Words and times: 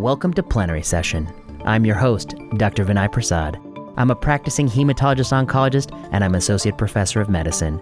Welcome 0.00 0.32
to 0.32 0.42
Plenary 0.42 0.82
Session. 0.82 1.30
I'm 1.66 1.84
your 1.84 1.94
host, 1.94 2.34
Dr. 2.56 2.86
Vinay 2.86 3.12
Prasad. 3.12 3.60
I'm 3.98 4.10
a 4.10 4.16
practicing 4.16 4.66
hematologist 4.66 5.30
oncologist 5.30 5.94
and 6.10 6.24
I'm 6.24 6.36
associate 6.36 6.78
professor 6.78 7.20
of 7.20 7.28
medicine. 7.28 7.78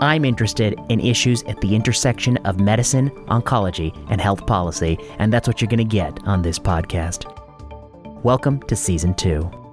I'm 0.00 0.26
interested 0.26 0.78
in 0.90 1.00
issues 1.00 1.42
at 1.44 1.58
the 1.62 1.74
intersection 1.74 2.36
of 2.44 2.60
medicine, 2.60 3.08
oncology, 3.28 3.96
and 4.10 4.20
health 4.20 4.46
policy, 4.46 4.98
and 5.18 5.32
that's 5.32 5.48
what 5.48 5.62
you're 5.62 5.70
going 5.70 5.78
to 5.78 5.84
get 5.84 6.22
on 6.28 6.42
this 6.42 6.58
podcast. 6.58 7.24
Welcome 8.22 8.60
to 8.64 8.76
Season 8.76 9.14
2. 9.14 9.65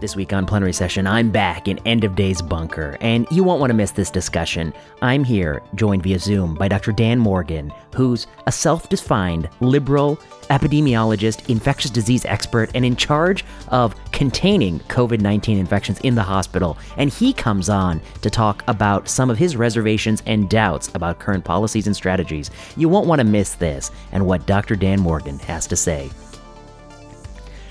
This 0.00 0.16
week 0.16 0.32
on 0.32 0.46
Plenary 0.46 0.72
Session, 0.72 1.06
I'm 1.06 1.30
back 1.30 1.68
in 1.68 1.78
End 1.86 2.04
of 2.04 2.16
Days 2.16 2.40
Bunker, 2.40 2.96
and 3.02 3.26
you 3.30 3.44
won't 3.44 3.60
want 3.60 3.68
to 3.68 3.76
miss 3.76 3.90
this 3.90 4.10
discussion. 4.10 4.72
I'm 5.02 5.24
here, 5.24 5.62
joined 5.74 6.02
via 6.02 6.18
Zoom 6.18 6.54
by 6.54 6.68
Dr. 6.68 6.92
Dan 6.92 7.18
Morgan, 7.18 7.70
who's 7.94 8.26
a 8.46 8.52
self 8.52 8.88
defined 8.88 9.50
liberal 9.60 10.16
epidemiologist, 10.48 11.50
infectious 11.50 11.90
disease 11.90 12.24
expert, 12.24 12.70
and 12.74 12.82
in 12.82 12.96
charge 12.96 13.44
of 13.68 13.94
containing 14.10 14.80
COVID 14.88 15.20
19 15.20 15.58
infections 15.58 16.00
in 16.00 16.14
the 16.14 16.22
hospital. 16.22 16.78
And 16.96 17.10
he 17.10 17.34
comes 17.34 17.68
on 17.68 18.00
to 18.22 18.30
talk 18.30 18.64
about 18.68 19.06
some 19.06 19.28
of 19.28 19.36
his 19.36 19.54
reservations 19.54 20.22
and 20.24 20.48
doubts 20.48 20.90
about 20.94 21.18
current 21.18 21.44
policies 21.44 21.86
and 21.86 21.94
strategies. 21.94 22.50
You 22.74 22.88
won't 22.88 23.06
want 23.06 23.18
to 23.18 23.26
miss 23.26 23.52
this 23.52 23.90
and 24.12 24.24
what 24.24 24.46
Dr. 24.46 24.76
Dan 24.76 24.98
Morgan 24.98 25.38
has 25.40 25.66
to 25.66 25.76
say. 25.76 26.08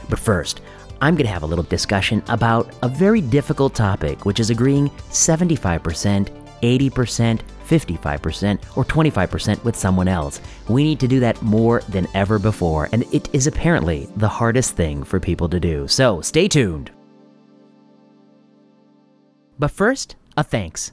But 0.10 0.20
first, 0.20 0.62
I'm 1.02 1.16
going 1.16 1.26
to 1.26 1.32
have 1.32 1.44
a 1.44 1.48
little 1.48 1.64
discussion 1.64 2.22
about 2.28 2.74
a 2.84 2.90
very 2.90 3.22
difficult 3.22 3.74
topic, 3.74 4.26
which 4.26 4.40
is 4.40 4.50
agreeing 4.50 4.90
75%, 5.12 6.30
80%, 6.62 7.40
55%, 7.68 8.78
or 8.78 8.84
25% 8.84 9.64
with 9.64 9.76
someone 9.76 10.08
else. 10.08 10.42
We 10.68 10.84
need 10.84 11.00
to 11.00 11.08
do 11.08 11.20
that 11.22 11.42
more 11.42 11.82
than 11.90 12.08
ever 12.14 12.40
before, 12.40 12.90
and 12.92 13.04
it 13.14 13.34
is 13.34 13.48
apparently 13.48 14.10
the 14.18 14.28
hardest 14.28 14.76
thing 14.76 15.04
for 15.04 15.20
people 15.20 15.48
to 15.50 15.60
do. 15.60 15.88
So 15.88 16.22
stay 16.22 16.48
tuned. 16.48 16.92
But 19.58 19.72
first, 19.72 20.16
a 20.36 20.44
thanks. 20.44 20.92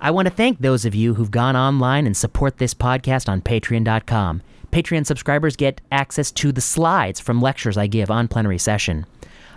I 0.00 0.10
want 0.10 0.28
to 0.28 0.34
thank 0.34 0.60
those 0.60 0.84
of 0.84 0.94
you 0.94 1.14
who've 1.14 1.30
gone 1.30 1.56
online 1.56 2.06
and 2.06 2.16
support 2.16 2.58
this 2.58 2.74
podcast 2.74 3.28
on 3.28 3.42
patreon.com. 3.42 4.42
Patreon 4.70 5.06
subscribers 5.06 5.56
get 5.56 5.80
access 5.90 6.30
to 6.32 6.52
the 6.52 6.60
slides 6.60 7.20
from 7.20 7.40
lectures 7.40 7.76
I 7.76 7.86
give 7.86 8.10
on 8.10 8.28
plenary 8.28 8.58
session. 8.58 9.06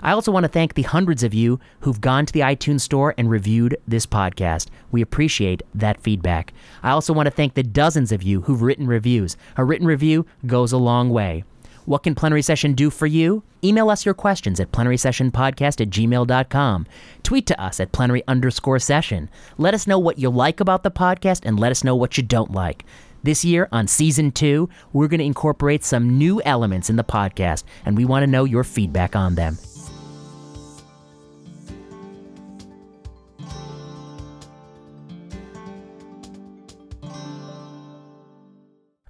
I 0.02 0.11
also 0.11 0.31
want 0.31 0.44
to 0.44 0.49
thank 0.49 0.73
the 0.73 0.81
hundreds 0.81 1.23
of 1.23 1.33
you 1.33 1.59
who've 1.81 2.02
gone 2.02 2.25
to 2.25 2.33
the 2.33 2.39
iTunes 2.41 2.81
store 2.81 3.13
and 3.17 3.30
reviewed 3.30 3.77
this 3.88 4.05
podcast. 4.05 4.67
We 4.91 5.02
appreciate 5.02 5.61
that 5.75 6.02
feedback. 6.02 6.53
I 6.83 6.91
also 6.91 7.13
want 7.13 7.27
to 7.27 7.31
thank 7.31 7.53
the 7.53 7.63
dozens 7.63 8.11
of 8.11 8.23
you 8.23 8.41
who've 8.41 8.61
written 8.61 8.88
reviews. 8.88 9.38
A 9.58 9.63
written 9.63 9.88
review 9.88 10.25
goes 10.45 10.71
a 10.71 10.77
long 10.77 11.09
way. 11.09 11.43
What 11.85 12.03
can 12.03 12.16
Plenary 12.16 12.43
Session 12.43 12.73
do 12.73 12.89
for 12.89 13.08
you? 13.08 13.43
Email 13.63 13.89
us 13.89 14.05
your 14.05 14.13
questions 14.13 14.59
at 14.59 14.71
plenarysessionpodcast 14.71 15.81
at 15.81 15.89
gmail.com. 15.89 16.88
Tweet 17.23 17.47
to 17.47 17.61
us 17.61 17.80
at 17.80 17.91
plenary 17.91 18.23
underscore 18.27 18.80
session. 18.80 19.30
Let 19.58 19.73
us 19.73 19.88
know 19.88 19.99
what 19.99 20.19
you 20.19 20.30
like 20.30 20.59
about 20.59 20.83
the 20.83 20.91
podcast 20.91 21.41
and 21.43 21.59
let 21.59 21.71
us 21.71 21.83
know 21.83 21.95
what 21.95 22.17
you 22.17 22.23
don't 22.23 22.52
like. 22.52 22.86
This 23.23 23.45
year, 23.45 23.67
on 23.71 23.88
season 23.88 24.31
two, 24.31 24.67
we're 24.93 25.08
going 25.08 25.19
to 25.19 25.25
incorporate 25.25 25.83
some 25.83 26.17
new 26.17 26.41
elements 26.43 26.89
in 26.89 26.95
the 26.95 27.03
podcast, 27.03 27.63
and 27.86 27.95
we 27.95 28.05
want 28.05 28.23
to 28.23 28.27
know 28.27 28.45
your 28.45 28.63
feedback 28.63 29.15
on 29.15 29.36
them. 29.36 29.58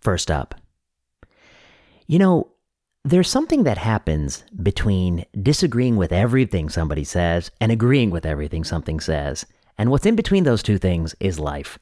First 0.02 0.32
up, 0.32 0.56
you 2.08 2.20
know, 2.20 2.52
there's 3.04 3.30
something 3.30 3.64
that 3.64 3.78
happens 3.78 4.44
between 4.62 5.26
disagreeing 5.42 5.96
with 5.96 6.12
everything 6.12 6.70
somebody 6.70 7.04
says 7.04 7.50
and 7.60 7.72
agreeing 7.72 8.12
with 8.12 8.26
everything 8.26 8.64
something 8.64 9.00
says. 9.00 9.46
And 9.78 9.90
what's 9.90 10.06
in 10.06 10.16
between 10.16 10.44
those 10.44 10.62
two 10.62 10.78
things 10.78 11.16
is 11.20 11.40
life. 11.40 11.80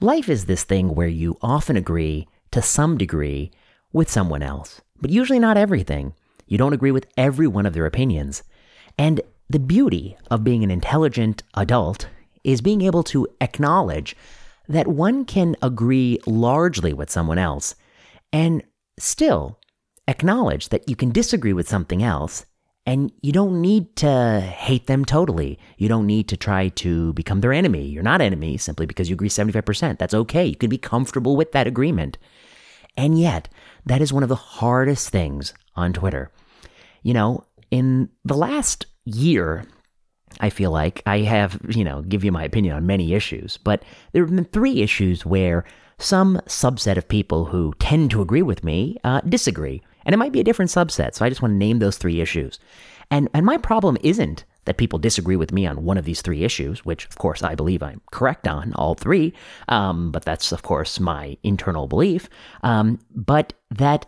Life 0.00 0.28
is 0.28 0.44
this 0.44 0.64
thing 0.64 0.94
where 0.94 1.08
you 1.08 1.38
often 1.40 1.76
agree 1.76 2.28
to 2.50 2.60
some 2.60 2.98
degree 2.98 3.50
with 3.92 4.10
someone 4.10 4.42
else, 4.42 4.80
but 5.00 5.10
usually 5.10 5.38
not 5.38 5.56
everything. 5.56 6.14
You 6.46 6.58
don't 6.58 6.72
agree 6.72 6.90
with 6.90 7.06
every 7.16 7.46
one 7.46 7.66
of 7.66 7.72
their 7.72 7.86
opinions. 7.86 8.42
And 8.98 9.20
the 9.48 9.58
beauty 9.58 10.16
of 10.30 10.44
being 10.44 10.62
an 10.62 10.70
intelligent 10.70 11.42
adult 11.54 12.08
is 12.44 12.60
being 12.60 12.82
able 12.82 13.02
to 13.04 13.26
acknowledge 13.40 14.16
that 14.68 14.86
one 14.86 15.24
can 15.24 15.56
agree 15.62 16.18
largely 16.26 16.92
with 16.92 17.10
someone 17.10 17.38
else 17.38 17.74
and 18.32 18.62
still 18.98 19.58
acknowledge 20.06 20.68
that 20.68 20.88
you 20.88 20.96
can 20.96 21.10
disagree 21.10 21.52
with 21.52 21.68
something 21.68 22.02
else 22.02 22.44
and 22.88 23.12
you 23.20 23.32
don't 23.32 23.60
need 23.60 23.94
to 23.96 24.40
hate 24.40 24.86
them 24.86 25.04
totally. 25.04 25.58
You 25.76 25.88
don't 25.88 26.06
need 26.06 26.26
to 26.28 26.38
try 26.38 26.68
to 26.68 27.12
become 27.12 27.42
their 27.42 27.52
enemy. 27.52 27.86
You're 27.86 28.02
not 28.02 28.22
enemies 28.22 28.62
simply 28.62 28.86
because 28.86 29.10
you 29.10 29.14
agree 29.14 29.28
75%. 29.28 29.98
That's 29.98 30.14
okay. 30.14 30.46
You 30.46 30.56
can 30.56 30.70
be 30.70 30.78
comfortable 30.78 31.36
with 31.36 31.52
that 31.52 31.66
agreement. 31.66 32.16
And 32.96 33.18
yet, 33.18 33.50
that 33.84 34.00
is 34.00 34.10
one 34.10 34.22
of 34.22 34.30
the 34.30 34.36
hardest 34.36 35.10
things 35.10 35.52
on 35.76 35.92
Twitter. 35.92 36.30
You 37.02 37.12
know, 37.12 37.44
in 37.70 38.08
the 38.24 38.36
last 38.36 38.86
year, 39.04 39.66
I 40.40 40.50
feel 40.50 40.70
like 40.70 41.02
I 41.06 41.20
have, 41.20 41.58
you 41.68 41.84
know, 41.84 42.02
give 42.02 42.24
you 42.24 42.32
my 42.32 42.44
opinion 42.44 42.76
on 42.76 42.86
many 42.86 43.14
issues, 43.14 43.56
but 43.56 43.82
there 44.12 44.24
have 44.24 44.34
been 44.34 44.44
three 44.44 44.82
issues 44.82 45.26
where 45.26 45.64
some 45.98 46.40
subset 46.46 46.96
of 46.96 47.08
people 47.08 47.46
who 47.46 47.74
tend 47.78 48.10
to 48.12 48.22
agree 48.22 48.42
with 48.42 48.62
me 48.62 48.96
uh, 49.04 49.20
disagree. 49.22 49.82
And 50.04 50.14
it 50.14 50.18
might 50.18 50.32
be 50.32 50.40
a 50.40 50.44
different 50.44 50.70
subset, 50.70 51.14
so 51.14 51.24
I 51.24 51.28
just 51.28 51.42
want 51.42 51.52
to 51.52 51.58
name 51.58 51.80
those 51.80 51.98
three 51.98 52.20
issues. 52.20 52.58
And, 53.10 53.28
and 53.34 53.44
my 53.44 53.58
problem 53.58 53.96
isn't 54.02 54.44
that 54.64 54.76
people 54.76 54.98
disagree 54.98 55.36
with 55.36 55.52
me 55.52 55.66
on 55.66 55.84
one 55.84 55.96
of 55.96 56.04
these 56.04 56.22
three 56.22 56.44
issues, 56.44 56.84
which 56.84 57.06
of 57.06 57.16
course 57.16 57.42
I 57.42 57.54
believe 57.54 57.82
I'm 57.82 58.02
correct 58.12 58.46
on 58.46 58.72
all 58.74 58.94
three, 58.94 59.32
um, 59.68 60.12
but 60.12 60.24
that's 60.24 60.52
of 60.52 60.62
course 60.62 61.00
my 61.00 61.36
internal 61.42 61.88
belief, 61.88 62.28
um, 62.62 62.98
but 63.14 63.54
that 63.70 64.06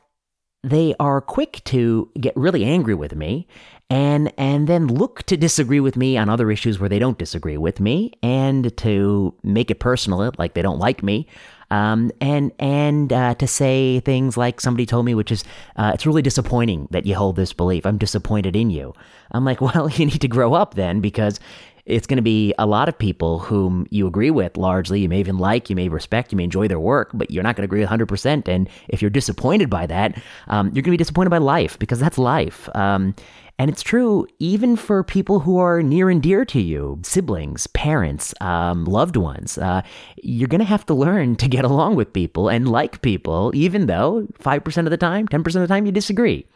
they 0.63 0.95
are 1.01 1.23
quick 1.23 1.63
to 1.65 2.11
get 2.21 2.37
really 2.37 2.65
angry 2.65 2.95
with 2.95 3.15
me 3.15 3.49
and 3.91 4.33
and 4.39 4.69
then 4.69 4.87
look 4.87 5.25
to 5.25 5.37
disagree 5.37 5.81
with 5.81 5.97
me 5.97 6.17
on 6.17 6.29
other 6.29 6.51
issues 6.51 6.79
where 6.79 6.89
they 6.89 6.99
don't 6.99 7.19
disagree 7.19 7.57
with 7.57 7.81
me 7.81 8.13
and 8.23 8.75
to 8.79 9.35
make 9.43 9.71
it 9.71 9.81
personal 9.81 10.33
like 10.39 10.55
they 10.55 10.63
don't 10.63 10.79
like 10.79 11.03
me 11.03 11.27
um, 11.71 12.11
and 12.21 12.53
and 12.59 13.13
uh, 13.13 13.35
to 13.37 13.47
say 13.47 14.01
things 14.01 14.37
like 14.37 14.61
somebody 14.61 14.87
told 14.87 15.07
me, 15.07 15.15
which 15.15 15.31
is, 15.31 15.45
uh, 15.77 15.93
it's 15.95 16.05
really 16.05 16.23
disappointing 16.23 16.89
that 16.91 17.07
you 17.07 17.15
hold 17.15 17.37
this 17.37 17.53
belief. 17.53 17.87
I'm 17.87 17.99
disappointed 17.99 18.57
in 18.57 18.71
you. 18.71 18.93
I'm 19.31 19.45
like, 19.45 19.61
well, 19.61 19.89
you 19.89 20.07
need 20.07 20.21
to 20.21 20.29
grow 20.29 20.55
up 20.55 20.75
then 20.75 21.01
because 21.01 21.39
it's 21.87 22.07
going 22.07 22.17
to 22.17 22.23
be 22.23 22.55
a 22.59 22.67
lot 22.67 22.89
of 22.89 22.99
people 22.99 23.39
whom 23.39 23.87
you 23.91 24.07
agree 24.07 24.31
with 24.31 24.57
largely. 24.57 25.01
You 25.01 25.09
may 25.09 25.19
even 25.21 25.39
like, 25.39 25.71
you 25.71 25.77
may 25.77 25.89
respect, 25.89 26.31
you 26.31 26.37
may 26.37 26.45
enjoy 26.45 26.69
their 26.69 26.79
work, 26.79 27.11
but 27.15 27.31
you're 27.31 27.43
not 27.43 27.57
going 27.57 27.69
to 27.69 27.75
agree 27.75 27.85
100%. 27.85 28.49
And 28.49 28.69
if 28.89 29.01
you're 29.01 29.11
disappointed 29.11 29.71
by 29.71 29.87
that, 29.87 30.21
um, 30.49 30.67
you're 30.67 30.83
going 30.83 30.85
to 30.85 30.91
be 30.93 30.97
disappointed 30.99 31.31
by 31.31 31.39
life 31.39 31.79
because 31.79 31.99
that's 31.99 32.19
life. 32.19 32.69
Um, 32.77 33.15
and 33.61 33.69
it's 33.69 33.83
true 33.83 34.27
even 34.39 34.75
for 34.75 35.05
people 35.05 35.41
who 35.41 35.59
are 35.59 35.83
near 35.83 36.09
and 36.09 36.23
dear 36.23 36.47
to 36.47 36.59
you 36.59 36.99
siblings, 37.03 37.67
parents, 37.67 38.33
um, 38.41 38.87
loved 38.87 39.19
ones. 39.19 39.59
Uh, 39.59 39.83
you're 40.23 40.49
going 40.49 40.61
to 40.61 40.65
have 40.65 40.87
to 40.87 40.95
learn 40.95 41.37
to 41.37 41.47
get 41.47 41.63
along 41.63 41.95
with 41.95 42.11
people 42.15 42.49
and 42.49 42.71
like 42.71 43.03
people, 43.03 43.53
even 43.55 43.85
though 43.85 44.27
5% 44.43 44.79
of 44.87 44.91
the 44.91 44.97
time, 44.97 45.29
10% 45.29 45.47
of 45.47 45.53
the 45.53 45.67
time 45.67 45.85
you 45.85 45.93
disagree. 45.93 46.47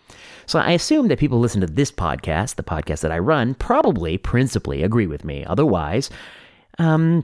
So 0.46 0.58
I 0.58 0.70
assume 0.70 1.08
that 1.08 1.18
people 1.18 1.38
listen 1.38 1.60
to 1.60 1.66
this 1.66 1.92
podcast, 1.92 2.54
the 2.54 2.62
podcast 2.62 3.02
that 3.02 3.12
I 3.12 3.18
run, 3.18 3.54
probably 3.54 4.16
principally 4.16 4.82
agree 4.82 5.06
with 5.06 5.26
me. 5.26 5.44
Otherwise, 5.44 6.08
um, 6.78 7.22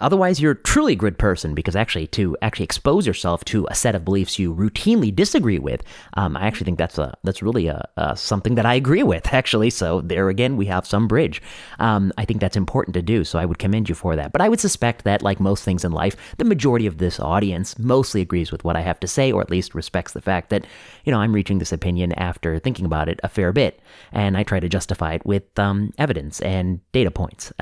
Otherwise, 0.00 0.40
you're 0.40 0.54
truly 0.54 0.92
a 0.92 0.96
good 0.96 1.18
person 1.18 1.54
because 1.54 1.74
actually, 1.74 2.06
to 2.08 2.36
actually 2.42 2.64
expose 2.64 3.06
yourself 3.06 3.44
to 3.46 3.66
a 3.70 3.74
set 3.74 3.94
of 3.94 4.04
beliefs 4.04 4.38
you 4.38 4.54
routinely 4.54 5.14
disagree 5.14 5.58
with, 5.58 5.82
um, 6.14 6.36
I 6.36 6.46
actually 6.46 6.66
think 6.66 6.78
that's 6.78 6.98
a 6.98 7.14
that's 7.24 7.42
really 7.42 7.68
a, 7.68 7.88
a, 7.96 8.16
something 8.16 8.54
that 8.56 8.66
I 8.66 8.74
agree 8.74 9.02
with. 9.02 9.26
Actually, 9.38 9.70
so 9.70 10.00
there 10.00 10.28
again, 10.28 10.56
we 10.56 10.66
have 10.66 10.86
some 10.86 11.06
bridge. 11.08 11.40
Um, 11.78 12.12
I 12.18 12.24
think 12.24 12.40
that's 12.40 12.56
important 12.56 12.94
to 12.94 13.02
do. 13.02 13.24
So 13.24 13.38
I 13.38 13.44
would 13.44 13.58
commend 13.58 13.88
you 13.88 13.94
for 13.94 14.16
that. 14.16 14.32
But 14.32 14.40
I 14.40 14.48
would 14.48 14.60
suspect 14.60 15.04
that, 15.04 15.22
like 15.22 15.40
most 15.40 15.64
things 15.64 15.84
in 15.84 15.92
life, 15.92 16.16
the 16.38 16.44
majority 16.44 16.86
of 16.86 16.98
this 16.98 17.20
audience 17.20 17.78
mostly 17.78 18.20
agrees 18.20 18.52
with 18.52 18.64
what 18.64 18.76
I 18.76 18.80
have 18.80 19.00
to 19.00 19.06
say, 19.06 19.32
or 19.32 19.40
at 19.40 19.50
least 19.50 19.74
respects 19.74 20.12
the 20.12 20.20
fact 20.20 20.50
that 20.50 20.66
you 21.04 21.12
know 21.12 21.20
I'm 21.20 21.32
reaching 21.32 21.58
this 21.58 21.72
opinion 21.72 22.12
after 22.14 22.58
thinking 22.58 22.84
about 22.84 23.08
it 23.08 23.20
a 23.22 23.28
fair 23.28 23.52
bit, 23.52 23.80
and 24.12 24.36
I 24.36 24.42
try 24.42 24.60
to 24.60 24.68
justify 24.68 25.14
it 25.14 25.24
with 25.24 25.58
um, 25.58 25.92
evidence 25.98 26.40
and 26.40 26.80
data 26.92 27.10
points. 27.10 27.52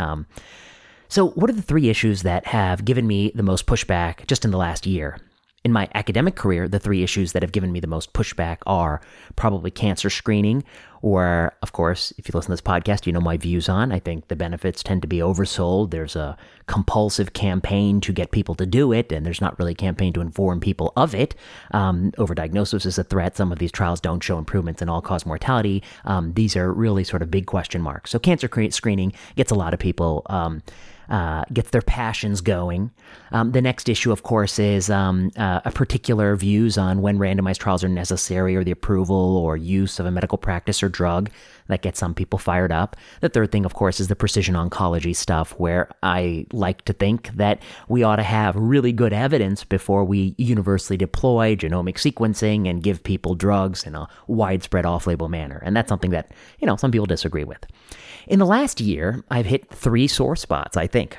So, 1.08 1.28
what 1.30 1.50
are 1.50 1.54
the 1.54 1.62
three 1.62 1.88
issues 1.88 2.22
that 2.22 2.46
have 2.46 2.84
given 2.84 3.06
me 3.06 3.32
the 3.34 3.42
most 3.42 3.66
pushback 3.66 4.26
just 4.26 4.44
in 4.44 4.50
the 4.50 4.58
last 4.58 4.86
year? 4.86 5.18
in 5.66 5.72
my 5.72 5.88
academic 5.96 6.36
career, 6.36 6.68
the 6.68 6.78
three 6.78 7.02
issues 7.02 7.32
that 7.32 7.42
have 7.42 7.50
given 7.50 7.72
me 7.72 7.80
the 7.80 7.88
most 7.88 8.12
pushback 8.12 8.58
are 8.68 9.00
probably 9.34 9.68
cancer 9.68 10.08
screening, 10.08 10.62
or, 11.02 11.52
of 11.60 11.72
course, 11.72 12.12
if 12.18 12.28
you 12.28 12.32
listen 12.32 12.50
to 12.50 12.52
this 12.52 12.60
podcast, 12.60 13.04
you 13.04 13.12
know 13.12 13.20
my 13.20 13.36
views 13.36 13.68
on. 13.68 13.90
I 13.90 13.98
think 13.98 14.28
the 14.28 14.36
benefits 14.36 14.84
tend 14.84 15.02
to 15.02 15.08
be 15.08 15.18
oversold. 15.18 15.90
There's 15.90 16.14
a 16.14 16.36
compulsive 16.68 17.32
campaign 17.32 18.00
to 18.02 18.12
get 18.12 18.30
people 18.30 18.54
to 18.54 18.64
do 18.64 18.92
it, 18.92 19.10
and 19.10 19.26
there's 19.26 19.40
not 19.40 19.58
really 19.58 19.72
a 19.72 19.74
campaign 19.74 20.12
to 20.12 20.20
inform 20.20 20.60
people 20.60 20.92
of 20.94 21.16
it. 21.16 21.34
Um, 21.72 22.12
overdiagnosis 22.12 22.86
is 22.86 22.96
a 22.96 23.02
threat. 23.02 23.36
Some 23.36 23.50
of 23.50 23.58
these 23.58 23.72
trials 23.72 24.00
don't 24.00 24.22
show 24.22 24.38
improvements 24.38 24.82
in 24.82 24.88
all 24.88 25.02
cause 25.02 25.26
mortality. 25.26 25.82
Um, 26.04 26.32
these 26.34 26.54
are 26.54 26.72
really 26.72 27.02
sort 27.02 27.22
of 27.22 27.30
big 27.30 27.46
question 27.46 27.82
marks. 27.82 28.12
So, 28.12 28.20
cancer 28.20 28.48
screening 28.70 29.14
gets 29.34 29.50
a 29.50 29.56
lot 29.56 29.74
of 29.74 29.80
people. 29.80 30.22
Um, 30.26 30.62
uh, 31.08 31.44
gets 31.52 31.70
their 31.70 31.82
passions 31.82 32.40
going. 32.40 32.90
Um, 33.32 33.52
the 33.52 33.62
next 33.62 33.88
issue, 33.88 34.12
of 34.12 34.22
course, 34.22 34.58
is 34.58 34.90
um, 34.90 35.30
uh, 35.36 35.60
a 35.64 35.70
particular 35.70 36.36
views 36.36 36.78
on 36.78 37.02
when 37.02 37.18
randomized 37.18 37.58
trials 37.58 37.84
are 37.84 37.88
necessary 37.88 38.56
or 38.56 38.64
the 38.64 38.70
approval 38.70 39.36
or 39.36 39.56
use 39.56 39.98
of 39.98 40.06
a 40.06 40.10
medical 40.10 40.38
practice 40.38 40.82
or 40.82 40.88
drug 40.88 41.30
that 41.68 41.82
gets 41.82 41.98
some 41.98 42.14
people 42.14 42.38
fired 42.38 42.72
up. 42.72 42.96
The 43.20 43.28
third 43.28 43.52
thing, 43.52 43.64
of 43.64 43.74
course, 43.74 44.00
is 44.00 44.08
the 44.08 44.16
precision 44.16 44.54
oncology 44.54 45.14
stuff, 45.14 45.52
where 45.58 45.90
I 46.02 46.46
like 46.52 46.84
to 46.84 46.92
think 46.92 47.30
that 47.36 47.60
we 47.88 48.02
ought 48.02 48.16
to 48.16 48.22
have 48.22 48.54
really 48.56 48.92
good 48.92 49.12
evidence 49.12 49.64
before 49.64 50.04
we 50.04 50.34
universally 50.38 50.96
deploy 50.96 51.56
genomic 51.56 51.96
sequencing 51.96 52.68
and 52.68 52.82
give 52.82 53.02
people 53.02 53.34
drugs 53.34 53.84
in 53.84 53.94
a 53.94 54.08
widespread 54.26 54.86
off 54.86 55.06
label 55.06 55.28
manner. 55.28 55.60
And 55.64 55.76
that's 55.76 55.88
something 55.88 56.10
that, 56.10 56.30
you 56.60 56.66
know, 56.66 56.76
some 56.76 56.90
people 56.90 57.06
disagree 57.06 57.44
with. 57.44 57.64
In 58.26 58.38
the 58.38 58.46
last 58.46 58.80
year, 58.80 59.24
I've 59.30 59.46
hit 59.46 59.70
three 59.70 60.08
sore 60.08 60.36
spots, 60.36 60.76
I 60.76 60.86
think. 60.86 61.18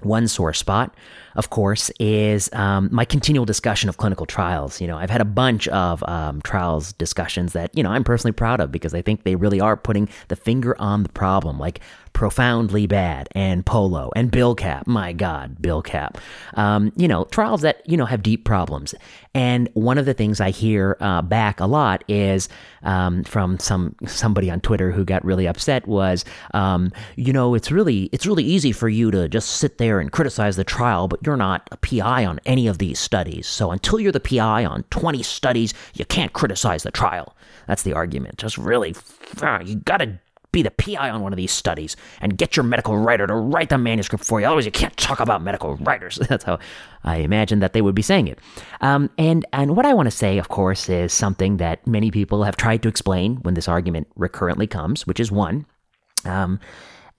One 0.00 0.26
sore 0.28 0.54
spot, 0.54 0.94
of 1.36 1.50
course, 1.50 1.90
is 2.00 2.50
um, 2.52 2.88
my 2.92 3.04
continual 3.04 3.44
discussion 3.44 3.88
of 3.88 3.96
clinical 3.96 4.26
trials. 4.26 4.80
You 4.80 4.86
know, 4.86 4.96
I've 4.96 5.10
had 5.10 5.20
a 5.20 5.26
bunch 5.26 5.68
of 5.68 6.02
um, 6.08 6.40
trials 6.42 6.92
discussions 6.94 7.52
that, 7.52 7.70
you 7.76 7.82
know, 7.82 7.90
I'm 7.90 8.04
personally 8.04 8.32
proud 8.32 8.60
of 8.60 8.72
because 8.72 8.94
I 8.94 9.02
think 9.02 9.24
they 9.24 9.36
really 9.36 9.60
are 9.60 9.76
putting 9.76 10.08
the 10.28 10.36
finger 10.36 10.80
on 10.80 11.02
the 11.02 11.08
problem. 11.08 11.58
Like 11.58 11.80
profoundly 12.12 12.86
bad 12.86 13.28
and 13.32 13.64
polo 13.64 14.10
and 14.16 14.30
BILCAP 14.32 14.86
my 14.86 15.12
god 15.12 15.56
BILCAP 15.62 16.16
um, 16.54 16.92
you 16.96 17.06
know 17.06 17.24
trials 17.24 17.62
that 17.62 17.88
you 17.88 17.96
know 17.96 18.04
have 18.04 18.22
deep 18.22 18.44
problems 18.44 18.94
and 19.32 19.68
one 19.74 19.96
of 19.96 20.06
the 20.06 20.12
things 20.12 20.40
i 20.40 20.50
hear 20.50 20.96
uh, 21.00 21.22
back 21.22 21.60
a 21.60 21.66
lot 21.66 22.02
is 22.08 22.48
um, 22.82 23.22
from 23.24 23.58
some 23.58 23.94
somebody 24.06 24.50
on 24.50 24.60
twitter 24.60 24.90
who 24.90 25.04
got 25.04 25.24
really 25.24 25.46
upset 25.46 25.86
was 25.86 26.24
um, 26.52 26.92
you 27.16 27.32
know 27.32 27.54
it's 27.54 27.70
really 27.70 28.10
it's 28.12 28.26
really 28.26 28.44
easy 28.44 28.72
for 28.72 28.88
you 28.88 29.10
to 29.10 29.28
just 29.28 29.52
sit 29.52 29.78
there 29.78 30.00
and 30.00 30.10
criticize 30.10 30.56
the 30.56 30.64
trial 30.64 31.06
but 31.06 31.19
you're 31.24 31.36
not 31.36 31.68
a 31.72 31.76
pi 31.76 32.24
on 32.24 32.40
any 32.46 32.66
of 32.66 32.78
these 32.78 32.98
studies 32.98 33.46
so 33.46 33.70
until 33.70 34.00
you're 34.00 34.12
the 34.12 34.20
pi 34.20 34.64
on 34.64 34.82
20 34.90 35.22
studies 35.22 35.74
you 35.94 36.04
can't 36.04 36.32
criticize 36.32 36.82
the 36.82 36.90
trial 36.90 37.36
that's 37.66 37.82
the 37.82 37.92
argument 37.92 38.38
just 38.38 38.58
really 38.58 38.94
uh, 39.42 39.60
you 39.64 39.76
gotta 39.76 40.18
be 40.52 40.62
the 40.62 40.70
PI 40.70 41.10
on 41.10 41.22
one 41.22 41.32
of 41.32 41.36
these 41.36 41.52
studies 41.52 41.96
and 42.20 42.36
get 42.36 42.56
your 42.56 42.64
medical 42.64 42.96
writer 42.96 43.26
to 43.26 43.34
write 43.34 43.68
the 43.68 43.78
manuscript 43.78 44.24
for 44.24 44.40
you. 44.40 44.46
Otherwise, 44.46 44.64
you 44.64 44.72
can't 44.72 44.96
talk 44.96 45.20
about 45.20 45.42
medical 45.42 45.76
writers. 45.76 46.16
That's 46.28 46.44
how 46.44 46.58
I 47.04 47.16
imagine 47.16 47.60
that 47.60 47.72
they 47.72 47.82
would 47.82 47.94
be 47.94 48.02
saying 48.02 48.28
it. 48.28 48.38
Um, 48.80 49.10
and 49.16 49.46
and 49.52 49.76
what 49.76 49.86
I 49.86 49.94
want 49.94 50.06
to 50.06 50.10
say, 50.10 50.38
of 50.38 50.48
course, 50.48 50.88
is 50.88 51.12
something 51.12 51.58
that 51.58 51.86
many 51.86 52.10
people 52.10 52.42
have 52.44 52.56
tried 52.56 52.82
to 52.82 52.88
explain 52.88 53.36
when 53.36 53.54
this 53.54 53.68
argument 53.68 54.08
recurrently 54.16 54.66
comes, 54.66 55.06
which 55.06 55.20
is 55.20 55.30
one. 55.30 55.66
Um, 56.24 56.60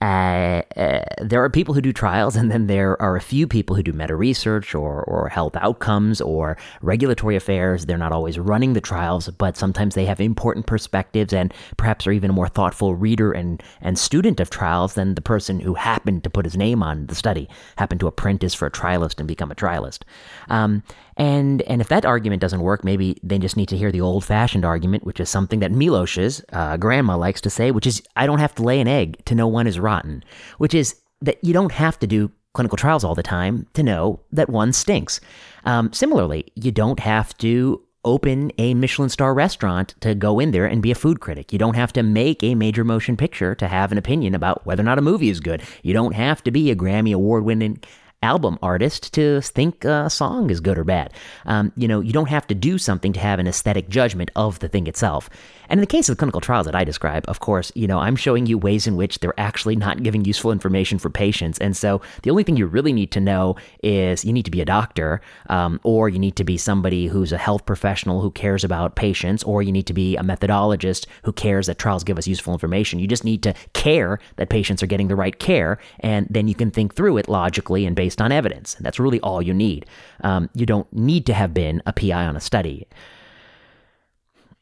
uh, 0.02 0.62
uh, 0.76 1.04
there 1.20 1.44
are 1.44 1.48
people 1.48 1.74
who 1.74 1.80
do 1.80 1.92
trials, 1.92 2.34
and 2.34 2.50
then 2.50 2.66
there 2.66 3.00
are 3.00 3.14
a 3.14 3.20
few 3.20 3.46
people 3.46 3.76
who 3.76 3.84
do 3.84 3.92
meta 3.92 4.16
research 4.16 4.74
or, 4.74 5.04
or 5.04 5.28
health 5.28 5.54
outcomes 5.54 6.20
or 6.20 6.56
regulatory 6.80 7.36
affairs. 7.36 7.86
They're 7.86 7.96
not 7.96 8.10
always 8.10 8.36
running 8.36 8.72
the 8.72 8.80
trials, 8.80 9.28
but 9.28 9.56
sometimes 9.56 9.94
they 9.94 10.04
have 10.04 10.20
important 10.20 10.66
perspectives 10.66 11.32
and 11.32 11.54
perhaps 11.76 12.04
are 12.08 12.12
even 12.12 12.30
a 12.30 12.32
more 12.32 12.48
thoughtful 12.48 12.96
reader 12.96 13.30
and, 13.30 13.62
and 13.80 13.96
student 13.96 14.40
of 14.40 14.50
trials 14.50 14.94
than 14.94 15.14
the 15.14 15.20
person 15.22 15.60
who 15.60 15.74
happened 15.74 16.24
to 16.24 16.30
put 16.30 16.46
his 16.46 16.56
name 16.56 16.82
on 16.82 17.06
the 17.06 17.14
study, 17.14 17.48
happened 17.76 18.00
to 18.00 18.08
apprentice 18.08 18.54
for 18.54 18.66
a 18.66 18.72
trialist 18.72 19.20
and 19.20 19.28
become 19.28 19.52
a 19.52 19.54
trialist. 19.54 20.00
Um, 20.48 20.82
and 21.16 21.62
and 21.62 21.80
if 21.80 21.88
that 21.88 22.04
argument 22.04 22.40
doesn't 22.40 22.60
work, 22.60 22.84
maybe 22.84 23.18
they 23.22 23.38
just 23.38 23.56
need 23.56 23.68
to 23.68 23.76
hear 23.76 23.92
the 23.92 24.00
old 24.00 24.24
fashioned 24.24 24.64
argument, 24.64 25.04
which 25.04 25.20
is 25.20 25.28
something 25.28 25.60
that 25.60 25.72
Milos's 25.72 26.42
uh, 26.52 26.76
grandma 26.76 27.16
likes 27.16 27.40
to 27.42 27.50
say, 27.50 27.70
which 27.70 27.86
is 27.86 28.02
I 28.16 28.26
don't 28.26 28.38
have 28.38 28.54
to 28.56 28.62
lay 28.62 28.80
an 28.80 28.88
egg 28.88 29.22
to 29.26 29.34
know 29.34 29.46
one 29.46 29.66
is 29.66 29.78
rotten, 29.78 30.24
which 30.58 30.74
is 30.74 30.96
that 31.20 31.42
you 31.42 31.52
don't 31.52 31.72
have 31.72 31.98
to 32.00 32.06
do 32.06 32.30
clinical 32.54 32.76
trials 32.76 33.04
all 33.04 33.14
the 33.14 33.22
time 33.22 33.66
to 33.74 33.82
know 33.82 34.20
that 34.32 34.50
one 34.50 34.72
stinks. 34.72 35.20
Um, 35.64 35.92
similarly, 35.92 36.46
you 36.54 36.70
don't 36.70 37.00
have 37.00 37.36
to 37.38 37.82
open 38.04 38.50
a 38.58 38.74
Michelin 38.74 39.08
star 39.08 39.32
restaurant 39.32 39.94
to 40.00 40.14
go 40.14 40.40
in 40.40 40.50
there 40.50 40.66
and 40.66 40.82
be 40.82 40.90
a 40.90 40.94
food 40.94 41.20
critic. 41.20 41.52
You 41.52 41.58
don't 41.58 41.76
have 41.76 41.92
to 41.94 42.02
make 42.02 42.42
a 42.42 42.54
major 42.54 42.84
motion 42.84 43.16
picture 43.16 43.54
to 43.54 43.68
have 43.68 43.92
an 43.92 43.98
opinion 43.98 44.34
about 44.34 44.66
whether 44.66 44.82
or 44.82 44.84
not 44.84 44.98
a 44.98 45.02
movie 45.02 45.28
is 45.28 45.40
good. 45.40 45.62
You 45.82 45.92
don't 45.92 46.14
have 46.14 46.42
to 46.44 46.50
be 46.50 46.70
a 46.70 46.76
Grammy 46.76 47.14
award 47.14 47.44
winning 47.44 47.80
album 48.22 48.58
artist 48.62 49.12
to 49.14 49.40
think 49.42 49.84
a 49.84 50.08
song 50.08 50.50
is 50.50 50.60
good 50.60 50.78
or 50.78 50.84
bad. 50.84 51.12
Um, 51.46 51.72
you 51.76 51.88
know, 51.88 52.00
you 52.00 52.12
don't 52.12 52.28
have 52.28 52.46
to 52.48 52.54
do 52.54 52.78
something 52.78 53.12
to 53.12 53.20
have 53.20 53.38
an 53.38 53.46
aesthetic 53.46 53.88
judgment 53.88 54.30
of 54.36 54.58
the 54.60 54.68
thing 54.68 54.86
itself. 54.86 55.28
And 55.68 55.78
in 55.78 55.82
the 55.82 55.86
case 55.86 56.08
of 56.08 56.16
the 56.16 56.18
clinical 56.18 56.40
trials 56.40 56.66
that 56.66 56.74
I 56.74 56.84
describe, 56.84 57.24
of 57.28 57.40
course, 57.40 57.72
you 57.74 57.86
know, 57.86 57.98
I'm 57.98 58.16
showing 58.16 58.46
you 58.46 58.58
ways 58.58 58.86
in 58.86 58.96
which 58.96 59.20
they're 59.20 59.38
actually 59.40 59.74
not 59.74 60.02
giving 60.02 60.24
useful 60.24 60.52
information 60.52 60.98
for 60.98 61.08
patients. 61.08 61.58
And 61.58 61.74
so 61.76 62.02
the 62.22 62.30
only 62.30 62.42
thing 62.42 62.56
you 62.56 62.66
really 62.66 62.92
need 62.92 63.10
to 63.12 63.20
know 63.20 63.56
is 63.82 64.24
you 64.24 64.32
need 64.32 64.44
to 64.44 64.50
be 64.50 64.60
a 64.60 64.66
doctor, 64.66 65.20
um, 65.48 65.80
or 65.82 66.08
you 66.08 66.18
need 66.18 66.36
to 66.36 66.44
be 66.44 66.58
somebody 66.58 67.06
who's 67.06 67.32
a 67.32 67.38
health 67.38 67.64
professional 67.64 68.20
who 68.20 68.30
cares 68.30 68.64
about 68.64 68.96
patients, 68.96 69.42
or 69.44 69.62
you 69.62 69.72
need 69.72 69.86
to 69.86 69.94
be 69.94 70.16
a 70.16 70.22
methodologist 70.22 71.06
who 71.22 71.32
cares 71.32 71.66
that 71.66 71.78
trials 71.78 72.04
give 72.04 72.18
us 72.18 72.28
useful 72.28 72.52
information. 72.52 72.98
You 72.98 73.06
just 73.06 73.24
need 73.24 73.42
to 73.44 73.54
care 73.72 74.18
that 74.36 74.50
patients 74.50 74.82
are 74.82 74.86
getting 74.86 75.08
the 75.08 75.16
right 75.16 75.38
care, 75.38 75.78
and 76.00 76.26
then 76.28 76.48
you 76.48 76.54
can 76.54 76.70
think 76.70 76.94
through 76.94 77.16
it 77.16 77.28
logically 77.28 77.86
and 77.86 77.96
based 77.96 78.11
on 78.20 78.32
evidence. 78.32 78.74
And 78.74 78.84
that's 78.84 78.98
really 78.98 79.20
all 79.20 79.42
you 79.42 79.54
need. 79.54 79.86
Um, 80.22 80.50
you 80.54 80.66
don't 80.66 80.90
need 80.92 81.26
to 81.26 81.34
have 81.34 81.54
been 81.54 81.82
a 81.86 81.92
PI 81.92 82.26
on 82.26 82.36
a 82.36 82.40
study. 82.40 82.86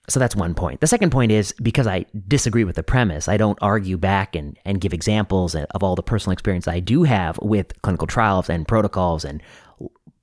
So 0.08 0.18
that's 0.18 0.34
one 0.34 0.54
point. 0.54 0.80
The 0.80 0.88
second 0.88 1.10
point 1.10 1.30
is 1.30 1.54
because 1.62 1.86
I 1.86 2.04
disagree 2.26 2.64
with 2.64 2.76
the 2.76 2.82
premise, 2.82 3.28
I 3.28 3.36
don't 3.36 3.58
argue 3.62 3.96
back 3.96 4.34
and, 4.34 4.58
and 4.64 4.80
give 4.80 4.92
examples 4.92 5.54
of 5.54 5.82
all 5.82 5.94
the 5.94 6.02
personal 6.02 6.32
experience 6.32 6.66
I 6.66 6.80
do 6.80 7.04
have 7.04 7.38
with 7.40 7.80
clinical 7.82 8.08
trials 8.08 8.50
and 8.50 8.66
protocols 8.66 9.24
and 9.24 9.40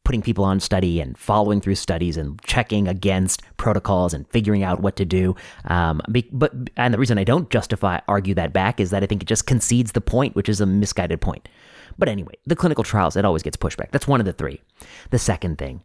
putting 0.08 0.22
people 0.22 0.46
on 0.46 0.58
study 0.58 1.02
and 1.02 1.18
following 1.18 1.60
through 1.60 1.76
studies 1.76 2.16
and 2.16 2.42
checking 2.44 2.88
against 2.88 3.42
protocols 3.58 4.14
and 4.14 4.26
figuring 4.30 4.64
out 4.64 4.80
what 4.80 4.96
to 4.96 5.04
do. 5.04 5.36
Um, 5.66 6.02
but 6.08 6.54
and 6.78 6.94
the 6.94 6.98
reason 6.98 7.18
I 7.18 7.26
don't 7.26 7.50
justify 7.50 8.00
argue 8.08 8.34
that 8.36 8.54
back 8.54 8.80
is 8.80 8.90
that 8.92 9.04
I 9.04 9.06
think 9.06 9.22
it 9.22 9.26
just 9.26 9.48
concedes 9.48 9.92
the 9.92 10.00
point, 10.00 10.34
which 10.34 10.48
is 10.48 10.62
a 10.62 10.66
misguided 10.66 11.20
point. 11.20 11.50
But 11.98 12.10
anyway, 12.10 12.36
the 12.46 12.56
clinical 12.56 12.84
trials 12.84 13.16
it 13.16 13.26
always 13.26 13.44
gets 13.44 13.58
pushback. 13.58 13.92
That's 13.92 14.08
one 14.08 14.20
of 14.20 14.26
the 14.26 14.34
three. 14.34 14.62
The 15.10 15.20
second 15.20 15.58
thing 15.58 15.82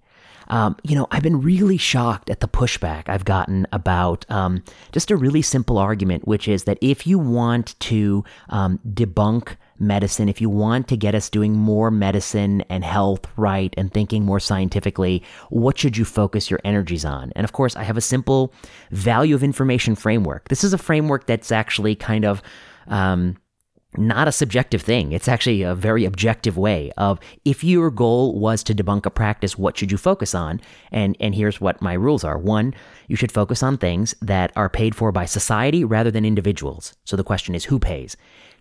um, 0.49 0.77
you 0.83 0.95
know, 0.95 1.07
I've 1.11 1.23
been 1.23 1.41
really 1.41 1.77
shocked 1.77 2.31
at 2.31 2.41
the 2.41 2.49
pushback 2.49 3.09
I've 3.09 3.25
gotten 3.25 3.67
about 3.73 4.31
um, 4.31 4.63
just 4.93 5.11
a 5.11 5.17
really 5.17 5.43
simple 5.43 5.79
argument, 5.79 6.27
which 6.27 6.49
is 6.49 6.65
that 6.65 6.79
if 6.81 7.07
you 7.07 7.19
want 7.19 7.79
to 7.81 8.25
um, 8.49 8.79
debunk 8.89 9.57
medicine, 9.79 10.29
if 10.29 10.41
you 10.41 10.49
want 10.49 10.89
to 10.89 10.97
get 10.97 11.15
us 11.15 11.29
doing 11.29 11.55
more 11.55 11.91
medicine 11.91 12.63
and 12.69 12.85
health 12.85 13.27
right 13.37 13.73
and 13.77 13.93
thinking 13.93 14.25
more 14.25 14.41
scientifically, 14.41 15.23
what 15.51 15.79
should 15.79 15.97
you 15.97 16.05
focus 16.05 16.51
your 16.51 16.61
energies 16.65 17.05
on? 17.05 17.33
And 17.35 17.45
of 17.45 17.53
course, 17.53 17.75
I 17.75 17.83
have 17.83 17.97
a 17.97 18.03
simple 18.03 18.53
value 18.91 19.35
of 19.35 19.43
information 19.43 19.95
framework. 19.95 20.49
This 20.49 20.65
is 20.65 20.73
a 20.73 20.79
framework 20.79 21.27
that's 21.27 21.51
actually 21.51 21.95
kind 21.97 22.25
of 22.25 22.43
um, 22.89 23.37
not 23.97 24.29
a 24.29 24.33
subjective 24.33 24.83
thing. 24.83 25.13
It's 25.13 25.29
actually 25.29 25.63
a 25.63 25.75
very 25.75 26.05
objective 26.05 26.57
way 26.57 26.93
of 26.97 27.21
if 27.45 27.63
your 27.63 27.91
goal 27.91 28.39
was 28.39 28.63
to 28.65 28.75
debunk 28.75 29.07
a 29.07 29.11
practice, 29.11 29.59
what 29.59 29.77
should 29.77 29.93
you 29.93 29.99
focus 29.99 30.35
on? 30.35 30.61
And 30.91 31.17
and 31.21 31.35
here's 31.35 31.61
what 31.61 31.83
my 31.83 31.93
rules 31.93 32.25
are. 32.25 32.39
One, 32.39 32.75
you 33.07 33.17
should 33.17 33.33
focus 33.33 33.63
on 33.63 33.77
things 33.77 34.15
that 34.23 34.53
are 34.57 34.69
paid 34.69 34.95
for 34.95 35.13
by 35.13 35.27
society 35.27 35.85
rather 35.85 36.11
than 36.11 36.25
individuals. 36.25 36.95
So 37.05 37.17
the 37.17 37.25
question 37.25 37.55
is 37.55 37.65
who 37.65 37.79
pays? 37.79 38.17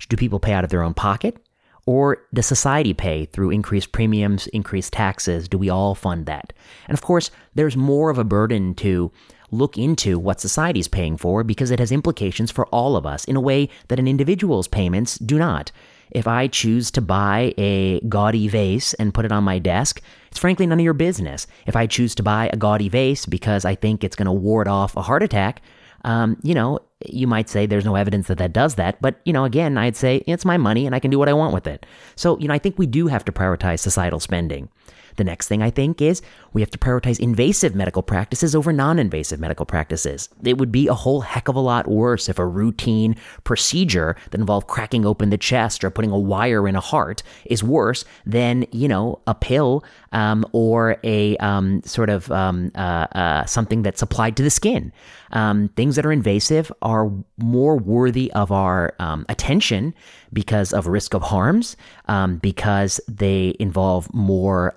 Do 0.09 0.17
people 0.17 0.39
pay 0.39 0.53
out 0.53 0.63
of 0.63 0.69
their 0.69 0.83
own 0.83 0.93
pocket? 0.93 1.37
Or 1.85 2.19
does 2.33 2.45
society 2.45 2.93
pay 2.93 3.25
through 3.25 3.49
increased 3.49 3.91
premiums, 3.91 4.47
increased 4.47 4.93
taxes? 4.93 5.47
Do 5.47 5.57
we 5.57 5.69
all 5.69 5.95
fund 5.95 6.25
that? 6.27 6.53
And 6.87 6.95
of 6.95 7.01
course, 7.01 7.31
there's 7.55 7.75
more 7.75 8.09
of 8.09 8.19
a 8.19 8.23
burden 8.23 8.75
to 8.75 9.11
look 9.51 9.77
into 9.77 10.17
what 10.17 10.41
society 10.41 10.79
is 10.79 10.87
paying 10.87 11.17
for 11.17 11.43
because 11.43 11.71
it 11.71 11.79
has 11.79 11.91
implications 11.91 12.51
for 12.51 12.65
all 12.67 12.95
of 12.95 13.05
us 13.05 13.25
in 13.25 13.35
a 13.35 13.41
way 13.41 13.69
that 13.89 13.99
an 13.99 14.07
individual's 14.07 14.67
payments 14.67 15.17
do 15.19 15.37
not. 15.37 15.71
If 16.11 16.27
I 16.27 16.47
choose 16.47 16.91
to 16.91 17.01
buy 17.01 17.53
a 17.57 18.01
gaudy 18.01 18.47
vase 18.47 18.93
and 18.95 19.13
put 19.13 19.25
it 19.25 19.31
on 19.31 19.43
my 19.43 19.59
desk, 19.59 20.01
it's 20.27 20.39
frankly 20.39 20.67
none 20.67 20.79
of 20.79 20.83
your 20.83 20.93
business. 20.93 21.47
If 21.65 21.75
I 21.75 21.87
choose 21.87 22.15
to 22.15 22.23
buy 22.23 22.49
a 22.51 22.57
gaudy 22.57 22.89
vase 22.89 23.25
because 23.25 23.63
I 23.63 23.75
think 23.75 24.03
it's 24.03 24.15
going 24.15 24.25
to 24.25 24.31
ward 24.31 24.67
off 24.67 24.95
a 24.97 25.01
heart 25.01 25.23
attack, 25.23 25.61
um, 26.03 26.37
you 26.43 26.53
know, 26.53 26.79
you 27.05 27.27
might 27.27 27.47
say 27.47 27.65
there's 27.65 27.85
no 27.85 27.95
evidence 27.95 28.27
that 28.27 28.39
that 28.39 28.53
does 28.53 28.75
that. 28.75 29.01
But, 29.01 29.21
you 29.23 29.33
know, 29.33 29.45
again, 29.45 29.77
I'd 29.77 29.95
say 29.95 30.23
it's 30.27 30.45
my 30.45 30.57
money 30.57 30.85
and 30.85 30.95
I 30.95 30.99
can 30.99 31.11
do 31.11 31.19
what 31.19 31.29
I 31.29 31.33
want 31.33 31.53
with 31.53 31.67
it. 31.67 31.85
So, 32.15 32.37
you 32.39 32.47
know, 32.47 32.53
I 32.53 32.59
think 32.59 32.77
we 32.77 32.87
do 32.87 33.07
have 33.07 33.23
to 33.25 33.31
prioritize 33.31 33.79
societal 33.79 34.19
spending. 34.19 34.69
The 35.17 35.23
next 35.23 35.47
thing 35.47 35.61
I 35.61 35.69
think 35.69 36.01
is 36.01 36.21
we 36.53 36.61
have 36.61 36.71
to 36.71 36.77
prioritize 36.77 37.19
invasive 37.19 37.75
medical 37.75 38.01
practices 38.01 38.55
over 38.55 38.71
non 38.73 38.99
invasive 38.99 39.39
medical 39.39 39.65
practices. 39.65 40.29
It 40.43 40.57
would 40.57 40.71
be 40.71 40.87
a 40.87 40.93
whole 40.93 41.21
heck 41.21 41.47
of 41.47 41.55
a 41.55 41.59
lot 41.59 41.87
worse 41.87 42.29
if 42.29 42.39
a 42.39 42.45
routine 42.45 43.15
procedure 43.43 44.15
that 44.31 44.39
involved 44.39 44.67
cracking 44.67 45.05
open 45.05 45.29
the 45.29 45.37
chest 45.37 45.83
or 45.83 45.89
putting 45.89 46.11
a 46.11 46.19
wire 46.19 46.67
in 46.67 46.75
a 46.75 46.81
heart 46.81 47.23
is 47.45 47.63
worse 47.63 48.05
than, 48.25 48.65
you 48.71 48.87
know, 48.87 49.21
a 49.27 49.35
pill 49.35 49.83
um, 50.11 50.45
or 50.51 50.97
a 51.03 51.37
um, 51.37 51.81
sort 51.83 52.09
of 52.09 52.31
um, 52.31 52.71
uh, 52.75 53.07
uh, 53.13 53.45
something 53.45 53.81
that's 53.81 54.01
applied 54.01 54.37
to 54.37 54.43
the 54.43 54.49
skin. 54.49 54.91
Um, 55.31 55.69
things 55.69 55.95
that 55.95 56.05
are 56.05 56.11
invasive 56.11 56.71
are 56.81 57.09
more 57.37 57.77
worthy 57.77 58.31
of 58.33 58.51
our 58.51 58.93
um, 58.99 59.25
attention 59.29 59.93
because 60.33 60.73
of 60.73 60.87
risk 60.87 61.13
of 61.13 61.21
harms, 61.21 61.77
um, 62.07 62.37
because 62.37 62.99
they 63.07 63.55
involve 63.59 64.13
more 64.13 64.73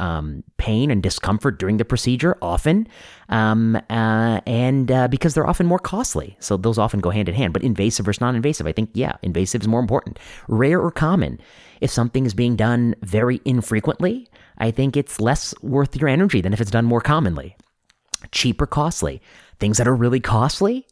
pain 0.57 0.91
and 0.91 1.03
discomfort 1.03 1.59
during 1.59 1.77
the 1.77 1.85
procedure, 1.85 2.37
often, 2.41 2.89
uh, 3.29 4.41
and 4.47 4.91
uh, 4.91 5.09
because 5.09 5.35
they're 5.35 5.47
often 5.47 5.67
more 5.67 5.79
costly. 5.79 6.37
So 6.41 6.57
those 6.57 6.79
often 6.79 7.01
go 7.01 7.11
hand 7.11 7.29
in 7.29 7.35
hand. 7.35 7.53
But 7.53 7.63
invasive 7.63 8.07
versus 8.07 8.21
non 8.21 8.37
invasive, 8.37 8.67
I 8.67 8.73
think, 8.73 8.91
yeah, 8.95 9.17
invasive 9.23 9.63
is 9.63 9.69
more 9.69 9.81
important. 9.81 10.19
Rare 10.49 10.81
or 10.81 10.91
common. 10.91 11.41
If 11.81 11.91
something 11.91 12.25
is 12.25 12.35
being 12.35 12.57
done 12.57 12.95
very 13.03 13.41
infrequently, 13.45 14.29
I 14.59 14.71
think 14.71 14.97
it's 14.97 15.21
less 15.21 15.55
worth 15.63 15.97
your 15.97 16.09
energy 16.09 16.41
than 16.41 16.53
if 16.53 16.61
it's 16.61 16.71
done 16.71 16.85
more 16.85 17.01
commonly. 17.01 17.57
Cheap 18.31 18.61
or 18.61 18.67
costly. 18.67 19.21
Things 19.59 19.79
that 19.79 19.89
are 19.89 19.95
really 19.95 20.21
costly, 20.21 20.87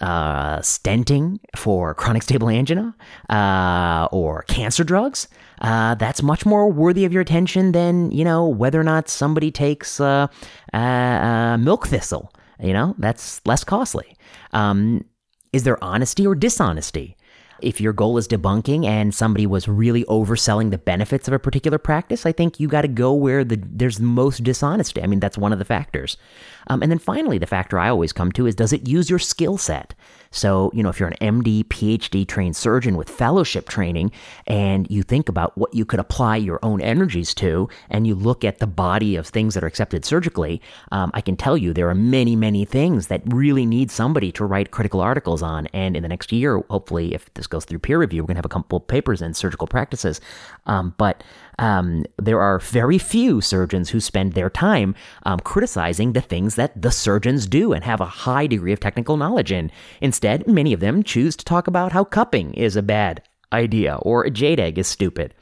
uh, 0.00 0.58
stenting 0.58 1.38
for 1.56 1.94
chronic 1.94 2.22
stable 2.22 2.48
angina 2.48 2.94
uh, 3.30 4.08
or 4.12 4.42
cancer 4.42 4.84
drugs, 4.84 5.28
uh, 5.60 5.94
that's 5.94 6.22
much 6.22 6.44
more 6.44 6.70
worthy 6.70 7.04
of 7.04 7.12
your 7.12 7.22
attention 7.22 7.72
than 7.72 8.10
you 8.10 8.24
know 8.24 8.46
whether 8.46 8.78
or 8.80 8.84
not 8.84 9.08
somebody 9.08 9.50
takes 9.50 10.00
uh, 10.00 10.26
uh, 10.72 11.56
milk 11.58 11.86
thistle. 11.86 12.32
You 12.60 12.72
know 12.72 12.94
that's 12.98 13.40
less 13.46 13.64
costly. 13.64 14.16
Um, 14.52 15.04
is 15.52 15.62
there 15.62 15.82
honesty 15.82 16.26
or 16.26 16.34
dishonesty? 16.34 17.16
If 17.62 17.80
your 17.80 17.92
goal 17.92 18.18
is 18.18 18.28
debunking 18.28 18.84
and 18.84 19.14
somebody 19.14 19.46
was 19.46 19.68
really 19.68 20.04
overselling 20.04 20.70
the 20.70 20.78
benefits 20.78 21.26
of 21.28 21.34
a 21.34 21.38
particular 21.38 21.78
practice, 21.78 22.26
I 22.26 22.32
think 22.32 22.60
you 22.60 22.68
got 22.68 22.82
to 22.82 22.88
go 22.88 23.12
where 23.12 23.44
the 23.44 23.60
there's 23.62 23.98
the 23.98 24.04
most 24.04 24.44
dishonesty. 24.44 25.02
I 25.02 25.06
mean, 25.06 25.20
that's 25.20 25.38
one 25.38 25.52
of 25.52 25.58
the 25.58 25.64
factors. 25.64 26.16
Um, 26.68 26.82
and 26.82 26.90
then 26.90 26.98
finally, 26.98 27.38
the 27.38 27.46
factor 27.46 27.78
I 27.78 27.88
always 27.88 28.12
come 28.12 28.32
to 28.32 28.46
is 28.46 28.54
does 28.54 28.72
it 28.72 28.88
use 28.88 29.08
your 29.08 29.18
skill 29.18 29.58
set? 29.58 29.94
So, 30.30 30.70
you 30.74 30.82
know, 30.82 30.88
if 30.88 31.00
you're 31.00 31.08
an 31.08 31.42
MD, 31.42 31.64
PhD 31.64 32.26
trained 32.26 32.56
surgeon 32.56 32.96
with 32.96 33.08
fellowship 33.08 33.68
training 33.68 34.12
and 34.46 34.86
you 34.90 35.02
think 35.02 35.28
about 35.28 35.56
what 35.56 35.74
you 35.74 35.84
could 35.84 36.00
apply 36.00 36.36
your 36.36 36.58
own 36.62 36.80
energies 36.80 37.34
to 37.34 37.68
and 37.90 38.06
you 38.06 38.14
look 38.14 38.44
at 38.44 38.58
the 38.58 38.66
body 38.66 39.16
of 39.16 39.26
things 39.26 39.54
that 39.54 39.64
are 39.64 39.66
accepted 39.66 40.04
surgically, 40.04 40.60
um, 40.92 41.10
I 41.14 41.20
can 41.20 41.36
tell 41.36 41.56
you 41.56 41.72
there 41.72 41.88
are 41.88 41.94
many, 41.94 42.36
many 42.36 42.64
things 42.64 43.06
that 43.08 43.22
really 43.26 43.66
need 43.66 43.90
somebody 43.90 44.32
to 44.32 44.44
write 44.44 44.70
critical 44.70 45.00
articles 45.00 45.42
on. 45.42 45.66
And 45.68 45.96
in 45.96 46.02
the 46.02 46.08
next 46.08 46.32
year, 46.32 46.62
hopefully, 46.70 47.14
if 47.14 47.32
this 47.34 47.46
goes 47.46 47.64
through 47.64 47.80
peer 47.80 47.98
review, 47.98 48.22
we're 48.22 48.28
going 48.28 48.36
to 48.36 48.38
have 48.38 48.46
a 48.46 48.48
couple 48.48 48.80
papers 48.80 49.22
in 49.22 49.34
surgical 49.34 49.66
practices. 49.66 50.20
Um, 50.66 50.94
but 50.98 51.22
um, 51.58 52.04
there 52.18 52.40
are 52.40 52.58
very 52.58 52.98
few 52.98 53.40
surgeons 53.40 53.90
who 53.90 54.00
spend 54.00 54.32
their 54.32 54.50
time 54.50 54.94
um, 55.24 55.40
criticizing 55.40 56.12
the 56.12 56.20
things 56.20 56.54
that 56.56 56.80
the 56.80 56.90
surgeons 56.90 57.46
do 57.46 57.72
and 57.72 57.84
have 57.84 58.00
a 58.00 58.06
high 58.06 58.46
degree 58.46 58.72
of 58.72 58.80
technical 58.80 59.16
knowledge 59.16 59.52
in. 59.52 59.70
Instead, 60.00 60.46
many 60.46 60.72
of 60.72 60.80
them 60.80 61.02
choose 61.02 61.36
to 61.36 61.44
talk 61.44 61.66
about 61.66 61.92
how 61.92 62.04
cupping 62.04 62.52
is 62.54 62.76
a 62.76 62.82
bad 62.82 63.22
idea 63.52 63.96
or 64.02 64.24
a 64.24 64.30
jade 64.30 64.60
egg 64.60 64.78
is 64.78 64.86
stupid. 64.86 65.34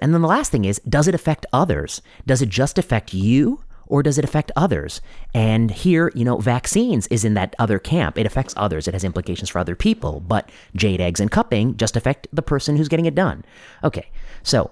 And 0.00 0.14
then 0.14 0.22
the 0.22 0.28
last 0.28 0.50
thing 0.50 0.64
is, 0.64 0.80
does 0.88 1.08
it 1.08 1.14
affect 1.14 1.46
others? 1.52 2.02
Does 2.26 2.42
it 2.42 2.48
just 2.48 2.78
affect 2.78 3.12
you? 3.14 3.62
Or 3.86 4.04
does 4.04 4.18
it 4.18 4.24
affect 4.24 4.52
others? 4.54 5.00
And 5.34 5.68
here, 5.68 6.12
you 6.14 6.24
know, 6.24 6.36
vaccines 6.36 7.08
is 7.08 7.24
in 7.24 7.34
that 7.34 7.56
other 7.58 7.80
camp. 7.80 8.16
It 8.16 8.24
affects 8.24 8.54
others. 8.56 8.86
It 8.86 8.94
has 8.94 9.02
implications 9.02 9.48
for 9.50 9.58
other 9.58 9.74
people. 9.74 10.20
But 10.20 10.48
jade 10.76 11.00
eggs 11.00 11.18
and 11.18 11.28
cupping 11.28 11.76
just 11.76 11.96
affect 11.96 12.28
the 12.32 12.40
person 12.40 12.76
who's 12.76 12.86
getting 12.86 13.06
it 13.06 13.16
done. 13.16 13.44
Okay, 13.82 14.08
so 14.44 14.70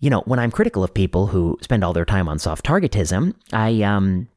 you 0.00 0.10
know, 0.10 0.22
when 0.22 0.38
I'm 0.38 0.50
critical 0.50 0.82
of 0.82 0.94
people 0.94 1.28
who 1.28 1.58
spend 1.60 1.84
all 1.84 1.92
their 1.92 2.04
time 2.04 2.28
on 2.28 2.38
soft 2.38 2.64
targetism, 2.64 3.34
I 3.52 3.82
um, 3.82 4.28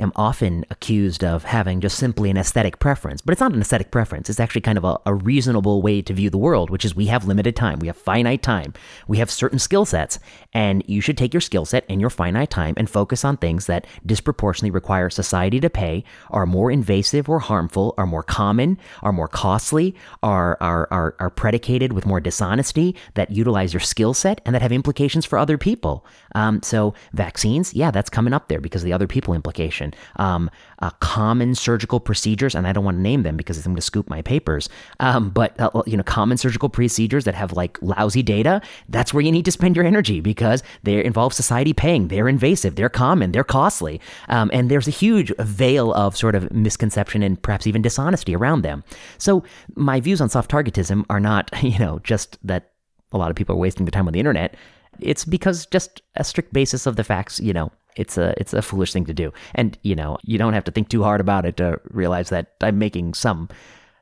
am 0.00 0.12
often 0.16 0.64
accused 0.70 1.24
of 1.24 1.44
having 1.44 1.80
just 1.80 1.98
simply 1.98 2.30
an 2.30 2.36
aesthetic 2.36 2.78
preference. 2.78 3.20
But 3.20 3.32
it's 3.32 3.40
not 3.40 3.52
an 3.52 3.60
aesthetic 3.60 3.90
preference. 3.90 4.28
It's 4.28 4.40
actually 4.40 4.60
kind 4.62 4.78
of 4.78 4.84
a, 4.84 4.98
a, 5.06 5.14
reasonable 5.14 5.80
way 5.80 6.02
to 6.02 6.12
view 6.12 6.28
the 6.30 6.38
world, 6.38 6.70
which 6.70 6.84
is 6.84 6.94
we 6.94 7.06
have 7.06 7.24
limited 7.26 7.56
time. 7.56 7.78
We 7.78 7.86
have 7.86 7.96
finite 7.96 8.42
time. 8.42 8.74
We 9.06 9.18
have 9.18 9.30
certain 9.30 9.58
skill 9.58 9.84
sets. 9.84 10.18
And 10.52 10.82
you 10.86 11.00
should 11.00 11.16
take 11.16 11.32
your 11.32 11.40
skill 11.40 11.64
set 11.64 11.84
and 11.88 12.00
your 12.00 12.10
finite 12.10 12.50
time 12.50 12.74
and 12.76 12.88
focus 12.90 13.24
on 13.24 13.36
things 13.36 13.66
that 13.66 13.86
disproportionately 14.04 14.70
require 14.70 15.10
society 15.10 15.60
to 15.60 15.70
pay, 15.70 16.04
are 16.30 16.46
more 16.46 16.70
invasive 16.70 17.28
or 17.28 17.38
harmful, 17.38 17.94
are 17.96 18.06
more 18.06 18.22
common, 18.22 18.78
are 19.02 19.12
more 19.12 19.28
costly, 19.28 19.94
are, 20.22 20.58
are, 20.60 20.88
are, 20.90 21.14
are 21.18 21.30
predicated 21.30 21.92
with 21.92 22.06
more 22.06 22.20
dishonesty, 22.20 22.94
that 23.14 23.30
utilize 23.30 23.72
your 23.72 23.80
skill 23.80 24.14
set, 24.14 24.40
and 24.44 24.54
that 24.54 24.62
have 24.62 24.72
implications 24.72 25.24
for 25.24 25.38
other 25.38 25.58
people. 25.58 26.04
Um, 26.34 26.62
so 26.62 26.94
vaccines, 27.12 27.74
yeah, 27.74 27.90
that's 27.90 28.10
coming 28.10 28.32
up 28.32 28.48
there 28.48 28.60
because 28.60 28.82
of 28.82 28.86
the 28.86 28.92
other 28.92 29.06
people 29.06 29.34
implication 29.34 29.83
um, 30.16 30.50
uh, 30.80 30.90
common 31.00 31.54
surgical 31.54 32.00
procedures, 32.00 32.54
and 32.54 32.66
I 32.66 32.72
don't 32.72 32.84
want 32.84 32.98
to 32.98 33.02
name 33.02 33.22
them 33.22 33.36
because 33.36 33.58
I'm 33.58 33.72
going 33.72 33.76
to 33.76 33.82
scoop 33.82 34.08
my 34.08 34.22
papers. 34.22 34.68
Um, 35.00 35.30
but 35.30 35.58
uh, 35.60 35.82
you 35.86 35.96
know, 35.96 36.02
common 36.02 36.36
surgical 36.36 36.68
procedures 36.68 37.24
that 37.24 37.34
have 37.34 37.52
like 37.52 37.78
lousy 37.82 38.22
data. 38.22 38.60
That's 38.88 39.12
where 39.12 39.22
you 39.22 39.32
need 39.32 39.44
to 39.44 39.52
spend 39.52 39.76
your 39.76 39.84
energy 39.84 40.20
because 40.20 40.62
they 40.82 41.04
involve 41.04 41.32
society 41.32 41.72
paying. 41.72 42.08
They're 42.08 42.28
invasive. 42.28 42.76
They're 42.76 42.88
common. 42.88 43.32
They're 43.32 43.44
costly. 43.44 44.00
Um, 44.28 44.50
and 44.52 44.70
there's 44.70 44.88
a 44.88 44.92
huge 44.92 45.32
veil 45.38 45.92
of 45.94 46.16
sort 46.16 46.34
of 46.34 46.52
misconception 46.52 47.22
and 47.22 47.40
perhaps 47.40 47.66
even 47.66 47.82
dishonesty 47.82 48.34
around 48.34 48.62
them. 48.62 48.84
So 49.18 49.44
my 49.74 50.00
views 50.00 50.20
on 50.20 50.28
soft 50.28 50.50
targetism 50.50 51.04
are 51.10 51.20
not, 51.20 51.50
you 51.62 51.78
know, 51.78 51.98
just 52.00 52.38
that 52.46 52.72
a 53.12 53.18
lot 53.18 53.30
of 53.30 53.36
people 53.36 53.54
are 53.54 53.58
wasting 53.58 53.86
their 53.86 53.90
time 53.90 54.06
on 54.06 54.12
the 54.12 54.18
internet. 54.18 54.56
It's 55.00 55.24
because 55.24 55.66
just 55.66 56.02
a 56.14 56.24
strict 56.24 56.52
basis 56.52 56.86
of 56.86 56.96
the 56.96 57.04
facts, 57.04 57.40
you 57.40 57.52
know, 57.52 57.72
it's 57.96 58.18
a 58.18 58.34
it's 58.36 58.52
a 58.52 58.62
foolish 58.62 58.92
thing 58.92 59.04
to 59.06 59.14
do. 59.14 59.32
And 59.54 59.78
you 59.82 59.94
know, 59.94 60.18
you 60.22 60.38
don't 60.38 60.52
have 60.52 60.64
to 60.64 60.70
think 60.70 60.88
too 60.88 61.02
hard 61.02 61.20
about 61.20 61.46
it 61.46 61.56
to 61.58 61.80
realize 61.90 62.30
that 62.30 62.52
I'm 62.60 62.78
making 62.78 63.14
some 63.14 63.48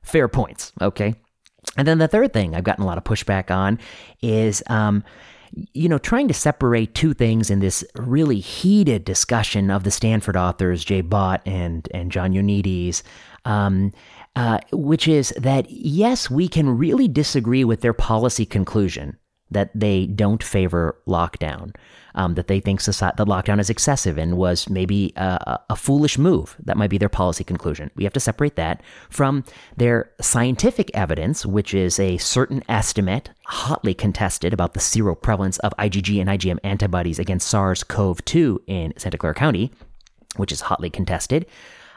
fair 0.02 0.28
points. 0.28 0.72
Okay. 0.80 1.14
And 1.76 1.86
then 1.86 1.98
the 1.98 2.08
third 2.08 2.32
thing 2.32 2.54
I've 2.54 2.64
gotten 2.64 2.84
a 2.84 2.86
lot 2.86 2.98
of 2.98 3.04
pushback 3.04 3.50
on 3.50 3.78
is, 4.20 4.62
um, 4.66 5.04
you 5.72 5.88
know, 5.88 5.98
trying 5.98 6.28
to 6.28 6.34
separate 6.34 6.94
two 6.94 7.14
things 7.14 7.50
in 7.50 7.60
this 7.60 7.84
really 7.94 8.40
heated 8.40 9.04
discussion 9.04 9.70
of 9.70 9.84
the 9.84 9.90
Stanford 9.90 10.36
authors, 10.36 10.84
Jay 10.84 11.02
Bhatt 11.02 11.40
and, 11.46 11.88
and 11.94 12.10
John 12.10 12.32
Ioannidis, 12.32 13.02
um, 13.44 13.92
uh, 14.34 14.58
which 14.72 15.06
is 15.06 15.30
that, 15.38 15.70
yes, 15.70 16.30
we 16.30 16.48
can 16.48 16.68
really 16.76 17.06
disagree 17.06 17.64
with 17.64 17.80
their 17.80 17.92
policy 17.92 18.46
conclusion 18.46 19.18
that 19.52 19.70
they 19.74 20.06
don't 20.06 20.42
favor 20.42 20.96
lockdown 21.06 21.72
um, 22.14 22.34
that 22.34 22.48
they 22.48 22.60
think 22.60 22.80
society, 22.80 23.14
that 23.16 23.26
lockdown 23.26 23.60
is 23.60 23.70
excessive 23.70 24.18
and 24.18 24.36
was 24.36 24.68
maybe 24.68 25.12
a, 25.16 25.60
a 25.70 25.76
foolish 25.76 26.18
move. 26.18 26.56
That 26.64 26.76
might 26.76 26.90
be 26.90 26.98
their 26.98 27.08
policy 27.08 27.44
conclusion. 27.44 27.90
We 27.94 28.04
have 28.04 28.12
to 28.14 28.20
separate 28.20 28.56
that 28.56 28.82
from 29.10 29.44
their 29.76 30.10
scientific 30.20 30.90
evidence, 30.94 31.46
which 31.46 31.74
is 31.74 31.98
a 31.98 32.18
certain 32.18 32.62
estimate, 32.68 33.30
hotly 33.46 33.94
contested, 33.94 34.52
about 34.52 34.74
the 34.74 34.80
seroprevalence 34.80 35.58
of 35.60 35.74
IgG 35.78 36.20
and 36.20 36.30
IgM 36.30 36.58
antibodies 36.64 37.18
against 37.18 37.48
SARS 37.48 37.84
CoV 37.84 38.24
2 38.24 38.62
in 38.66 38.92
Santa 38.96 39.18
Clara 39.18 39.34
County, 39.34 39.72
which 40.36 40.52
is 40.52 40.62
hotly 40.62 40.90
contested. 40.90 41.46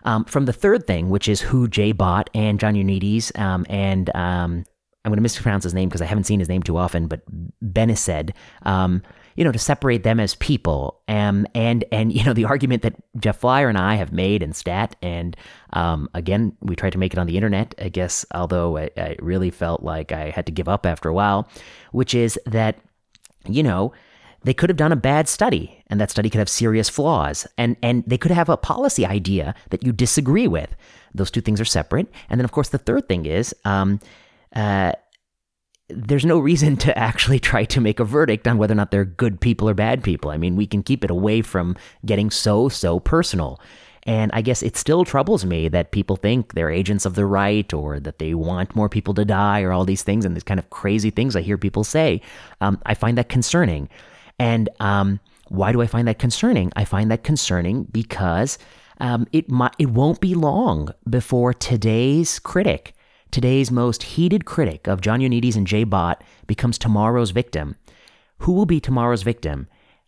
Um, 0.03 0.23
from 0.25 0.45
the 0.45 0.53
third 0.53 0.85
thing, 0.85 1.09
which 1.09 1.27
is 1.27 1.41
who 1.41 1.67
Jay 1.67 1.91
Bhatt 1.91 2.27
and 2.35 2.59
John 2.59 2.75
Ioannidis 2.75 3.37
um, 3.39 3.65
and 3.69 4.15
um, 4.15 4.65
I'm 5.05 5.11
going 5.11 5.17
to 5.17 5.21
mispronounce 5.21 5.63
his 5.63 5.75
name 5.75 5.87
because 5.87 6.01
I 6.01 6.05
haven't 6.05 6.23
seen 6.23 6.39
his 6.39 6.49
name 6.49 6.63
too 6.63 6.77
often, 6.77 7.05
but 7.07 7.21
Benesed, 7.61 8.31
um, 8.63 9.03
you 9.35 9.43
know, 9.43 9.51
to 9.51 9.59
separate 9.59 10.01
them 10.01 10.19
as 10.19 10.33
people. 10.33 10.99
Um, 11.07 11.45
and, 11.53 11.85
and, 11.91 12.11
you 12.15 12.23
know, 12.23 12.33
the 12.33 12.45
argument 12.45 12.81
that 12.81 12.95
Jeff 13.19 13.37
Flier 13.37 13.69
and 13.69 13.77
I 13.77 13.95
have 13.95 14.11
made 14.11 14.41
in 14.41 14.51
stat, 14.51 14.95
and 15.03 15.37
um, 15.73 16.09
again, 16.15 16.57
we 16.61 16.75
tried 16.75 16.93
to 16.93 16.97
make 16.97 17.13
it 17.13 17.19
on 17.19 17.27
the 17.27 17.35
internet, 17.35 17.75
I 17.77 17.89
guess, 17.89 18.25
although 18.33 18.77
I, 18.77 18.89
I 18.97 19.15
really 19.19 19.51
felt 19.51 19.83
like 19.83 20.11
I 20.11 20.31
had 20.31 20.47
to 20.47 20.51
give 20.51 20.67
up 20.67 20.87
after 20.87 21.07
a 21.07 21.13
while, 21.13 21.47
which 21.91 22.15
is 22.15 22.39
that, 22.47 22.79
you 23.47 23.61
know, 23.61 23.93
they 24.43 24.55
could 24.55 24.71
have 24.71 24.77
done 24.77 24.91
a 24.91 24.95
bad 24.95 25.27
study 25.27 25.83
and 25.87 26.01
that 26.01 26.09
study 26.09 26.29
could 26.29 26.39
have 26.39 26.49
serious 26.49 26.87
flaws 26.87 27.47
and 27.57 27.75
and 27.81 28.03
they 28.05 28.17
could 28.17 28.29
have 28.29 28.47
a 28.47 28.55
policy 28.55 29.03
idea 29.03 29.55
that 29.71 29.83
you 29.83 29.91
disagree 29.91 30.47
with 30.47 30.75
those 31.15 31.31
two 31.31 31.41
things 31.41 31.59
are 31.59 31.65
separate 31.65 32.07
and 32.29 32.39
then 32.39 32.45
of 32.45 32.51
course 32.51 32.69
the 32.69 32.77
third 32.77 33.09
thing 33.09 33.25
is 33.25 33.55
um, 33.65 33.99
uh, 34.55 34.93
there's 35.89 36.25
no 36.25 36.39
reason 36.39 36.77
to 36.77 36.97
actually 36.97 37.39
try 37.39 37.63
to 37.65 37.81
make 37.81 37.99
a 37.99 38.05
verdict 38.05 38.47
on 38.47 38.57
whether 38.57 38.73
or 38.73 38.75
not 38.75 38.91
they're 38.91 39.05
good 39.05 39.39
people 39.39 39.69
or 39.69 39.73
bad 39.73 40.03
people. 40.03 40.31
I 40.31 40.37
mean, 40.37 40.55
we 40.55 40.65
can 40.65 40.83
keep 40.83 41.03
it 41.03 41.11
away 41.11 41.41
from 41.41 41.75
getting 42.05 42.31
so, 42.31 42.69
so 42.69 42.99
personal. 42.99 43.59
And 44.03 44.31
I 44.33 44.41
guess 44.41 44.61
it 44.61 44.77
still 44.77 45.03
troubles 45.03 45.45
me 45.45 45.67
that 45.69 45.91
people 45.91 46.15
think 46.15 46.53
they're 46.53 46.69
agents 46.69 47.05
of 47.05 47.15
the 47.15 47.25
right 47.25 47.71
or 47.73 47.99
that 47.99 48.19
they 48.19 48.35
want 48.35 48.75
more 48.75 48.87
people 48.87 49.15
to 49.15 49.25
die 49.25 49.61
or 49.61 49.71
all 49.71 49.83
these 49.83 50.03
things 50.03 50.25
and 50.25 50.35
these 50.35 50.43
kind 50.43 50.59
of 50.59 50.69
crazy 50.69 51.09
things 51.09 51.35
I 51.35 51.41
hear 51.41 51.57
people 51.57 51.83
say. 51.83 52.21
Um, 52.61 52.79
I 52.85 52.93
find 52.93 53.17
that 53.17 53.29
concerning. 53.29 53.89
And 54.37 54.69
um, 54.79 55.19
why 55.47 55.71
do 55.71 55.81
I 55.81 55.87
find 55.87 56.07
that 56.07 56.19
concerning? 56.19 56.71
I 56.75 56.85
find 56.85 57.09
that 57.09 57.23
concerning 57.23 57.85
because 57.85 58.59
um, 58.99 59.27
it 59.31 59.49
might, 59.49 59.73
it 59.79 59.89
won't 59.89 60.21
be 60.21 60.35
long 60.35 60.89
before 61.09 61.53
today's 61.53 62.37
critic, 62.37 62.93
today's 63.35 63.69
most 63.69 64.01
heated 64.01 64.45
critic 64.45 64.87
of 64.87 65.01
John 65.01 65.19
Ioannidis 65.19 65.57
and 65.57 65.67
Jay 65.67 65.83
Bott 65.83 66.23
becomes 66.47 66.77
tomorrow's 66.77 67.31
victim. 67.31 67.75
Who 68.37 68.53
will 68.53 68.65
be 68.65 68.79
tomorrow's 68.79 69.23
victim? 69.23 69.67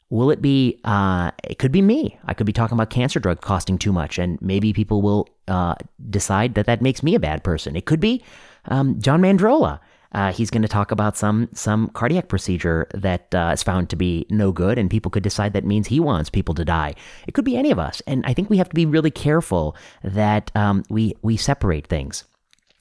Will 0.09 0.31
it 0.31 0.41
be? 0.41 0.79
Uh, 0.85 1.31
it 1.43 1.59
could 1.59 1.73
be 1.73 1.81
me. 1.81 2.17
I 2.23 2.33
could 2.33 2.45
be 2.45 2.53
talking 2.53 2.77
about 2.77 2.89
cancer 2.89 3.19
drug 3.19 3.41
costing 3.41 3.77
too 3.77 3.91
much, 3.91 4.17
and 4.17 4.41
maybe 4.41 4.71
people 4.71 5.01
will 5.01 5.27
uh, 5.49 5.75
decide 6.09 6.55
that 6.55 6.67
that 6.67 6.81
makes 6.81 7.03
me 7.03 7.15
a 7.15 7.19
bad 7.19 7.43
person. 7.43 7.75
It 7.75 7.85
could 7.85 7.99
be 7.99 8.23
um, 8.69 8.97
John 9.01 9.21
Mandrola. 9.21 9.81
Uh, 10.13 10.31
he's 10.31 10.49
going 10.49 10.61
to 10.61 10.69
talk 10.69 10.91
about 10.91 11.17
some 11.17 11.49
some 11.51 11.89
cardiac 11.89 12.29
procedure 12.29 12.87
that 12.93 13.35
uh, 13.35 13.51
is 13.53 13.61
found 13.61 13.89
to 13.89 13.97
be 13.97 14.25
no 14.29 14.53
good, 14.53 14.77
and 14.77 14.89
people 14.89 15.11
could 15.11 15.23
decide 15.23 15.51
that 15.51 15.65
means 15.65 15.87
he 15.87 15.99
wants 15.99 16.29
people 16.29 16.55
to 16.55 16.63
die. 16.63 16.95
It 17.27 17.33
could 17.33 17.43
be 17.43 17.57
any 17.57 17.71
of 17.71 17.77
us, 17.77 18.01
and 18.07 18.25
I 18.25 18.33
think 18.33 18.49
we 18.49 18.57
have 18.57 18.69
to 18.69 18.75
be 18.75 18.85
really 18.85 19.11
careful 19.11 19.75
that 20.01 20.49
um, 20.55 20.85
we 20.89 21.13
we 21.21 21.35
separate 21.35 21.87
things. 21.87 22.23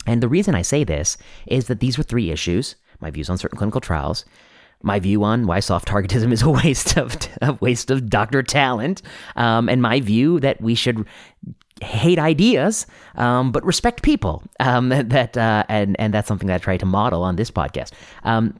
And 0.07 0.23
the 0.23 0.29
reason 0.29 0.55
I 0.55 0.63
say 0.63 0.85
this 0.85 1.17
is 1.47 1.67
that 1.67 1.81
these 1.81 1.99
were 1.99 2.05
three 2.05 2.31
issues: 2.31 2.77
my 3.01 3.11
views 3.11 3.29
on 3.29 3.39
certain 3.39 3.59
clinical 3.59 3.81
trials, 3.81 4.25
my 4.83 4.99
view 5.01 5.25
on 5.25 5.47
why 5.47 5.61
soft 5.61 5.89
targetism 5.89 6.33
is 6.33 6.43
a 6.43 6.51
waste 6.51 6.97
of 6.97 7.17
a 7.43 7.55
waste 7.55 7.91
of 7.91 8.09
doctor 8.09 8.43
talent, 8.43 9.03
um, 9.37 9.69
and 9.69 9.83
my 9.83 10.01
view 10.01 10.41
that 10.41 10.61
we 10.61 10.75
should 10.75 11.07
hate 11.83 12.19
ideas, 12.19 12.87
um, 13.17 13.53
but 13.53 13.65
respect 13.65 14.03
people. 14.03 14.43
Um, 14.61 14.89
that 15.09 15.37
uh, 15.37 15.65
and 15.69 15.97
and 15.99 16.15
that's 16.15 16.29
something 16.29 16.49
that 16.49 16.55
I 16.55 16.59
try 16.59 16.77
to 16.77 16.87
model 16.87 17.23
on 17.23 17.37
this 17.37 17.51
podcast. 17.51 17.93
Um, 18.25 18.59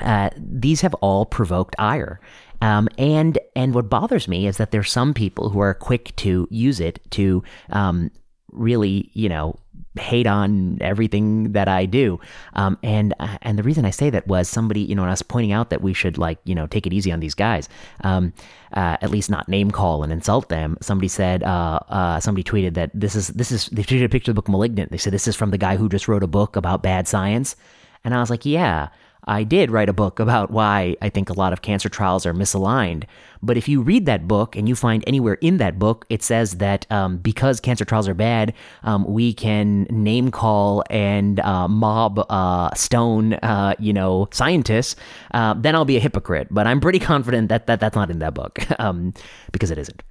uh, 0.00 0.30
these 0.36 0.80
have 0.80 0.94
all 0.94 1.24
provoked 1.26 1.76
ire. 1.78 2.20
Um, 2.60 2.88
and 2.98 3.38
and 3.54 3.74
what 3.74 3.90
bothers 3.90 4.26
me 4.26 4.46
is 4.46 4.56
that 4.56 4.70
there's 4.70 4.90
some 4.90 5.12
people 5.12 5.50
who 5.50 5.60
are 5.60 5.74
quick 5.74 6.16
to 6.16 6.48
use 6.50 6.80
it 6.80 6.98
to 7.10 7.42
um, 7.70 8.10
really, 8.52 9.10
you 9.12 9.28
know, 9.28 9.58
hate 9.98 10.26
on 10.26 10.78
everything 10.80 11.52
that 11.52 11.68
I 11.68 11.86
do. 11.86 12.18
Um, 12.54 12.78
and 12.82 13.14
uh, 13.20 13.38
and 13.42 13.58
the 13.58 13.62
reason 13.62 13.84
I 13.84 13.90
say 13.90 14.10
that 14.10 14.26
was 14.26 14.48
somebody, 14.48 14.80
you 14.80 14.94
know, 14.94 15.02
when 15.02 15.08
I 15.08 15.12
was 15.12 15.22
pointing 15.22 15.52
out 15.52 15.70
that 15.70 15.82
we 15.82 15.94
should 15.94 16.18
like, 16.18 16.38
you 16.44 16.54
know, 16.54 16.66
take 16.66 16.86
it 16.86 16.92
easy 16.92 17.12
on 17.12 17.20
these 17.20 17.34
guys, 17.34 17.68
um, 18.02 18.32
uh, 18.72 18.96
at 19.00 19.10
least 19.10 19.30
not 19.30 19.48
name 19.48 19.70
call 19.70 20.02
and 20.02 20.12
insult 20.12 20.48
them. 20.48 20.76
Somebody 20.80 21.08
said, 21.08 21.42
uh, 21.42 21.80
uh, 21.88 22.20
somebody 22.20 22.42
tweeted 22.42 22.74
that 22.74 22.90
this 22.92 23.14
is 23.14 23.28
this 23.28 23.52
is 23.52 23.66
they 23.66 23.82
tweeted 23.82 24.04
a 24.04 24.08
picture 24.08 24.32
of 24.32 24.34
the 24.36 24.42
book 24.42 24.48
*Malignant*. 24.48 24.90
They 24.90 24.98
said 24.98 25.12
this 25.12 25.28
is 25.28 25.36
from 25.36 25.50
the 25.50 25.58
guy 25.58 25.76
who 25.76 25.88
just 25.88 26.08
wrote 26.08 26.24
a 26.24 26.28
book 26.28 26.56
about 26.56 26.82
bad 26.82 27.06
science, 27.06 27.56
and 28.04 28.14
I 28.14 28.20
was 28.20 28.30
like, 28.30 28.44
yeah. 28.44 28.88
I 29.26 29.44
did 29.44 29.70
write 29.70 29.88
a 29.88 29.92
book 29.92 30.20
about 30.20 30.50
why 30.50 30.96
I 31.00 31.08
think 31.08 31.30
a 31.30 31.32
lot 31.32 31.52
of 31.52 31.62
cancer 31.62 31.88
trials 31.88 32.26
are 32.26 32.34
misaligned. 32.34 33.04
But 33.42 33.56
if 33.56 33.68
you 33.68 33.82
read 33.82 34.06
that 34.06 34.26
book 34.28 34.56
and 34.56 34.68
you 34.68 34.74
find 34.74 35.04
anywhere 35.06 35.34
in 35.34 35.58
that 35.58 35.78
book, 35.78 36.06
it 36.08 36.22
says 36.22 36.56
that 36.56 36.90
um, 36.90 37.18
because 37.18 37.60
cancer 37.60 37.84
trials 37.84 38.08
are 38.08 38.14
bad, 38.14 38.54
um, 38.82 39.04
we 39.04 39.32
can 39.32 39.84
name 39.90 40.30
call 40.30 40.82
and 40.90 41.40
uh, 41.40 41.68
mob 41.68 42.24
uh, 42.30 42.72
stone, 42.74 43.34
uh, 43.34 43.74
you 43.78 43.92
know, 43.92 44.28
scientists. 44.32 44.96
Uh, 45.32 45.54
then 45.54 45.74
I'll 45.74 45.84
be 45.84 45.96
a 45.96 46.00
hypocrite. 46.00 46.48
But 46.50 46.66
I'm 46.66 46.80
pretty 46.80 46.98
confident 46.98 47.48
that, 47.48 47.66
that 47.66 47.80
that's 47.80 47.96
not 47.96 48.10
in 48.10 48.18
that 48.20 48.34
book 48.34 48.58
um, 48.78 49.12
because 49.52 49.70
it 49.70 49.78
isn't. 49.78 50.02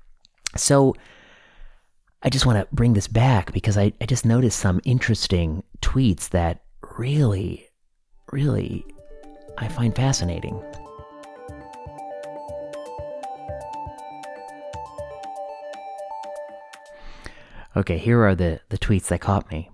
So 0.55 0.96
I 2.22 2.29
just 2.29 2.46
want 2.46 2.60
to 2.60 2.74
bring 2.74 2.93
this 2.93 3.08
back 3.08 3.51
because 3.51 3.77
I, 3.77 3.93
I 4.00 4.05
just 4.05 4.25
noticed 4.25 4.60
some 4.60 4.79
interesting 4.86 5.63
tweets 5.82 6.29
that 6.29 6.63
really, 6.98 7.67
really 8.32 8.86
I 9.58 9.68
find 9.68 9.96
fascinating. 9.96 10.62
Okay, 17.76 17.98
here 17.98 18.24
are 18.24 18.36
the, 18.36 18.60
the 18.70 18.78
tweets 18.78 19.08
that 19.08 19.22
caught 19.22 19.52
me. 19.52 19.70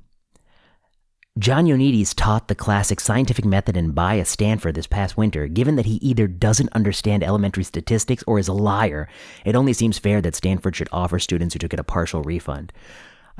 John 1.37 1.65
Ioannidis 1.65 2.13
taught 2.15 2.47
the 2.47 2.55
classic 2.55 2.99
scientific 2.99 3.45
method 3.45 3.77
in 3.77 3.91
Bi 3.91 4.19
at 4.19 4.27
Stanford 4.27 4.75
this 4.75 4.87
past 4.87 5.15
winter. 5.15 5.47
Given 5.47 5.75
that 5.77 5.85
he 5.85 5.95
either 5.95 6.27
doesn't 6.27 6.73
understand 6.73 7.23
elementary 7.23 7.63
statistics 7.63 8.23
or 8.27 8.39
is 8.39 8.47
a 8.47 8.53
liar, 8.53 9.07
it 9.45 9.55
only 9.55 9.71
seems 9.73 9.99
fair 9.99 10.21
that 10.21 10.35
Stanford 10.35 10.75
should 10.75 10.89
offer 10.91 11.19
students 11.19 11.53
who 11.53 11.59
took 11.59 11.73
it 11.73 11.79
a 11.79 11.83
partial 11.83 12.23
refund. 12.23 12.73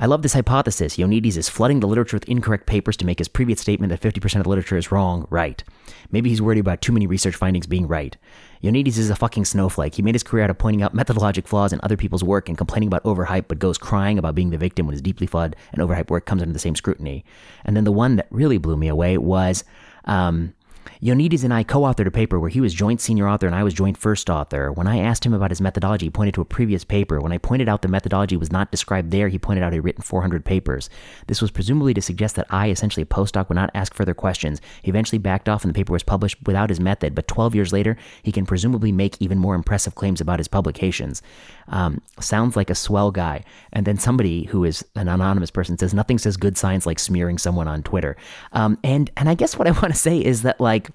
I 0.02 0.06
love 0.06 0.22
this 0.22 0.32
hypothesis. 0.32 0.96
Ioannidis 0.96 1.36
is 1.36 1.50
flooding 1.50 1.80
the 1.80 1.86
literature 1.86 2.16
with 2.16 2.26
incorrect 2.26 2.64
papers 2.64 2.96
to 2.96 3.04
make 3.04 3.18
his 3.18 3.28
previous 3.28 3.60
statement 3.60 3.90
that 3.90 4.00
50% 4.00 4.36
of 4.36 4.44
the 4.44 4.48
literature 4.48 4.78
is 4.78 4.90
wrong 4.90 5.26
right. 5.28 5.62
Maybe 6.10 6.30
he's 6.30 6.40
worried 6.40 6.58
about 6.58 6.80
too 6.80 6.92
many 6.92 7.06
research 7.06 7.36
findings 7.36 7.66
being 7.66 7.86
right. 7.86 8.16
Ioannidis 8.64 8.96
is 8.96 9.10
a 9.10 9.14
fucking 9.14 9.44
snowflake. 9.44 9.96
He 9.96 10.02
made 10.02 10.14
his 10.14 10.22
career 10.22 10.44
out 10.44 10.48
of 10.48 10.56
pointing 10.56 10.82
out 10.82 10.96
methodologic 10.96 11.46
flaws 11.46 11.74
in 11.74 11.80
other 11.82 11.98
people's 11.98 12.24
work 12.24 12.48
and 12.48 12.56
complaining 12.56 12.86
about 12.86 13.04
overhype, 13.04 13.44
but 13.46 13.58
goes 13.58 13.76
crying 13.76 14.18
about 14.18 14.34
being 14.34 14.48
the 14.48 14.56
victim 14.56 14.86
when 14.86 14.94
his 14.94 15.02
deeply 15.02 15.26
flawed 15.26 15.54
and 15.70 15.82
overhyped 15.82 16.08
work 16.08 16.24
comes 16.24 16.40
under 16.40 16.54
the 16.54 16.58
same 16.58 16.74
scrutiny. 16.74 17.22
And 17.66 17.76
then 17.76 17.84
the 17.84 17.92
one 17.92 18.16
that 18.16 18.26
really 18.30 18.56
blew 18.56 18.78
me 18.78 18.88
away 18.88 19.18
was 19.18 19.64
um, 20.06 20.54
Ioannidis 21.02 21.44
and 21.44 21.54
I 21.54 21.62
co 21.62 21.80
authored 21.80 22.08
a 22.08 22.10
paper 22.10 22.38
where 22.38 22.50
he 22.50 22.60
was 22.60 22.74
joint 22.74 23.00
senior 23.00 23.26
author 23.26 23.46
and 23.46 23.56
I 23.56 23.62
was 23.62 23.72
joint 23.72 23.96
first 23.96 24.28
author. 24.28 24.70
When 24.70 24.86
I 24.86 24.98
asked 24.98 25.24
him 25.24 25.32
about 25.32 25.50
his 25.50 25.60
methodology, 25.60 26.06
he 26.06 26.10
pointed 26.10 26.34
to 26.34 26.42
a 26.42 26.44
previous 26.44 26.84
paper. 26.84 27.22
When 27.22 27.32
I 27.32 27.38
pointed 27.38 27.70
out 27.70 27.80
the 27.80 27.88
methodology 27.88 28.36
was 28.36 28.52
not 28.52 28.70
described 28.70 29.10
there, 29.10 29.28
he 29.28 29.38
pointed 29.38 29.64
out 29.64 29.72
he 29.72 29.78
had 29.78 29.84
written 29.84 30.02
400 30.02 30.44
papers. 30.44 30.90
This 31.26 31.40
was 31.40 31.50
presumably 31.50 31.94
to 31.94 32.02
suggest 32.02 32.36
that 32.36 32.46
I, 32.50 32.68
essentially 32.68 33.02
a 33.02 33.06
postdoc, 33.06 33.48
would 33.48 33.54
not 33.54 33.70
ask 33.72 33.94
further 33.94 34.12
questions. 34.12 34.60
He 34.82 34.90
eventually 34.90 35.18
backed 35.18 35.48
off 35.48 35.64
and 35.64 35.72
the 35.72 35.78
paper 35.78 35.94
was 35.94 36.02
published 36.02 36.36
without 36.44 36.68
his 36.68 36.80
method, 36.80 37.14
but 37.14 37.26
12 37.26 37.54
years 37.54 37.72
later, 37.72 37.96
he 38.22 38.30
can 38.30 38.44
presumably 38.44 38.92
make 38.92 39.16
even 39.20 39.38
more 39.38 39.54
impressive 39.54 39.94
claims 39.94 40.20
about 40.20 40.38
his 40.38 40.48
publications. 40.48 41.22
Um, 41.68 42.02
sounds 42.20 42.56
like 42.56 42.68
a 42.68 42.74
swell 42.74 43.10
guy. 43.10 43.44
And 43.72 43.86
then 43.86 43.96
somebody 43.96 44.44
who 44.44 44.64
is 44.64 44.84
an 44.96 45.08
anonymous 45.08 45.50
person 45.50 45.78
says, 45.78 45.94
nothing 45.94 46.18
says 46.18 46.36
good 46.36 46.58
science 46.58 46.84
like 46.84 46.98
smearing 46.98 47.38
someone 47.38 47.68
on 47.68 47.82
Twitter. 47.82 48.18
Um, 48.52 48.76
and, 48.84 49.10
and 49.16 49.30
I 49.30 49.34
guess 49.34 49.56
what 49.56 49.66
I 49.66 49.70
want 49.80 49.94
to 49.94 49.98
say 49.98 50.18
is 50.18 50.42
that, 50.42 50.60
like, 50.60 50.89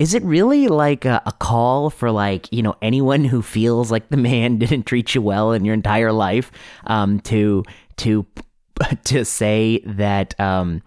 is 0.00 0.14
it 0.14 0.24
really 0.24 0.66
like 0.66 1.04
a, 1.04 1.22
a, 1.26 1.32
call 1.32 1.90
for 1.90 2.10
like 2.10 2.50
you 2.50 2.62
know 2.62 2.74
anyone 2.82 3.22
who 3.22 3.42
feels 3.42 3.92
like 3.92 4.08
the 4.08 4.16
man 4.16 4.56
didn't 4.58 4.84
treat 4.84 5.14
you 5.14 5.22
well 5.22 5.52
in 5.52 5.64
your 5.64 5.74
entire 5.74 6.10
life 6.10 6.50
um, 6.86 7.20
to 7.20 7.62
to 7.98 8.26
to 9.04 9.24
say 9.24 9.80
that 9.84 10.38
um, 10.40 10.82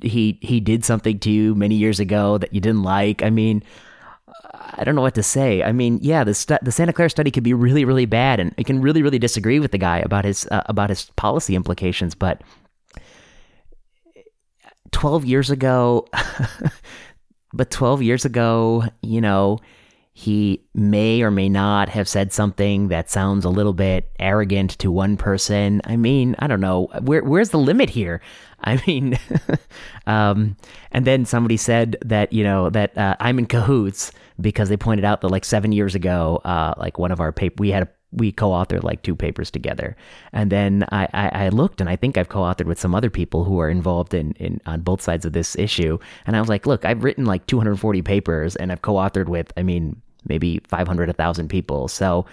he 0.00 0.38
he 0.40 0.60
did 0.60 0.84
something 0.84 1.18
to 1.18 1.30
you 1.30 1.54
many 1.54 1.74
years 1.74 2.00
ago 2.00 2.38
that 2.38 2.54
you 2.54 2.60
didn't 2.60 2.84
like? 2.84 3.22
I 3.22 3.28
mean. 3.28 3.62
I 4.74 4.84
don't 4.84 4.94
know 4.94 5.02
what 5.02 5.14
to 5.16 5.22
say. 5.22 5.62
I 5.62 5.72
mean, 5.72 5.98
yeah, 6.02 6.24
the 6.24 6.34
stu- 6.34 6.58
the 6.62 6.72
Santa 6.72 6.92
Clara 6.92 7.10
study 7.10 7.30
could 7.30 7.42
be 7.42 7.52
really, 7.52 7.84
really 7.84 8.06
bad, 8.06 8.40
and 8.40 8.54
you 8.56 8.64
can 8.64 8.80
really, 8.80 9.02
really 9.02 9.18
disagree 9.18 9.60
with 9.60 9.70
the 9.70 9.78
guy 9.78 9.98
about 9.98 10.24
his 10.24 10.46
uh, 10.50 10.62
about 10.66 10.88
his 10.88 11.10
policy 11.16 11.54
implications. 11.54 12.14
But 12.14 12.42
twelve 14.90 15.24
years 15.24 15.50
ago, 15.50 16.06
But 17.52 17.70
12 17.70 18.02
years 18.02 18.24
ago, 18.24 18.84
you 19.02 19.20
know, 19.20 19.58
he 20.14 20.62
may 20.74 21.22
or 21.22 21.30
may 21.30 21.48
not 21.48 21.88
have 21.88 22.06
said 22.06 22.32
something 22.32 22.88
that 22.88 23.08
sounds 23.08 23.46
a 23.46 23.50
little 23.50 23.72
bit 23.72 24.10
arrogant 24.18 24.72
to 24.78 24.90
one 24.90 25.16
person. 25.16 25.80
I 25.84 25.96
mean, 25.96 26.36
I 26.38 26.46
don't 26.48 26.60
know. 26.60 26.88
Where, 27.00 27.24
where's 27.24 27.48
the 27.48 27.58
limit 27.58 27.88
here? 27.88 28.20
I 28.64 28.80
mean, 28.86 29.18
um, 30.06 30.56
and 30.92 31.04
then 31.04 31.24
somebody 31.24 31.56
said 31.56 31.96
that, 32.04 32.32
you 32.32 32.44
know, 32.44 32.70
that 32.70 32.96
uh, 32.96 33.16
I'm 33.18 33.38
in 33.40 33.46
cahoots 33.46 34.12
because 34.40 34.68
they 34.68 34.76
pointed 34.76 35.04
out 35.04 35.20
that 35.22 35.28
like 35.28 35.44
seven 35.44 35.72
years 35.72 35.94
ago, 35.94 36.40
uh, 36.44 36.74
like 36.76 36.98
one 36.98 37.10
of 37.10 37.20
our 37.20 37.32
paper, 37.32 37.56
we 37.58 37.70
had 37.70 37.82
a 37.82 37.88
we 38.12 38.30
co-authored 38.30 38.82
like 38.82 39.02
two 39.02 39.16
papers 39.16 39.50
together 39.50 39.96
and 40.32 40.52
then 40.52 40.84
I, 40.92 41.08
I, 41.12 41.28
I, 41.44 41.48
looked 41.48 41.80
and 41.80 41.88
i 41.88 41.96
think 41.96 42.18
i've 42.18 42.28
co-authored 42.28 42.66
with 42.66 42.78
some 42.78 42.94
other 42.94 43.10
people 43.10 43.44
who 43.44 43.58
are 43.58 43.70
involved 43.70 44.14
in, 44.14 44.32
in 44.32 44.60
on 44.66 44.80
both 44.82 45.00
sides 45.00 45.24
of 45.24 45.32
this 45.32 45.56
issue 45.56 45.98
and 46.26 46.36
i 46.36 46.40
was 46.40 46.48
like 46.48 46.66
look 46.66 46.84
i've 46.84 47.04
written 47.04 47.24
like 47.24 47.46
240 47.46 48.02
papers 48.02 48.56
and 48.56 48.70
i've 48.70 48.82
co-authored 48.82 49.28
with 49.28 49.52
i 49.56 49.62
mean 49.62 50.00
maybe 50.28 50.60
500 50.68 51.08
1000 51.08 51.48
people 51.48 51.88
so 51.88 52.26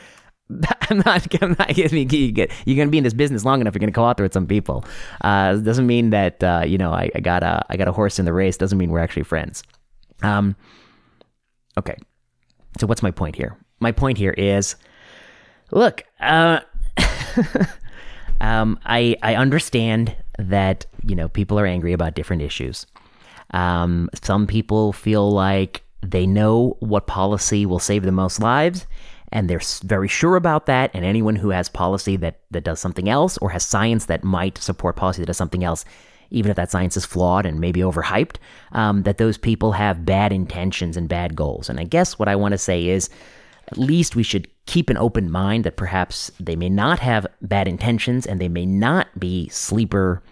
I'm 0.90 0.98
not, 1.06 1.28
I'm 1.44 1.56
not 1.58 1.78
you 1.78 2.32
get, 2.32 2.52
you're 2.66 2.76
going 2.76 2.88
to 2.88 2.92
be 2.92 2.98
in 2.98 3.04
this 3.04 3.14
business 3.14 3.46
long 3.46 3.62
enough. 3.62 3.76
You're 3.76 3.82
going 3.82 3.92
to 3.92 3.96
co-author 3.96 4.24
with 4.24 4.34
some 4.34 4.48
people. 4.48 4.84
Uh, 5.22 5.56
doesn't 5.58 5.86
mean 5.86 6.10
that, 6.10 6.44
uh, 6.44 6.64
you 6.66 6.78
know, 6.78 6.92
I, 6.92 7.12
I, 7.14 7.20
got 7.20 7.44
a, 7.44 7.64
I 7.70 7.78
got 7.78 7.88
a 7.88 7.92
horse 7.92 8.18
in 8.18 8.26
the 8.26 8.34
race. 8.34 8.58
Doesn't 8.58 8.78
mean 8.78 8.90
we're 8.90 9.00
actually 9.00 9.24
friends. 9.24 9.64
Um, 10.24 10.56
okay. 11.78 11.98
So 12.80 12.88
what's 12.88 13.04
my 13.04 13.12
point 13.12 13.36
here? 13.36 13.58
My 13.80 13.92
point 13.92 14.18
here 14.18 14.32
is 14.32 14.76
Look, 15.72 16.04
uh, 16.20 16.62
um, 18.42 18.80
I 18.86 19.16
I 19.22 19.36
understand 19.36 20.16
that 20.38 20.86
you 21.04 21.16
know 21.16 21.30
people 21.30 21.60
are 21.60 21.66
angry 21.66 21.94
about 21.94 22.16
different 22.16 22.42
issues. 22.42 22.86
Um, 23.52 24.10
some 24.22 24.48
people 24.48 24.94
feel 24.94 25.32
like 25.32 25.84
they 26.02 26.26
know 26.26 26.78
what 26.80 27.08
policy 27.08 27.66
will 27.66 27.80
save 27.80 28.04
the 28.04 28.12
most 28.12 28.40
lives, 28.40 28.86
and 29.32 29.50
they're 29.50 29.62
very 29.84 30.08
sure 30.08 30.36
about 30.36 30.66
that. 30.68 30.92
And 30.94 31.06
anyone 31.06 31.36
who 31.36 31.50
has 31.50 31.70
policy 31.70 32.16
that, 32.18 32.40
that 32.52 32.64
does 32.64 32.80
something 32.80 33.10
else 33.10 33.38
or 33.40 33.50
has 33.50 33.66
science 33.66 34.06
that 34.06 34.24
might 34.24 34.58
support 34.58 34.96
policy 34.96 35.22
that 35.22 35.28
does 35.28 35.38
something 35.38 35.64
else, 35.64 35.86
even 36.30 36.50
if 36.50 36.56
that 36.56 36.72
science 36.72 36.96
is 36.96 37.06
flawed 37.06 37.46
and 37.46 37.60
maybe 37.60 37.82
overhyped, 37.82 38.38
um, 38.72 39.04
that 39.04 39.18
those 39.18 39.38
people 39.38 39.74
have 39.74 40.06
bad 40.06 40.32
intentions 40.32 40.96
and 40.96 41.10
bad 41.10 41.36
goals. 41.36 41.70
And 41.70 41.80
I 41.80 41.84
guess 41.84 42.18
what 42.18 42.30
I 42.30 42.36
want 42.36 42.54
to 42.54 42.58
say 42.58 42.88
is 42.88 43.10
at 43.72 43.78
least 43.78 44.16
we 44.16 44.24
should 44.24 44.48
keep 44.66 44.90
an 44.90 44.98
open 44.98 45.30
mind 45.32 45.64
that 45.64 45.78
perhaps 45.78 46.32
they 46.40 46.56
may 46.56 46.70
not 46.70 47.00
have 47.00 47.28
bad 47.42 47.68
intentions 47.68 48.26
and 48.26 48.40
they 48.40 48.50
may 48.50 48.66
not 48.66 49.08
be 49.20 49.48
sleeper 49.50 50.24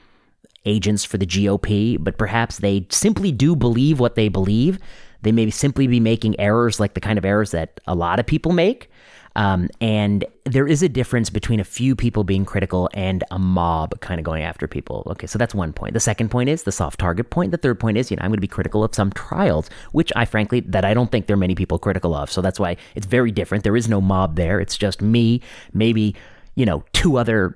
agents 0.65 1.06
for 1.06 1.17
the 1.17 1.26
GOP, 1.26 1.97
but 2.04 2.17
perhaps 2.17 2.58
they 2.58 2.88
simply 2.89 3.32
do 3.32 3.56
believe 3.56 4.00
what 4.00 4.15
they 4.15 4.28
believe. 4.28 4.80
They 5.21 5.32
may 5.32 5.50
simply 5.50 5.88
be 5.88 6.00
making 6.00 6.39
errors 6.39 6.80
like 6.80 6.93
the 6.93 7.00
kind 7.00 7.17
of 7.17 7.26
errors 7.26 7.52
that 7.52 7.80
a 7.88 7.95
lot 7.95 8.19
of 8.19 8.26
people 8.26 8.52
make. 8.52 8.89
Um, 9.38 9.69
and 9.80 10.26
there 10.45 10.67
is 10.67 10.82
a 10.82 10.89
difference 10.89 11.30
between 11.30 11.60
a 11.60 11.63
few 11.63 11.95
people 11.95 12.23
being 12.23 12.43
critical 12.43 12.89
and 12.95 13.23
a 13.30 13.38
mob 13.38 14.00
kind 14.02 14.19
of 14.19 14.23
going 14.23 14.41
after 14.41 14.67
people. 14.67 15.04
Okay, 15.12 15.28
so 15.28 15.38
that's 15.38 15.54
one 15.54 15.73
point. 15.73 15.93
The 15.93 16.00
second 16.00 16.30
point 16.30 16.50
is 16.50 16.63
the 16.63 16.71
soft 16.71 17.00
target 17.00 17.30
point. 17.30 17.52
The 17.52 17.58
third 17.58 17.80
point 17.80 18.00
is, 18.00 18.10
you 18.10 18.17
know, 18.17 18.23
I'm 18.23 18.32
going 18.32 18.38
to 18.38 18.41
be 18.41 18.47
critical 18.47 18.84
of 18.84 18.95
some 18.95 19.12
trials, 19.12 19.69
which 19.91 20.12
I 20.15 20.26
frankly, 20.26 20.62
that 20.62 20.84
I 20.84 20.95
don't 20.95 21.12
think 21.12 21.28
there 21.28 21.36
are 21.36 21.38
many 21.38 21.54
people 21.54 21.78
critical 21.78 22.15
of. 22.15 22.32
So 22.32 22.41
that's 22.41 22.60
why 22.60 22.78
it's 22.95 23.06
very 23.06 23.30
different. 23.30 23.63
There 23.63 23.78
is 23.78 23.88
no 23.88 24.02
mob 24.02 24.38
there. 24.38 24.60
It's 24.60 24.76
just 24.76 25.04
me, 25.04 25.41
maybe, 25.71 26.15
you 26.56 26.65
know, 26.65 26.84
two 26.93 27.17
other, 27.17 27.56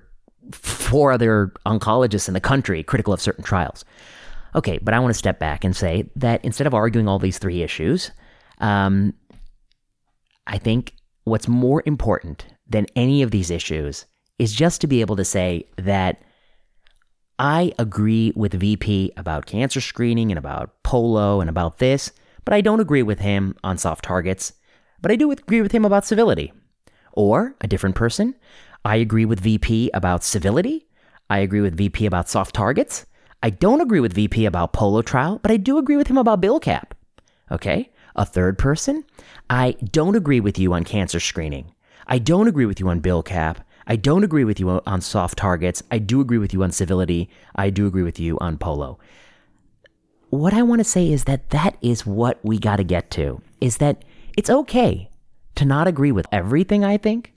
four 0.51 1.11
other 1.11 1.51
oncologists 1.65 2.27
in 2.27 2.35
the 2.35 2.39
country 2.39 2.83
critical 2.83 3.11
of 3.11 3.19
certain 3.19 3.43
trials. 3.43 3.83
Okay, 4.53 4.77
but 4.83 4.93
I 4.93 4.99
want 4.99 5.15
to 5.15 5.17
step 5.17 5.39
back 5.39 5.63
and 5.63 5.75
say 5.75 6.07
that 6.15 6.45
instead 6.45 6.67
of 6.67 6.75
arguing 6.75 7.07
all 7.07 7.17
these 7.17 7.39
three 7.39 7.63
issues, 7.63 8.11
um, 8.59 9.15
I 10.45 10.59
think 10.59 10.93
what's 11.31 11.47
more 11.47 11.81
important 11.85 12.45
than 12.67 12.85
any 12.95 13.21
of 13.21 13.31
these 13.31 13.49
issues 13.49 14.05
is 14.37 14.53
just 14.53 14.81
to 14.81 14.87
be 14.87 14.99
able 14.99 15.15
to 15.15 15.23
say 15.23 15.65
that 15.77 16.21
I 17.39 17.71
agree 17.79 18.33
with 18.35 18.53
VP 18.53 19.13
about 19.15 19.45
cancer 19.45 19.79
screening 19.79 20.29
and 20.29 20.37
about 20.37 20.83
polo 20.83 21.39
and 21.39 21.49
about 21.49 21.77
this, 21.77 22.11
but 22.43 22.53
I 22.53 22.59
don't 22.59 22.81
agree 22.81 23.01
with 23.01 23.19
him 23.19 23.55
on 23.63 23.77
soft 23.77 24.03
targets, 24.03 24.53
but 25.01 25.09
I 25.09 25.15
do 25.15 25.31
agree 25.31 25.61
with 25.61 25.71
him 25.71 25.85
about 25.85 26.05
civility. 26.05 26.51
Or 27.13 27.55
a 27.61 27.67
different 27.67 27.95
person, 27.95 28.35
I 28.83 28.97
agree 28.97 29.25
with 29.25 29.39
VP 29.39 29.89
about 29.93 30.23
civility, 30.23 30.87
I 31.29 31.39
agree 31.39 31.61
with 31.61 31.77
VP 31.77 32.05
about 32.05 32.27
soft 32.27 32.53
targets. 32.53 33.05
I 33.41 33.51
don't 33.51 33.81
agree 33.81 34.01
with 34.01 34.13
VP 34.13 34.45
about 34.45 34.73
polo 34.73 35.01
trial, 35.01 35.39
but 35.41 35.49
I 35.49 35.57
do 35.57 35.77
agree 35.77 35.95
with 35.95 36.07
him 36.07 36.17
about 36.17 36.41
BILCAP. 36.41 36.91
Okay? 37.51 37.90
A 38.15 38.25
third 38.25 38.57
person, 38.57 39.03
I 39.49 39.77
don't 39.91 40.15
agree 40.15 40.39
with 40.39 40.59
you 40.59 40.73
on 40.73 40.83
cancer 40.83 41.19
screening. 41.19 41.73
I 42.07 42.19
don't 42.19 42.47
agree 42.47 42.65
with 42.65 42.79
you 42.79 42.89
on 42.89 43.01
BILCAP. 43.01 43.57
I 43.87 43.95
don't 43.95 44.23
agree 44.23 44.43
with 44.43 44.59
you 44.59 44.69
on 44.69 45.01
soft 45.01 45.37
targets. 45.37 45.81
I 45.91 45.97
do 45.97 46.21
agree 46.21 46.37
with 46.37 46.53
you 46.53 46.63
on 46.63 46.71
civility. 46.71 47.29
I 47.55 47.69
do 47.69 47.87
agree 47.87 48.03
with 48.03 48.19
you 48.19 48.37
on 48.39 48.57
polo. 48.57 48.99
What 50.29 50.53
I 50.53 50.63
want 50.63 50.79
to 50.79 50.85
say 50.85 51.11
is 51.11 51.25
that 51.25 51.49
that 51.49 51.77
is 51.81 52.05
what 52.05 52.39
we 52.43 52.57
got 52.57 52.77
to 52.77 52.83
get 52.83 53.11
to 53.11 53.41
is 53.59 53.77
that 53.77 54.03
it's 54.37 54.49
okay 54.49 55.09
to 55.55 55.65
not 55.65 55.87
agree 55.87 56.11
with 56.11 56.27
everything 56.31 56.85
I 56.85 56.97
think 56.97 57.33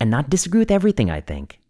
and 0.00 0.10
not 0.10 0.30
disagree 0.30 0.58
with 0.58 0.70
everything 0.70 1.10
I 1.10 1.20
think. 1.20 1.60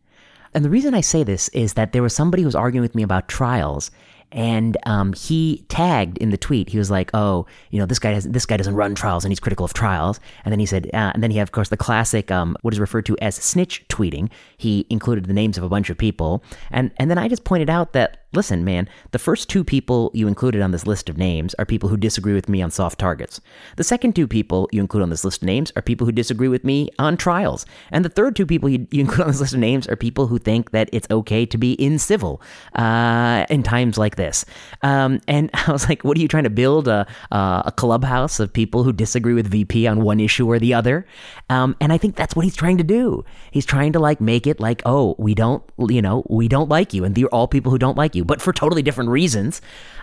And 0.55 0.65
the 0.65 0.71
reason 0.71 0.95
I 0.95 1.01
say 1.01 1.23
this 1.23 1.49
is 1.51 1.75
that 1.75 1.93
there 1.93 2.03
was 2.03 2.15
somebody 2.15 2.43
who 2.43 2.47
was 2.47 2.55
arguing 2.55 2.83
with 2.83 2.95
me 2.95 3.03
about 3.03 3.29
trials 3.29 3.91
and 4.35 4.77
um, 4.85 5.13
he 5.13 5.65
tagged 5.69 6.19
in 6.19 6.31
the 6.31 6.37
tweet. 6.37 6.69
He 6.69 6.77
was 6.77 6.91
like, 6.91 7.11
"Oh, 7.15 7.47
you 7.71 7.79
know, 7.79 7.87
this 7.87 8.01
guy 8.01 8.11
has 8.11 8.25
this 8.25 8.45
guy 8.45 8.57
doesn't 8.57 8.75
run 8.75 8.95
trials, 8.95 9.25
and 9.25 9.31
he's 9.31 9.41
critical 9.41 9.65
of 9.65 9.73
trials." 9.73 10.21
And 10.45 10.53
then 10.53 10.59
he 10.59 10.67
said, 10.67 10.91
uh, 10.93 11.13
and 11.15 11.23
then 11.23 11.31
he 11.31 11.39
had, 11.39 11.45
of 11.45 11.53
course, 11.53 11.69
the 11.69 11.77
classic, 11.77 12.31
um, 12.31 12.57
what 12.63 12.75
is 12.75 12.81
referred 12.81 13.07
to 13.07 13.17
as 13.23 13.37
snitch 13.37 13.87
tweeting. 13.89 14.29
He 14.57 14.87
included 14.91 15.27
the 15.27 15.33
names 15.33 15.57
of 15.57 15.65
a 15.65 15.69
bunch 15.69 15.89
of 15.89 15.97
people, 15.97 16.43
and 16.71 16.91
and 16.97 17.11
then 17.11 17.17
I 17.17 17.29
just 17.29 17.45
pointed 17.45 17.71
out 17.71 17.93
that 17.93 18.24
listen, 18.35 18.65
man, 18.65 18.89
the 19.13 19.19
first 19.19 19.49
two 19.49 19.65
people 19.65 20.11
you 20.15 20.29
included 20.29 20.63
on 20.63 20.71
this 20.71 20.87
list 20.87 21.09
of 21.09 21.17
names 21.17 21.55
are 21.55 21.65
people 21.65 21.89
who 21.89 21.97
disagree 21.97 22.35
with 22.35 22.49
me 22.49 22.63
on 22.63 22.71
soft 22.71 22.99
targets. 22.99 23.41
The 23.77 23.85
second 23.85 24.15
two 24.15 24.27
people 24.27 24.69
you 24.73 24.81
include 24.81 25.03
on 25.03 25.11
this 25.11 25.25
list 25.25 25.43
of 25.43 25.47
names 25.47 25.73
are 25.77 25.83
people 25.83 26.07
who 26.07 26.13
disagree 26.13 26.49
with 26.49 26.65
me 26.65 26.91
on 26.99 27.17
trials. 27.17 27.67
And 27.91 28.05
the 28.05 28.09
third 28.09 28.37
two 28.37 28.47
people 28.47 28.69
you, 28.69 28.87
you 28.91 29.01
include 29.01 29.23
on 29.23 29.29
this 29.29 29.41
list 29.41 29.55
of 29.55 29.61
names 29.61 29.89
are 29.89 29.97
people 29.97 30.27
who 30.27 30.39
think 30.39 30.71
that 30.73 30.89
it's 30.93 31.09
okay 31.11 31.47
to 31.47 31.59
be 31.59 31.77
incivil 31.77 32.41
uh, 32.75 33.47
in 33.49 33.63
times 33.63 33.99
like 33.99 34.17
this. 34.17 34.45
Um, 34.83 35.21
and 35.29 35.51
I 35.67 35.73
was 35.73 35.89
like, 35.89 36.05
what 36.05 36.17
are 36.17 36.21
you 36.21 36.29
trying 36.29 36.45
to 36.45 36.51
build 36.51 36.89
a, 36.89 37.07
a 37.31 37.73
clubhouse 37.77 38.41
of 38.41 38.53
people 38.53 38.85
who 38.85 38.93
disagree 38.93 39.35
with 39.35 39.47
VP 39.47 39.87
on 39.87 40.03
one 40.03 40.21
issue 40.21 40.49
or 40.49 40.59
the 40.59 40.75
other? 40.75 41.07
Um, 41.51 41.77
and 41.81 41.93
I 41.93 41.99
think 41.99 42.17
that's 42.17 42.35
what 42.35 42.45
he's 42.45 42.57
trying 42.57 42.79
to 42.79 42.85
do. 42.85 43.25
He's 43.51 43.67
trying 43.67 43.93
to 43.93 43.99
like 43.99 44.21
make 44.21 44.47
it 44.47 44.61
like, 44.61 44.83
oh, 44.87 45.15
we 45.19 45.35
don't, 45.35 45.63
you 45.89 46.03
know, 46.03 46.25
we 46.29 46.49
don't 46.49 46.69
like 46.69 46.95
you, 46.95 47.05
and 47.05 47.15
they're 47.15 47.29
all 47.29 47.49
people 47.49 47.71
who 47.71 47.79
don't 47.79 47.97
like 47.97 48.15
you 48.15 48.24
but 48.27 48.41
for 48.41 48.53
totally 48.53 48.83
different 48.83 49.11
reasons. 49.11 49.61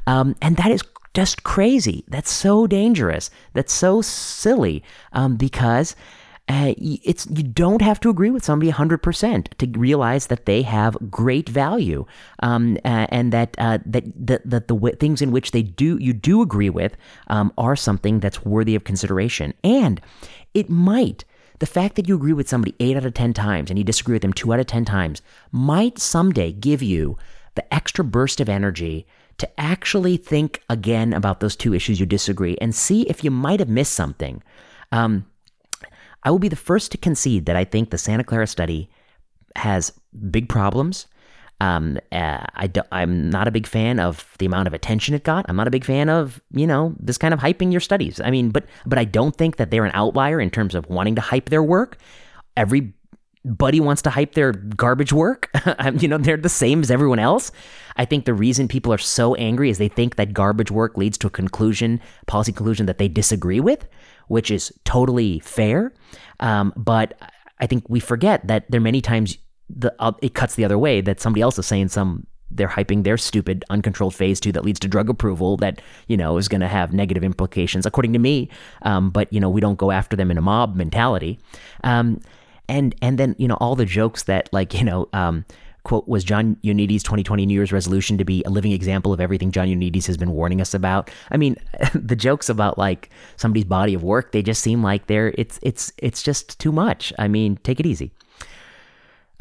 Um, 0.08 0.36
and 0.42 0.58
that 0.58 0.72
is 0.72 0.82
just 1.14 1.44
crazy. 1.44 2.04
That's 2.08 2.32
so 2.32 2.68
dangerous. 2.68 3.30
That's 3.54 3.74
so 3.74 4.02
silly 4.02 4.84
um, 5.14 5.36
because. 5.36 5.96
Uh, 6.50 6.74
it's 6.78 7.28
you 7.28 7.44
don't 7.44 7.82
have 7.82 7.98
to 8.00 8.10
agree 8.10 8.32
with 8.32 8.44
somebody 8.44 8.70
100% 8.70 9.48
to 9.58 9.80
realize 9.80 10.28
that 10.28 10.46
they 10.46 10.64
have 10.64 10.98
great 11.10 11.48
value 11.48 12.04
um, 12.44 12.78
uh, 12.84 13.06
and 13.10 13.32
that, 13.32 13.56
uh, 13.58 13.78
that 13.86 14.04
that 14.16 14.42
that 14.50 14.68
the 14.68 14.74
w- 14.74 14.96
things 14.96 15.22
in 15.22 15.32
which 15.32 15.52
they 15.52 15.62
do 15.62 15.98
you 16.02 16.12
do 16.12 16.42
agree 16.42 16.70
with 16.70 16.98
um, 17.28 17.54
are 17.58 17.76
something 17.76 18.20
that's 18.20 18.44
worthy 18.44 18.76
of 18.76 18.84
consideration 18.84 19.54
and 19.64 20.02
it 20.54 20.70
might 20.70 21.24
the 21.60 21.68
fact 21.68 21.96
that 21.96 22.08
you 22.10 22.16
agree 22.16 22.34
with 22.34 22.50
somebody 22.50 22.76
8 22.82 22.98
out 22.98 23.06
of 23.06 23.14
10 23.14 23.34
times 23.34 23.70
and 23.70 23.78
you 23.78 23.86
disagree 23.86 24.16
with 24.16 24.24
them 24.24 24.34
2 24.34 24.52
out 24.52 24.60
of 24.60 24.66
10 24.66 24.84
times 24.84 25.22
might 25.54 26.00
someday 26.00 26.52
give 26.52 26.82
you 26.82 27.18
the 27.56 27.74
extra 27.74 28.04
burst 28.04 28.40
of 28.40 28.50
energy 28.50 29.06
to 29.38 29.60
actually 29.60 30.18
think 30.18 30.62
again 30.70 31.14
about 31.14 31.40
those 31.40 31.56
two 31.56 31.74
issues 31.74 32.00
you 32.00 32.06
disagree 32.06 32.58
and 32.62 32.76
see 32.76 33.04
if 33.04 33.24
you 33.24 33.32
might 33.32 33.60
have 33.60 33.70
missed 33.70 33.94
something. 33.94 34.44
Um, 34.92 35.26
I 36.24 36.32
will 36.32 36.40
be 36.40 36.48
the 36.48 36.56
first 36.56 36.92
to 36.92 36.98
concede 36.98 37.46
that 37.48 37.56
I 37.56 37.64
think 37.64 37.90
the 37.90 37.98
Santa 37.98 38.24
Clara 38.24 38.48
study 38.48 38.90
has 39.56 39.92
big 40.30 40.48
problems. 40.48 41.08
Um, 41.60 42.00
uh, 42.12 42.44
I 42.56 42.68
do, 42.68 42.82
I'm 42.92 43.30
not 43.30 43.48
a 43.48 43.52
big 43.52 43.68
fan 43.68 44.00
of 44.00 44.26
the 44.40 44.46
amount 44.46 44.68
of 44.68 44.74
attention 44.74 45.14
it 45.14 45.24
got. 45.24 45.46
I'm 45.48 45.56
not 45.56 45.68
a 45.68 45.72
big 45.72 45.86
fan 45.86 46.10
of 46.10 46.42
you 46.52 46.66
know 46.66 46.96
this 47.00 47.20
kind 47.20 47.34
of 47.34 47.40
hyping 47.40 47.72
your 47.72 47.82
studies. 47.82 48.20
I 48.20 48.32
mean, 48.32 48.50
but 48.50 48.66
but 48.86 48.98
I 48.98 49.06
don't 49.06 49.36
think 49.36 49.58
that 49.58 49.70
they're 49.70 49.86
an 49.86 49.92
outlier 49.94 50.42
in 50.42 50.50
terms 50.50 50.74
of 50.74 50.88
wanting 50.90 51.16
to 51.16 51.22
hype 51.22 51.50
their 51.50 51.62
work. 51.62 51.98
Every 52.58 52.94
Buddy 53.44 53.80
wants 53.80 54.02
to 54.04 54.10
hype 54.10 54.36
their 54.36 54.52
garbage 54.52 55.12
work. 55.12 55.50
you 56.00 56.08
know, 56.08 56.18
they're 56.18 56.38
the 56.38 56.50
same 56.50 56.82
as 56.82 56.92
everyone 56.92 57.20
else. 57.20 57.52
I 57.98 58.06
think 58.06 58.26
the 58.26 58.34
reason 58.34 58.68
people 58.68 58.94
are 58.94 59.00
so 59.00 59.36
angry 59.36 59.70
is 59.70 59.78
they 59.78 59.88
think 59.88 60.16
that 60.16 60.34
garbage 60.34 60.72
work 60.72 60.98
leads 60.98 61.18
to 61.20 61.28
a 61.28 61.32
conclusion, 61.32 62.00
policy 62.28 62.52
conclusion 62.52 62.86
that 62.86 62.98
they 62.98 63.08
disagree 63.08 63.60
with, 63.60 63.88
which 64.28 64.52
is 64.52 64.72
totally 64.86 65.40
fair. 65.40 65.94
Um, 66.40 66.74
but 66.78 67.20
I 67.60 67.68
think 67.68 67.90
we 67.90 68.00
forget 68.00 68.48
that 68.48 68.70
there 68.70 68.80
are 68.80 68.84
many 68.84 69.02
times 69.02 69.38
the 69.70 69.94
uh, 70.00 70.12
it 70.22 70.34
cuts 70.34 70.56
the 70.56 70.66
other 70.66 70.78
way 70.78 71.02
that 71.02 71.20
somebody 71.20 71.42
else 71.42 71.58
is 71.58 71.66
saying 71.66 71.90
some 71.90 72.28
they're 72.54 72.68
hyping 72.68 73.04
their 73.04 73.18
stupid 73.18 73.64
uncontrolled 73.70 74.14
phase 74.14 74.40
two 74.40 74.52
that 74.52 74.66
leads 74.66 74.80
to 74.80 74.88
drug 74.88 75.10
approval 75.10 75.58
that 75.58 75.82
you 76.08 76.18
know 76.18 76.38
is 76.38 76.48
going 76.48 76.62
to 76.62 76.68
have 76.68 76.92
negative 76.92 77.24
implications 77.24 77.86
according 77.86 78.12
to 78.14 78.20
me 78.20 78.50
um, 78.82 79.10
but 79.10 79.32
you 79.32 79.40
know 79.40 79.50
we 79.50 79.62
don't 79.62 79.78
go 79.78 79.92
after 79.92 80.18
them 80.18 80.30
in 80.30 80.38
a 80.38 80.42
mob 80.42 80.76
mentality 80.76 81.40
um, 81.84 82.20
and 82.72 82.96
and 83.02 83.18
then 83.18 83.36
you 83.38 83.48
know 83.48 83.58
all 83.60 83.76
the 83.76 83.86
jokes 83.86 84.24
that 84.24 84.50
like 84.52 84.74
you 84.80 84.84
know 84.84 85.08
um, 85.14 85.46
quote 85.84 86.08
was 86.08 86.24
John 86.24 86.56
Ioannidis' 86.64 87.02
2020 87.02 87.46
New 87.46 87.54
Year's 87.54 87.72
resolution 87.72 88.18
to 88.18 88.26
be 88.26 88.44
a 88.46 88.50
living 88.50 88.72
example 88.72 89.14
of 89.14 89.20
everything 89.20 89.52
John 89.52 89.68
Ioannidis 89.68 90.08
has 90.08 90.18
been 90.18 90.32
warning 90.32 90.62
us 90.62 90.74
about. 90.74 91.10
I 91.32 91.38
mean, 91.38 91.58
the 91.94 92.16
jokes 92.16 92.50
about 92.50 92.78
like 92.78 93.10
somebody's 93.36 93.66
body 93.66 93.94
of 93.94 94.04
work 94.04 94.32
they 94.32 94.42
just 94.42 94.62
seem 94.62 94.82
like 94.82 95.08
they're 95.08 95.34
it's 95.38 95.60
it's 95.62 95.92
it's 95.98 96.24
just 96.24 96.60
too 96.60 96.72
much. 96.72 97.14
I 97.20 97.28
mean, 97.28 97.58
take 97.64 97.80
it 97.80 97.86
easy. 97.86 98.12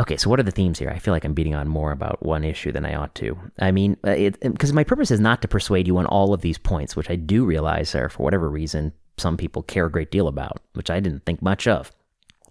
Okay, 0.00 0.16
so 0.16 0.30
what 0.30 0.40
are 0.40 0.44
the 0.44 0.50
themes 0.50 0.78
here? 0.78 0.88
I 0.88 0.98
feel 0.98 1.12
like 1.12 1.26
I'm 1.26 1.34
beating 1.34 1.54
on 1.54 1.68
more 1.68 1.92
about 1.92 2.24
one 2.24 2.42
issue 2.42 2.72
than 2.72 2.86
I 2.86 2.94
ought 2.94 3.14
to. 3.16 3.38
I 3.58 3.70
mean, 3.70 3.98
because 4.02 4.70
uh, 4.70 4.74
my 4.74 4.82
purpose 4.82 5.10
is 5.10 5.20
not 5.20 5.42
to 5.42 5.48
persuade 5.48 5.86
you 5.86 5.98
on 5.98 6.06
all 6.06 6.32
of 6.32 6.40
these 6.40 6.56
points, 6.56 6.96
which 6.96 7.10
I 7.10 7.16
do 7.16 7.44
realize 7.44 7.94
are, 7.94 8.08
for 8.08 8.22
whatever 8.22 8.48
reason, 8.48 8.94
some 9.18 9.36
people 9.36 9.62
care 9.62 9.84
a 9.84 9.90
great 9.90 10.10
deal 10.10 10.26
about, 10.26 10.62
which 10.72 10.88
I 10.88 11.00
didn't 11.00 11.26
think 11.26 11.42
much 11.42 11.66
of 11.68 11.92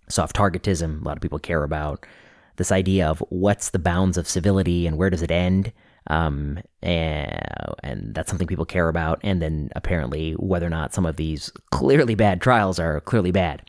soft 0.09 0.35
targetism, 0.35 1.01
a 1.01 1.05
lot 1.05 1.17
of 1.17 1.21
people 1.21 1.39
care 1.39 1.63
about. 1.63 2.05
This 2.57 2.71
idea 2.71 3.07
of 3.07 3.23
what's 3.29 3.69
the 3.69 3.79
bounds 3.79 4.17
of 4.17 4.27
civility 4.27 4.85
and 4.85 4.97
where 4.97 5.09
does 5.09 5.21
it 5.21 5.31
end? 5.31 5.71
Um, 6.07 6.59
and, 6.81 7.41
and 7.83 8.15
that's 8.15 8.29
something 8.29 8.47
people 8.47 8.65
care 8.65 8.89
about. 8.89 9.19
And 9.23 9.41
then 9.41 9.69
apparently 9.75 10.33
whether 10.33 10.65
or 10.65 10.71
not 10.71 10.93
some 10.93 11.05
of 11.05 11.15
these 11.15 11.51
clearly 11.71 12.15
bad 12.15 12.41
trials 12.41 12.79
are 12.79 12.99
clearly 13.01 13.31
bad. 13.31 13.61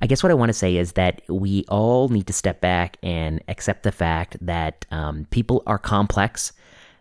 I 0.00 0.06
guess 0.06 0.22
what 0.22 0.32
I 0.32 0.34
want 0.34 0.48
to 0.48 0.54
say 0.54 0.76
is 0.76 0.92
that 0.92 1.20
we 1.28 1.64
all 1.68 2.08
need 2.08 2.26
to 2.28 2.32
step 2.32 2.60
back 2.60 2.96
and 3.02 3.42
accept 3.48 3.82
the 3.82 3.92
fact 3.92 4.36
that 4.40 4.86
um, 4.90 5.26
people 5.30 5.62
are 5.66 5.78
complex. 5.78 6.52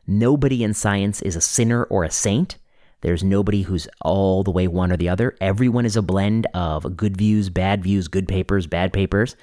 Nobody 0.05 0.63
in 0.63 0.73
science 0.73 1.21
is 1.21 1.35
a 1.35 1.41
sinner 1.41 1.85
or 1.85 2.03
a 2.03 2.11
saint. 2.11 2.57
There's 3.01 3.23
nobody 3.23 3.61
who's 3.61 3.87
all 4.01 4.43
the 4.43 4.51
way 4.51 4.67
one 4.67 4.91
or 4.91 4.97
the 4.97 5.09
other. 5.09 5.35
Everyone 5.41 5.85
is 5.85 5.95
a 5.95 6.01
blend 6.01 6.47
of 6.53 6.97
good 6.97 7.17
views, 7.17 7.49
bad 7.49 7.83
views, 7.83 8.07
good 8.07 8.27
papers, 8.27 8.67
bad 8.67 8.91
papers, 8.93 9.35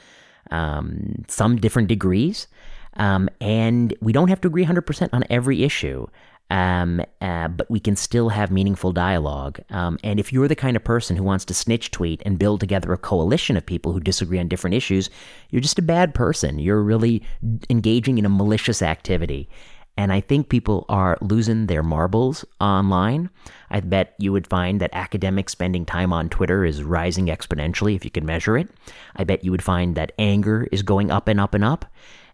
um, 0.51 1.25
some 1.29 1.57
different 1.57 1.88
degrees. 1.88 2.47
Um, 2.95 3.29
and 3.40 3.95
we 4.01 4.12
don't 4.12 4.29
have 4.29 4.40
to 4.42 4.49
agree 4.49 4.64
100% 4.64 5.11
on 5.12 5.25
every 5.31 5.62
issue. 5.62 6.07
Um, 6.49 7.03
uh, 7.21 7.49
but 7.49 7.69
we 7.69 7.81
can 7.81 7.97
still 7.97 8.29
have 8.29 8.53
meaningful 8.53 8.92
dialogue. 8.92 9.61
Um, 9.71 9.99
and 10.05 10.21
if 10.21 10.33
you're 10.33 10.47
the 10.47 10.55
kind 10.55 10.77
of 10.77 10.85
person 10.85 11.16
who 11.16 11.25
wants 11.25 11.45
to 11.47 11.55
snitch 11.55 11.90
tweet 11.90 12.23
and 12.25 12.38
build 12.38 12.61
together 12.61 12.92
a 12.92 12.99
coalition 12.99 13.57
of 13.57 13.66
people 13.66 13.92
who 13.92 13.99
disagree 13.99 14.38
on 14.38 14.47
different 14.47 14.75
issues, 14.75 15.11
you're 15.51 15.61
just 15.61 15.79
a 15.79 15.83
bad 15.83 16.14
person. 16.14 16.61
You're 16.61 16.83
really 16.83 17.25
engaging 17.69 18.19
in 18.19 18.25
a 18.25 18.29
malicious 18.29 18.81
activity. 18.81 19.49
And 19.96 20.12
I 20.12 20.20
think 20.20 20.48
people 20.48 20.85
are 20.88 21.16
losing 21.20 21.66
their 21.66 21.82
marbles 21.82 22.44
online. 22.61 23.30
I 23.70 23.80
bet 23.80 24.14
you 24.18 24.32
would 24.32 24.46
find 24.46 24.80
that 24.80 24.90
academics 24.92 25.52
spending 25.52 25.87
time 25.87 26.12
on 26.12 26.28
Twitter 26.28 26.64
is 26.64 26.82
rising 26.82 27.26
exponentially 27.26 27.96
if 27.96 28.04
you 28.04 28.11
can 28.11 28.26
measure 28.26 28.59
it. 28.59 28.68
I 29.16 29.24
bet 29.24 29.44
you 29.44 29.50
would 29.50 29.62
find 29.62 29.94
that 29.94 30.12
anger 30.18 30.68
is 30.70 30.82
going 30.82 31.11
up 31.11 31.28
and 31.28 31.40
up 31.40 31.54
and 31.54 31.64
up. 31.64 31.87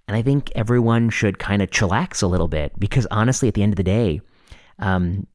And 0.09 0.16
I 0.16 0.22
think 0.22 0.51
everyone 0.55 1.11
should 1.11 1.38
kind 1.38 1.62
of 1.62 1.70
chillax 1.70 2.22
a 2.22 2.27
little 2.27 2.48
bit 2.48 2.79
because 2.79 3.07
honestly, 3.11 3.48
at 3.48 3.55
the 3.55 3.62
end 3.62 3.72
of 3.72 3.77
the 3.77 3.85
day, 3.85 4.20
um, 4.81 5.29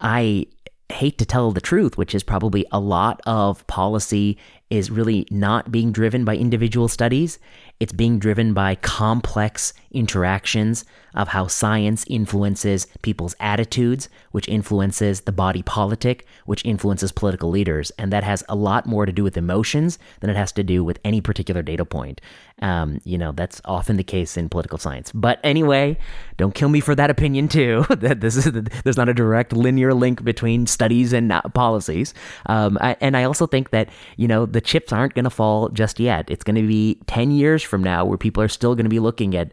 I 0.00 0.46
hate 0.90 1.18
to 1.18 1.26
tell 1.26 1.50
the 1.50 1.60
truth, 1.60 1.96
which 1.96 2.14
is 2.14 2.22
probably 2.22 2.66
a 2.70 2.78
lot 2.80 3.20
of 3.26 3.66
policy 3.66 4.38
is 4.70 4.90
really 4.90 5.26
not 5.30 5.70
being 5.70 5.92
driven 5.92 6.24
by 6.24 6.36
individual 6.36 6.88
studies. 6.88 7.38
It's 7.80 7.92
being 7.92 8.18
driven 8.18 8.54
by 8.54 8.76
complex 8.76 9.72
interactions 9.90 10.84
of 11.14 11.28
how 11.28 11.46
science 11.46 12.04
influences 12.08 12.86
people's 13.02 13.34
attitudes, 13.40 14.08
which 14.32 14.48
influences 14.48 15.22
the 15.22 15.32
body 15.32 15.62
politic, 15.62 16.26
which 16.46 16.64
influences 16.64 17.12
political 17.12 17.50
leaders. 17.50 17.90
And 17.98 18.12
that 18.12 18.24
has 18.24 18.44
a 18.48 18.54
lot 18.54 18.86
more 18.86 19.06
to 19.06 19.12
do 19.12 19.22
with 19.22 19.36
emotions 19.36 19.98
than 20.20 20.30
it 20.30 20.36
has 20.36 20.52
to 20.52 20.64
do 20.64 20.84
with 20.84 20.98
any 21.04 21.20
particular 21.20 21.62
data 21.62 21.84
point. 21.84 22.20
Um, 22.62 23.00
you 23.04 23.18
know, 23.18 23.32
that's 23.32 23.60
often 23.64 23.96
the 23.96 24.04
case 24.04 24.36
in 24.36 24.48
political 24.48 24.78
science. 24.78 25.10
But 25.12 25.40
anyway, 25.42 25.98
don't 26.36 26.54
kill 26.54 26.68
me 26.68 26.80
for 26.80 26.94
that 26.94 27.10
opinion 27.10 27.48
too. 27.48 27.84
that 27.90 28.20
this 28.20 28.36
is 28.36 28.50
there's 28.84 28.96
not 28.96 29.08
a 29.08 29.14
direct 29.14 29.52
linear 29.52 29.92
link 29.92 30.22
between 30.22 30.66
studies 30.66 31.12
and 31.12 31.32
uh, 31.32 31.42
policies. 31.52 32.14
Um, 32.46 32.78
I, 32.80 32.96
and 33.00 33.16
I 33.16 33.24
also 33.24 33.46
think 33.46 33.70
that 33.70 33.88
you 34.16 34.28
know 34.28 34.46
the 34.46 34.60
chips 34.60 34.92
aren't 34.92 35.14
going 35.14 35.24
to 35.24 35.30
fall 35.30 35.68
just 35.70 35.98
yet. 35.98 36.30
It's 36.30 36.44
going 36.44 36.56
to 36.56 36.66
be 36.66 37.00
ten 37.06 37.32
years 37.32 37.62
from 37.62 37.82
now 37.82 38.04
where 38.04 38.18
people 38.18 38.42
are 38.42 38.48
still 38.48 38.74
going 38.74 38.84
to 38.84 38.90
be 38.90 39.00
looking 39.00 39.36
at 39.36 39.50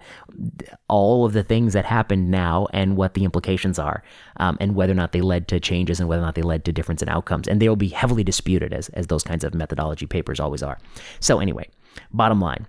all 0.87 1.25
of 1.25 1.33
the 1.33 1.43
things 1.51 1.73
that 1.73 1.85
happened 1.85 2.31
now 2.31 2.67
and 2.71 2.95
what 2.95 3.13
the 3.13 3.25
implications 3.25 3.77
are, 3.77 4.03
um, 4.37 4.57
and 4.61 4.75
whether 4.75 4.93
or 4.93 4.99
not 5.01 5.11
they 5.11 5.21
led 5.21 5.47
to 5.49 5.59
changes 5.59 5.99
and 5.99 6.07
whether 6.07 6.21
or 6.21 6.25
not 6.25 6.35
they 6.35 6.41
led 6.53 6.63
to 6.65 6.71
difference 6.71 7.01
in 7.01 7.09
outcomes. 7.09 7.47
And 7.47 7.61
they 7.61 7.67
will 7.69 7.75
be 7.87 7.89
heavily 8.01 8.23
disputed 8.23 8.71
as 8.73 8.89
as 8.99 9.07
those 9.07 9.23
kinds 9.23 9.43
of 9.43 9.53
methodology 9.53 10.05
papers 10.05 10.39
always 10.39 10.63
are. 10.63 10.77
So 11.19 11.39
anyway, 11.39 11.67
bottom 12.11 12.39
line 12.39 12.65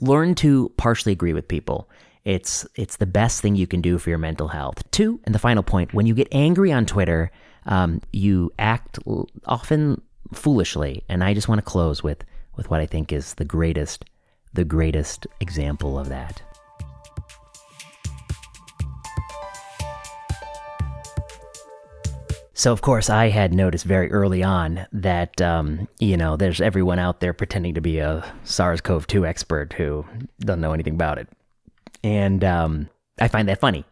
learn 0.00 0.34
to 0.34 0.70
partially 0.76 1.12
agree 1.12 1.32
with 1.32 1.48
people. 1.48 1.88
It's 2.24 2.66
it's 2.74 2.96
the 2.96 3.06
best 3.06 3.40
thing 3.40 3.56
you 3.56 3.66
can 3.66 3.80
do 3.80 3.98
for 3.98 4.10
your 4.10 4.18
mental 4.18 4.48
health. 4.48 4.78
Two, 4.90 5.20
and 5.24 5.34
the 5.34 5.38
final 5.48 5.62
point: 5.62 5.94
when 5.94 6.06
you 6.06 6.14
get 6.14 6.28
angry 6.32 6.72
on 6.72 6.86
Twitter, 6.86 7.30
um, 7.66 8.00
you 8.12 8.52
act 8.58 8.98
often 9.46 10.00
foolishly. 10.32 11.04
And 11.08 11.24
I 11.24 11.34
just 11.34 11.48
want 11.48 11.58
to 11.58 11.70
close 11.74 12.02
with 12.02 12.24
with 12.56 12.70
what 12.70 12.80
I 12.80 12.86
think 12.86 13.12
is 13.12 13.34
the 13.34 13.44
greatest 13.44 14.04
the 14.52 14.64
greatest 14.64 15.26
example 15.40 15.98
of 15.98 16.08
that. 16.10 16.42
So, 22.62 22.70
of 22.70 22.80
course, 22.80 23.10
I 23.10 23.28
had 23.28 23.52
noticed 23.52 23.84
very 23.84 24.08
early 24.12 24.44
on 24.44 24.86
that, 24.92 25.42
um, 25.42 25.88
you 25.98 26.16
know, 26.16 26.36
there's 26.36 26.60
everyone 26.60 27.00
out 27.00 27.18
there 27.18 27.32
pretending 27.32 27.74
to 27.74 27.80
be 27.80 27.98
a 27.98 28.24
SARS 28.44 28.80
CoV 28.80 29.04
2 29.08 29.26
expert 29.26 29.72
who 29.72 30.06
doesn't 30.38 30.60
know 30.60 30.72
anything 30.72 30.94
about 30.94 31.18
it. 31.18 31.26
And 32.04 32.44
um, 32.44 32.88
I 33.18 33.26
find 33.26 33.48
that 33.48 33.58
funny. 33.58 33.84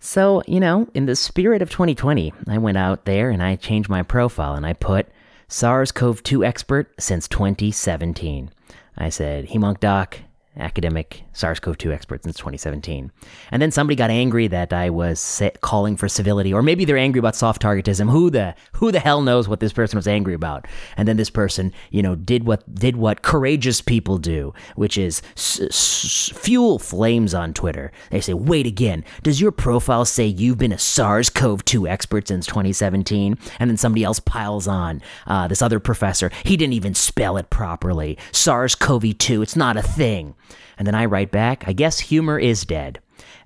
So, 0.00 0.40
you 0.46 0.60
know, 0.60 0.88
in 0.94 1.06
the 1.06 1.16
spirit 1.16 1.62
of 1.62 1.70
2020, 1.70 2.32
I 2.46 2.58
went 2.58 2.78
out 2.78 3.06
there 3.06 3.28
and 3.28 3.42
I 3.42 3.56
changed 3.56 3.88
my 3.88 4.04
profile 4.04 4.54
and 4.54 4.64
I 4.64 4.74
put 4.74 5.08
SARS 5.48 5.90
CoV 5.90 6.22
2 6.22 6.44
expert 6.44 6.94
since 7.00 7.26
2017. 7.26 8.50
I 8.96 9.08
said, 9.08 9.48
Hemonk 9.48 9.80
Doc, 9.80 10.20
academic 10.56 11.24
SARS-CoV-2 11.32 11.92
expert 11.92 12.22
since 12.24 12.36
2017. 12.36 13.10
And 13.50 13.62
then 13.62 13.70
somebody 13.70 13.96
got 13.96 14.10
angry 14.10 14.46
that 14.48 14.72
I 14.72 14.90
was 14.90 15.42
calling 15.60 15.96
for 15.96 16.08
civility, 16.08 16.52
or 16.52 16.62
maybe 16.62 16.84
they're 16.84 16.98
angry 16.98 17.18
about 17.18 17.36
soft 17.36 17.62
targetism. 17.62 18.10
Who 18.10 18.30
the 18.30 18.54
who 18.72 18.92
the 18.92 19.00
hell 19.00 19.22
knows 19.22 19.48
what 19.48 19.60
this 19.60 19.72
person 19.72 19.96
was 19.96 20.08
angry 20.08 20.34
about? 20.34 20.66
And 20.96 21.08
then 21.08 21.16
this 21.16 21.30
person, 21.30 21.72
you 21.90 22.02
know, 22.02 22.14
did 22.14 22.44
what 22.44 22.74
did 22.74 22.96
what 22.96 23.22
courageous 23.22 23.80
people 23.80 24.18
do, 24.18 24.52
which 24.76 24.98
is 24.98 25.22
s- 25.36 25.60
s- 25.60 26.32
fuel 26.34 26.78
flames 26.78 27.34
on 27.34 27.54
Twitter. 27.54 27.92
They 28.10 28.20
say, 28.20 28.34
"Wait 28.34 28.66
again, 28.66 29.04
does 29.22 29.40
your 29.40 29.52
profile 29.52 30.04
say 30.04 30.26
you've 30.26 30.58
been 30.58 30.72
a 30.72 30.78
SARS-CoV-2 30.78 31.88
expert 31.88 32.28
since 32.28 32.46
2017?" 32.46 33.38
And 33.58 33.70
then 33.70 33.76
somebody 33.76 34.04
else 34.04 34.20
piles 34.20 34.66
on. 34.68 35.00
Uh, 35.26 35.48
this 35.48 35.62
other 35.62 35.80
professor, 35.80 36.30
he 36.44 36.56
didn't 36.56 36.74
even 36.74 36.94
spell 36.94 37.36
it 37.36 37.50
properly. 37.50 38.18
SARS-CoV-2, 38.32 39.42
it's 39.42 39.56
not 39.56 39.76
a 39.76 39.82
thing. 39.82 40.34
And 40.78 40.86
then 40.86 40.94
I 40.94 41.04
write 41.04 41.21
back, 41.30 41.64
I 41.66 41.72
guess 41.72 42.00
humor 42.00 42.38
is 42.38 42.64
dead. 42.64 43.00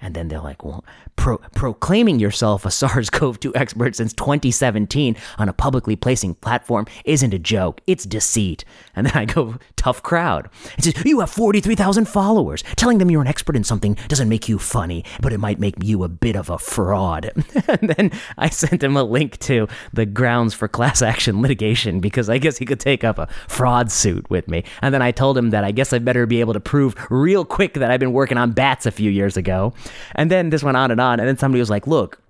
And 0.06 0.14
then 0.14 0.28
they're 0.28 0.38
like, 0.38 0.64
well, 0.64 0.84
pro- 1.16 1.38
proclaiming 1.56 2.20
yourself 2.20 2.64
a 2.64 2.70
SARS 2.70 3.10
CoV 3.10 3.40
2 3.40 3.56
expert 3.56 3.96
since 3.96 4.12
2017 4.12 5.16
on 5.36 5.48
a 5.48 5.52
publicly 5.52 5.96
placing 5.96 6.36
platform 6.36 6.86
isn't 7.04 7.34
a 7.34 7.40
joke, 7.40 7.80
it's 7.88 8.04
deceit. 8.04 8.64
And 8.94 9.04
then 9.04 9.16
I 9.16 9.24
go, 9.24 9.56
tough 9.74 10.04
crowd. 10.04 10.48
It 10.78 10.84
says, 10.84 11.04
You 11.04 11.18
have 11.18 11.30
43,000 11.30 12.04
followers. 12.04 12.62
Telling 12.76 12.98
them 12.98 13.10
you're 13.10 13.20
an 13.20 13.26
expert 13.26 13.56
in 13.56 13.64
something 13.64 13.94
doesn't 14.06 14.28
make 14.28 14.48
you 14.48 14.60
funny, 14.60 15.04
but 15.20 15.32
it 15.32 15.38
might 15.38 15.58
make 15.58 15.74
you 15.82 16.04
a 16.04 16.08
bit 16.08 16.36
of 16.36 16.50
a 16.50 16.58
fraud. 16.58 17.32
and 17.66 17.90
then 17.90 18.12
I 18.38 18.48
sent 18.48 18.84
him 18.84 18.96
a 18.96 19.02
link 19.02 19.38
to 19.40 19.66
the 19.92 20.06
grounds 20.06 20.54
for 20.54 20.68
class 20.68 21.02
action 21.02 21.42
litigation 21.42 21.98
because 21.98 22.30
I 22.30 22.38
guess 22.38 22.58
he 22.58 22.64
could 22.64 22.78
take 22.78 23.02
up 23.02 23.18
a 23.18 23.26
fraud 23.48 23.90
suit 23.90 24.30
with 24.30 24.46
me. 24.46 24.62
And 24.82 24.94
then 24.94 25.02
I 25.02 25.10
told 25.10 25.36
him 25.36 25.50
that 25.50 25.64
I 25.64 25.72
guess 25.72 25.92
I'd 25.92 26.04
better 26.04 26.26
be 26.26 26.38
able 26.38 26.52
to 26.52 26.60
prove 26.60 26.94
real 27.10 27.44
quick 27.44 27.74
that 27.74 27.90
I've 27.90 27.98
been 27.98 28.12
working 28.12 28.38
on 28.38 28.52
bats 28.52 28.86
a 28.86 28.92
few 28.92 29.10
years 29.10 29.36
ago. 29.36 29.74
And 30.14 30.30
then 30.30 30.50
this 30.50 30.62
went 30.62 30.76
on 30.76 30.90
and 30.90 31.00
on. 31.00 31.20
And 31.20 31.28
then 31.28 31.38
somebody 31.38 31.60
was 31.60 31.70
like, 31.70 31.86
look, 31.86 32.20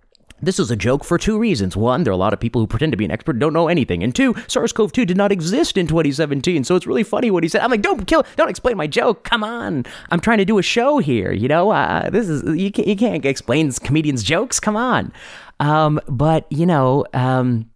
this 0.41 0.59
is 0.59 0.71
a 0.71 0.77
joke 0.77 1.03
for 1.03 1.17
two 1.17 1.39
reasons. 1.39 1.77
One, 1.77 2.05
there 2.05 2.11
are 2.11 2.15
a 2.15 2.19
lot 2.19 2.33
of 2.33 2.41
people 2.41 2.61
who 2.61 2.67
pretend 2.67 2.93
to 2.93 2.97
be 2.97 3.05
an 3.05 3.11
expert 3.11 3.39
don't 3.39 3.53
know 3.53 3.69
anything. 3.69 4.03
And 4.03 4.15
two, 4.15 4.35
SARS-CoV-2 4.49 5.07
did 5.07 5.17
not 5.17 5.33
exist 5.33 5.79
in 5.79 5.87
2017, 5.87 6.65
so 6.65 6.77
it's 6.77 6.87
really 6.87 7.03
funny 7.03 7.31
what 7.31 7.43
he 7.43 7.49
said. 7.49 7.63
I'm 7.63 7.71
like, 7.71 7.83
don't 7.83 8.07
kill, 8.07 8.25
don't 8.37 8.51
explain 8.51 8.77
my 8.77 8.87
joke. 8.87 9.25
Come 9.25 9.43
on, 9.43 9.87
I'm 10.11 10.21
trying 10.21 10.39
to 10.39 10.45
do 10.45 10.59
a 10.59 10.63
show 10.63 10.99
here. 10.99 11.33
You 11.33 11.49
know, 11.49 11.71
uh, 11.71 12.11
this 12.11 12.29
is 12.29 12.43
you 12.59 12.71
can't, 12.71 12.87
you 12.87 12.97
can't 12.97 13.25
explain 13.25 13.73
comedians' 13.73 14.23
jokes. 14.23 14.61
Come 14.61 14.77
on, 14.77 15.13
um, 15.61 16.01
but 16.07 16.51
you 16.51 16.67
know, 16.67 17.07
um, 17.15 17.71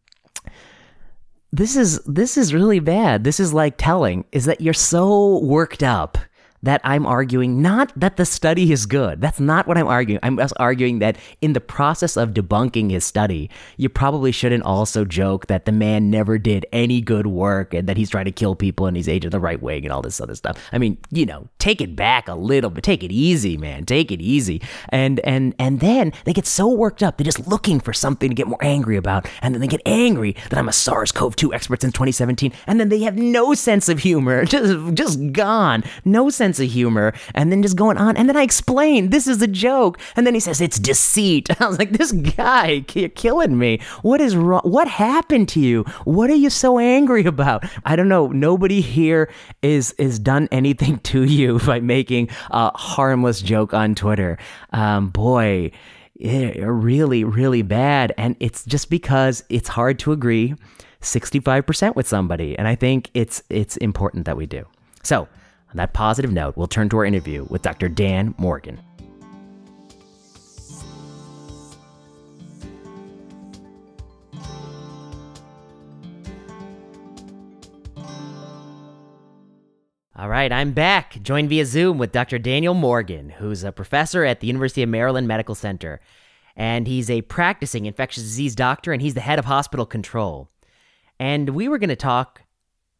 this 1.52 1.76
is 1.76 2.00
this 2.04 2.36
is 2.36 2.52
really 2.52 2.80
bad. 2.80 3.24
This 3.24 3.40
is 3.40 3.54
like 3.54 3.76
telling 3.78 4.24
is 4.32 4.44
that 4.44 4.60
you're 4.60 4.74
so 4.74 5.38
worked 5.38 5.82
up 5.82 6.18
that 6.62 6.80
I'm 6.84 7.06
arguing 7.06 7.62
not 7.62 7.92
that 7.96 8.16
the 8.16 8.24
study 8.24 8.72
is 8.72 8.86
good. 8.86 9.20
That's 9.20 9.40
not 9.40 9.66
what 9.66 9.78
I'm 9.78 9.86
arguing. 9.86 10.20
I'm 10.22 10.36
just 10.36 10.54
arguing 10.58 10.98
that 11.00 11.16
in 11.40 11.52
the 11.52 11.60
process 11.60 12.16
of 12.16 12.30
debunking 12.30 12.90
his 12.90 13.04
study, 13.04 13.50
you 13.76 13.88
probably 13.88 14.32
shouldn't 14.32 14.64
also 14.64 15.04
joke 15.04 15.46
that 15.46 15.64
the 15.64 15.72
man 15.72 16.10
never 16.10 16.38
did 16.38 16.66
any 16.72 17.00
good 17.00 17.26
work 17.26 17.74
and 17.74 17.88
that 17.88 17.96
he's 17.96 18.10
trying 18.10 18.26
to 18.26 18.32
kill 18.32 18.54
people 18.54 18.86
and 18.86 18.96
he's 18.96 19.08
aged 19.08 19.30
the 19.30 19.40
right 19.40 19.62
wing 19.62 19.84
and 19.84 19.92
all 19.92 20.02
this 20.02 20.20
other 20.20 20.34
stuff. 20.34 20.58
I 20.72 20.78
mean, 20.78 20.98
you 21.10 21.26
know, 21.26 21.48
take 21.58 21.80
it 21.80 21.94
back 21.96 22.28
a 22.28 22.34
little 22.34 22.70
bit. 22.70 22.84
Take 22.84 23.02
it 23.02 23.12
easy, 23.12 23.56
man. 23.56 23.84
Take 23.84 24.10
it 24.10 24.20
easy. 24.20 24.60
And 24.88 25.20
and 25.20 25.54
and 25.58 25.80
then 25.80 26.12
they 26.24 26.32
get 26.32 26.46
so 26.46 26.68
worked 26.68 27.02
up. 27.02 27.16
They're 27.16 27.24
just 27.24 27.46
looking 27.46 27.80
for 27.80 27.92
something 27.92 28.28
to 28.28 28.34
get 28.34 28.46
more 28.46 28.62
angry 28.62 28.96
about. 28.96 29.28
And 29.42 29.54
then 29.54 29.60
they 29.60 29.66
get 29.66 29.82
angry 29.86 30.36
that 30.48 30.58
I'm 30.58 30.68
a 30.68 30.72
SARS-CoV-2 30.72 31.54
expert 31.54 31.80
since 31.80 31.92
2017. 31.92 32.52
And 32.66 32.80
then 32.80 32.88
they 32.88 33.00
have 33.00 33.16
no 33.16 33.54
sense 33.54 33.88
of 33.88 34.00
humor. 34.00 34.44
Just 34.50 34.94
just 34.94 35.32
gone. 35.32 35.84
No 36.04 36.28
sense 36.28 36.49
sense 36.50 36.66
of 36.66 36.72
humor 36.72 37.12
and 37.34 37.52
then 37.52 37.62
just 37.62 37.76
going 37.76 37.96
on. 37.96 38.16
And 38.16 38.28
then 38.28 38.36
I 38.36 38.42
explained, 38.42 39.12
this 39.12 39.28
is 39.28 39.40
a 39.40 39.46
joke. 39.46 39.98
And 40.16 40.26
then 40.26 40.34
he 40.34 40.40
says, 40.40 40.60
it's 40.60 40.78
deceit. 40.78 41.48
I 41.60 41.66
was 41.66 41.78
like, 41.78 41.92
this 41.92 42.12
guy, 42.12 42.84
you're 42.94 43.08
killing 43.10 43.56
me. 43.56 43.80
What 44.02 44.20
is 44.20 44.34
wrong? 44.36 44.62
What 44.64 44.88
happened 44.88 45.48
to 45.50 45.60
you? 45.60 45.84
What 46.04 46.28
are 46.30 46.34
you 46.34 46.50
so 46.50 46.78
angry 46.78 47.24
about? 47.24 47.64
I 47.84 47.94
don't 47.94 48.08
know. 48.08 48.26
Nobody 48.28 48.80
here 48.80 49.30
is, 49.62 49.92
is 49.92 50.18
done 50.18 50.48
anything 50.50 50.98
to 51.10 51.22
you 51.22 51.60
by 51.60 51.80
making 51.80 52.30
a 52.50 52.76
harmless 52.76 53.40
joke 53.40 53.72
on 53.72 53.94
Twitter. 53.94 54.38
Um, 54.72 55.10
boy, 55.10 55.70
really, 56.18 57.24
really 57.24 57.62
bad. 57.62 58.12
And 58.18 58.34
it's 58.40 58.64
just 58.64 58.90
because 58.90 59.44
it's 59.48 59.68
hard 59.68 59.98
to 60.00 60.12
agree 60.12 60.54
65% 61.00 61.94
with 61.94 62.08
somebody. 62.08 62.58
And 62.58 62.66
I 62.66 62.74
think 62.74 63.10
it's, 63.14 63.42
it's 63.48 63.76
important 63.76 64.26
that 64.26 64.36
we 64.36 64.46
do. 64.46 64.66
So, 65.02 65.28
on 65.70 65.76
that 65.76 65.92
positive 65.92 66.32
note, 66.32 66.56
we'll 66.56 66.66
turn 66.66 66.88
to 66.88 66.96
our 66.96 67.04
interview 67.04 67.46
with 67.48 67.62
Dr. 67.62 67.88
Dan 67.88 68.34
Morgan. 68.38 68.80
All 80.16 80.28
right, 80.28 80.52
I'm 80.52 80.72
back, 80.72 81.22
joined 81.22 81.48
via 81.48 81.64
Zoom 81.64 81.96
with 81.96 82.12
Dr. 82.12 82.38
Daniel 82.38 82.74
Morgan, 82.74 83.30
who's 83.30 83.64
a 83.64 83.72
professor 83.72 84.24
at 84.24 84.40
the 84.40 84.48
University 84.48 84.82
of 84.82 84.88
Maryland 84.88 85.26
Medical 85.28 85.54
Center. 85.54 86.00
And 86.56 86.86
he's 86.86 87.08
a 87.08 87.22
practicing 87.22 87.86
infectious 87.86 88.24
disease 88.24 88.54
doctor, 88.54 88.92
and 88.92 89.00
he's 89.00 89.14
the 89.14 89.20
head 89.20 89.38
of 89.38 89.46
hospital 89.46 89.86
control. 89.86 90.50
And 91.18 91.50
we 91.50 91.68
were 91.68 91.78
going 91.78 91.88
to 91.88 91.96
talk 91.96 92.42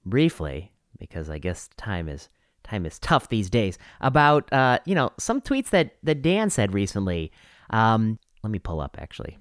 briefly, 0.06 0.72
because 0.98 1.28
I 1.28 1.38
guess 1.38 1.68
time 1.76 2.08
is 2.08 2.30
time 2.70 2.86
is 2.86 2.98
tough 2.98 3.28
these 3.28 3.50
days, 3.50 3.78
about 4.00 4.52
uh, 4.52 4.78
you 4.84 4.94
know 4.94 5.10
some 5.18 5.40
tweets 5.40 5.70
that 5.70 5.96
that 6.02 6.22
Dan 6.22 6.50
said 6.50 6.72
recently. 6.74 7.32
Um, 7.70 8.18
let 8.42 8.50
me 8.50 8.58
pull 8.58 8.80
up 8.80 8.96
actually. 8.98 9.38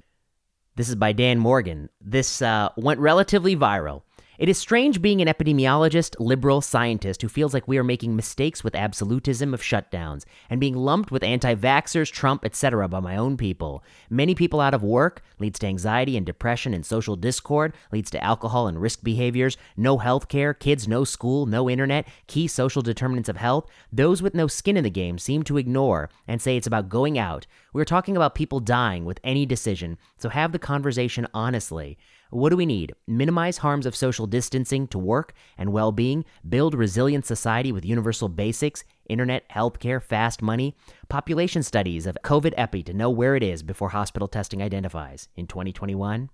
This 0.76 0.89
is 0.89 0.96
by 0.96 1.12
Dan 1.12 1.39
Morgan. 1.39 1.89
This 2.00 2.42
uh, 2.42 2.70
went 2.78 3.00
relatively 3.00 3.56
viral. 3.56 4.04
It 4.39 4.47
is 4.47 4.58
strange 4.58 5.02
being 5.02 5.21
an 5.21 5.28
epidemiologist, 5.28 6.15
liberal 6.17 6.62
scientist 6.62 7.21
who 7.21 7.28
feels 7.28 7.54
like 7.54 7.67
we 7.67 7.78
are 7.78 7.84
making 7.84 8.15
mistakes 8.15 8.63
with 8.63 8.73
absolutism 8.73 9.54
of 9.54 9.62
shutdowns 9.62 10.23
and 10.49 10.62
being 10.62 10.78
lumped 10.78 11.12
with 11.12 11.23
anti 11.23 11.56
vaxxers, 11.56 12.10
Trump, 12.10 12.45
etc. 12.45 12.88
by 12.88 13.02
my 13.02 13.17
own 13.17 13.36
people. 13.36 13.84
Many 14.10 14.36
people 14.36 14.62
out 14.62 14.73
of 14.73 14.82
work 14.82 15.21
leads 15.39 15.60
to 15.60 15.67
anxiety 15.67 16.15
and 16.15 16.25
depression 16.25 16.73
and 16.73 16.86
social 16.86 17.17
discord, 17.17 17.73
leads 17.91 18.10
to 18.12 18.23
alcohol 18.23 18.69
and 18.69 18.82
risk 18.82 19.04
behaviors, 19.04 19.58
no 19.75 19.97
health 19.97 20.30
care, 20.30 20.54
kids 20.54 20.88
no 20.88 21.04
school, 21.04 21.45
no 21.45 21.69
internet, 21.69 22.08
key 22.28 22.47
social 22.47 22.82
determinants 22.82 23.28
of 23.28 23.36
health. 23.36 23.65
Those 23.91 24.21
with 24.21 24.34
no 24.34 24.47
skin 24.47 24.78
in 24.78 24.86
the 24.86 24.89
game 24.89 25.17
seem 25.17 25.43
to 25.43 25.58
ignore 25.58 26.10
and 26.30 26.41
say 26.41 26.56
it's 26.56 26.65
about 26.65 26.88
going 26.88 27.19
out. 27.19 27.45
We're 27.73 27.84
talking 27.84 28.15
about 28.15 28.36
people 28.36 28.62
dying 28.62 29.04
with 29.04 29.19
any 29.21 29.45
decision, 29.45 29.97
so 30.17 30.30
have 30.30 30.54
the 30.54 30.60
conversation 30.60 31.28
honestly. 31.34 31.97
What 32.30 32.50
do 32.50 32.58
we 32.58 32.65
need? 32.65 32.94
Minimize 33.08 33.58
harms 33.58 33.86
of 33.86 33.96
social 33.96 34.28
distancing 34.28 34.88
to 34.89 35.00
work 35.00 35.34
and 35.58 35.72
well 35.72 35.92
being, 35.92 36.26
build 36.48 36.76
resilient 36.76 37.26
society 37.26 37.72
with 37.72 37.86
universal 37.86 38.30
basics, 38.30 38.84
internet, 39.08 39.50
healthcare, 39.50 40.02
fast 40.02 40.42
money, 40.42 40.76
population 41.10 41.63
studies 41.63 42.06
of 42.06 42.18
COVID 42.24 42.54
epi 42.56 42.84
to 42.84 42.94
know 42.94 43.10
where 43.10 43.36
it 43.36 43.42
is 43.42 43.63
before 43.63 43.89
hospital 43.89 44.28
testing 44.28 44.62
identifies 44.62 45.28
in 45.36 45.48
2021. 45.48 46.30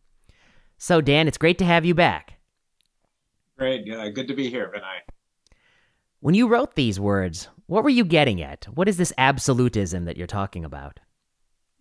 So, 0.77 0.99
Dan, 0.99 1.27
it's 1.29 1.37
great 1.37 1.57
to 1.59 1.65
have 1.65 1.85
you 1.85 1.95
back. 1.95 2.39
Great. 3.57 3.89
Uh, 3.89 4.09
good 4.09 4.27
to 4.27 4.35
be 4.35 4.49
here, 4.49 4.69
Vinay. 4.75 5.13
When 6.19 6.35
you 6.35 6.49
wrote 6.49 6.75
these 6.75 6.99
words, 6.99 7.47
what 7.67 7.83
were 7.85 7.89
you 7.89 8.03
getting 8.03 8.41
at? 8.41 8.65
What 8.65 8.89
is 8.89 8.97
this 8.97 9.13
absolutism 9.17 10.03
that 10.05 10.17
you're 10.17 10.27
talking 10.27 10.65
about? 10.65 10.99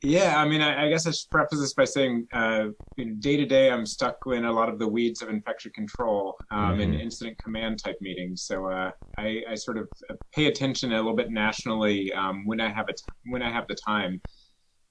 Yeah, 0.02 0.38
I 0.38 0.46
mean, 0.46 0.60
I, 0.60 0.84
I, 0.84 0.88
guess 0.90 1.06
I 1.06 1.12
should 1.12 1.30
preface 1.30 1.60
this 1.60 1.72
by 1.72 1.86
saying, 1.86 2.26
uh, 2.34 2.66
you 2.96 3.06
know, 3.06 3.14
day 3.20 3.38
to 3.38 3.46
day, 3.46 3.70
I'm 3.70 3.86
stuck 3.86 4.18
in 4.26 4.44
a 4.44 4.52
lot 4.52 4.68
of 4.68 4.78
the 4.78 4.86
weeds 4.86 5.22
of 5.22 5.30
infection 5.30 5.72
control 5.72 6.36
um, 6.50 6.72
mm-hmm. 6.72 6.80
and 6.80 6.94
incident 6.94 7.38
command 7.38 7.82
type 7.82 7.96
meetings. 8.02 8.42
So 8.42 8.66
uh, 8.66 8.90
I, 9.16 9.42
I, 9.48 9.54
sort 9.54 9.78
of 9.78 9.88
pay 10.34 10.46
attention 10.46 10.92
a 10.92 10.96
little 10.96 11.16
bit 11.16 11.30
nationally 11.30 12.12
um, 12.12 12.44
when 12.44 12.60
I 12.60 12.70
have 12.70 12.90
it 12.90 13.00
when 13.30 13.40
I 13.40 13.50
have 13.50 13.66
the 13.66 13.76
time, 13.76 14.20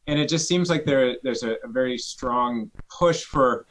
and 0.07 0.19
it 0.19 0.29
just 0.29 0.47
seems 0.47 0.69
like 0.69 0.83
there 0.83 1.15
there's 1.21 1.43
a, 1.43 1.57
a 1.63 1.67
very 1.67 1.97
strong 1.97 2.71
push 2.97 3.23
for 3.23 3.67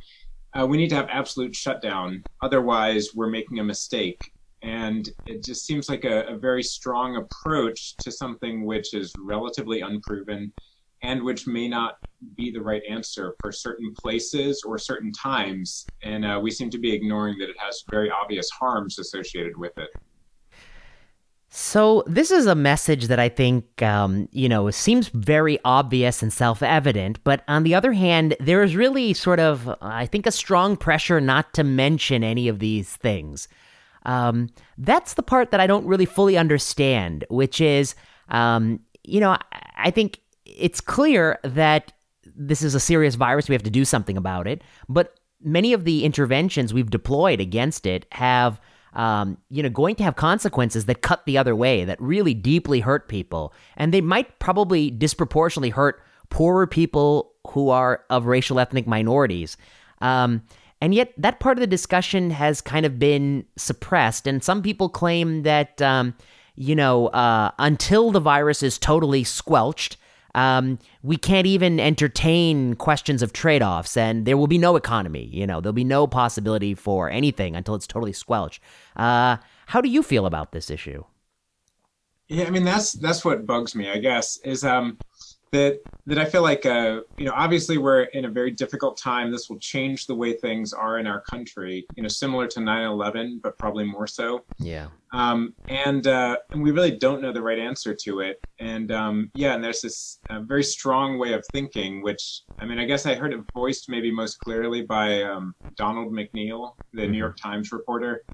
uh, 0.58 0.66
we 0.66 0.76
need 0.76 0.90
to 0.90 0.96
have 0.96 1.08
absolute 1.10 1.56
shutdown, 1.56 2.22
otherwise 2.42 3.10
we're 3.14 3.30
making 3.30 3.58
a 3.58 3.64
mistake. 3.64 4.20
And 4.62 5.08
it 5.26 5.42
just 5.44 5.66
seems 5.66 5.88
like 5.88 6.04
a, 6.04 6.22
a 6.26 6.36
very 6.36 6.62
strong 6.62 7.16
approach 7.16 7.96
to 7.96 8.12
something 8.12 8.64
which 8.64 8.94
is 8.94 9.12
relatively 9.18 9.80
unproven 9.80 10.52
and 11.02 11.22
which 11.22 11.46
may 11.46 11.68
not 11.68 11.96
be 12.36 12.50
the 12.50 12.60
right 12.60 12.82
answer 12.88 13.34
for 13.40 13.50
certain 13.50 13.92
places 13.94 14.62
or 14.64 14.78
certain 14.78 15.12
times. 15.12 15.86
And 16.02 16.24
uh, 16.24 16.38
we 16.42 16.50
seem 16.50 16.70
to 16.70 16.78
be 16.78 16.92
ignoring 16.92 17.38
that 17.38 17.48
it 17.48 17.56
has 17.58 17.84
very 17.90 18.10
obvious 18.10 18.48
harms 18.50 18.98
associated 18.98 19.56
with 19.56 19.76
it. 19.78 19.90
So, 21.54 22.02
this 22.06 22.30
is 22.30 22.46
a 22.46 22.54
message 22.54 23.08
that 23.08 23.18
I 23.18 23.28
think, 23.28 23.82
um, 23.82 24.26
you 24.32 24.48
know, 24.48 24.70
seems 24.70 25.08
very 25.08 25.58
obvious 25.66 26.22
and 26.22 26.32
self 26.32 26.62
evident. 26.62 27.22
But 27.24 27.44
on 27.46 27.62
the 27.62 27.74
other 27.74 27.92
hand, 27.92 28.34
there 28.40 28.62
is 28.62 28.74
really 28.74 29.12
sort 29.12 29.38
of, 29.38 29.68
I 29.82 30.06
think, 30.06 30.26
a 30.26 30.30
strong 30.30 30.78
pressure 30.78 31.20
not 31.20 31.52
to 31.52 31.62
mention 31.62 32.24
any 32.24 32.48
of 32.48 32.58
these 32.58 32.96
things. 32.96 33.48
Um, 34.06 34.48
that's 34.78 35.12
the 35.12 35.22
part 35.22 35.50
that 35.50 35.60
I 35.60 35.66
don't 35.66 35.84
really 35.84 36.06
fully 36.06 36.38
understand, 36.38 37.26
which 37.28 37.60
is, 37.60 37.94
um, 38.30 38.80
you 39.04 39.20
know, 39.20 39.36
I 39.76 39.90
think 39.90 40.20
it's 40.56 40.80
clear 40.80 41.38
that 41.42 41.92
this 42.36 42.62
is 42.62 42.74
a 42.74 42.80
serious 42.80 43.14
virus. 43.14 43.48
We 43.48 43.54
have 43.54 43.62
to 43.64 43.70
do 43.70 43.84
something 43.84 44.16
about 44.16 44.46
it. 44.46 44.62
But 44.88 45.18
many 45.42 45.72
of 45.72 45.84
the 45.84 46.04
interventions 46.04 46.72
we've 46.72 46.90
deployed 46.90 47.40
against 47.40 47.86
it 47.86 48.06
have, 48.12 48.60
um, 48.94 49.38
you 49.50 49.62
know, 49.62 49.68
going 49.68 49.96
to 49.96 50.04
have 50.04 50.16
consequences 50.16 50.84
that 50.86 51.02
cut 51.02 51.24
the 51.26 51.38
other 51.38 51.56
way, 51.56 51.84
that 51.84 52.00
really 52.00 52.34
deeply 52.34 52.80
hurt 52.80 53.08
people. 53.08 53.52
And 53.76 53.92
they 53.92 54.00
might 54.00 54.38
probably 54.38 54.90
disproportionately 54.90 55.70
hurt 55.70 56.02
poorer 56.30 56.66
people 56.66 57.32
who 57.48 57.70
are 57.70 58.04
of 58.08 58.26
racial 58.26 58.58
ethnic 58.58 58.86
minorities. 58.86 59.56
Um, 60.00 60.42
and 60.80 60.94
yet, 60.94 61.12
that 61.16 61.38
part 61.38 61.58
of 61.58 61.60
the 61.60 61.66
discussion 61.66 62.30
has 62.30 62.60
kind 62.60 62.84
of 62.84 62.98
been 62.98 63.44
suppressed. 63.56 64.26
And 64.26 64.42
some 64.42 64.62
people 64.62 64.88
claim 64.88 65.42
that, 65.42 65.80
um, 65.80 66.14
you 66.56 66.74
know, 66.74 67.06
uh, 67.08 67.52
until 67.58 68.10
the 68.10 68.20
virus 68.20 68.64
is 68.64 68.78
totally 68.78 69.22
squelched, 69.22 69.96
um, 70.34 70.78
we 71.02 71.16
can't 71.16 71.46
even 71.46 71.78
entertain 71.78 72.74
questions 72.74 73.22
of 73.22 73.32
trade 73.32 73.62
offs, 73.62 73.96
and 73.96 74.26
there 74.26 74.36
will 74.36 74.46
be 74.46 74.58
no 74.58 74.76
economy. 74.76 75.28
You 75.32 75.46
know, 75.46 75.60
there'll 75.60 75.72
be 75.72 75.84
no 75.84 76.06
possibility 76.06 76.74
for 76.74 77.10
anything 77.10 77.54
until 77.54 77.74
it's 77.74 77.86
totally 77.86 78.12
squelched. 78.12 78.62
Uh, 78.96 79.36
how 79.66 79.80
do 79.80 79.88
you 79.88 80.02
feel 80.02 80.26
about 80.26 80.52
this 80.52 80.70
issue? 80.70 81.04
Yeah, 82.28 82.44
I 82.46 82.50
mean 82.50 82.64
that's 82.64 82.92
that's 82.92 83.24
what 83.24 83.44
bugs 83.44 83.74
me. 83.74 83.90
I 83.90 83.98
guess 83.98 84.38
is 84.38 84.64
um, 84.64 84.96
that 85.52 85.80
that 86.06 86.18
I 86.18 86.24
feel 86.24 86.42
like 86.42 86.66
uh, 86.66 87.02
you 87.18 87.26
know 87.26 87.32
obviously 87.34 87.78
we're 87.78 88.02
in 88.02 88.24
a 88.24 88.28
very 88.28 88.50
difficult 88.50 88.96
time. 88.96 89.30
This 89.30 89.48
will 89.48 89.58
change 89.58 90.06
the 90.06 90.14
way 90.14 90.32
things 90.32 90.72
are 90.72 90.98
in 90.98 91.06
our 91.06 91.20
country. 91.20 91.86
You 91.94 92.02
know, 92.02 92.08
similar 92.08 92.46
to 92.48 92.60
9/11, 92.60 93.40
but 93.42 93.56
probably 93.58 93.84
more 93.84 94.06
so. 94.06 94.44
Yeah. 94.58 94.88
Um, 95.12 95.54
and 95.68 96.06
uh, 96.06 96.38
and 96.50 96.62
we 96.62 96.70
really 96.70 96.96
don't 96.96 97.20
know 97.20 97.32
the 97.32 97.42
right 97.42 97.58
answer 97.58 97.94
to 97.94 98.20
it. 98.20 98.40
And 98.58 98.90
um, 98.90 99.30
yeah, 99.34 99.54
and 99.54 99.62
there's 99.62 99.82
this 99.82 100.18
uh, 100.30 100.40
very 100.40 100.64
strong 100.64 101.18
way 101.18 101.34
of 101.34 101.44
thinking, 101.52 102.02
which 102.02 102.42
I 102.58 102.64
mean, 102.64 102.78
I 102.78 102.86
guess 102.86 103.04
I 103.04 103.14
heard 103.14 103.34
it 103.34 103.40
voiced 103.54 103.90
maybe 103.90 104.10
most 104.10 104.38
clearly 104.40 104.82
by 104.82 105.22
um, 105.22 105.54
Donald 105.76 106.12
McNeil, 106.12 106.74
the 106.92 107.02
mm-hmm. 107.02 107.12
New 107.12 107.18
York 107.18 107.36
Times 107.36 107.72
reporter, 107.72 108.24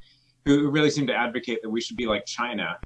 who 0.44 0.70
really 0.70 0.90
seemed 0.90 1.08
to 1.08 1.16
advocate 1.16 1.60
that 1.62 1.70
we 1.70 1.80
should 1.80 1.96
be 1.96 2.06
like 2.06 2.24
China 2.26 2.78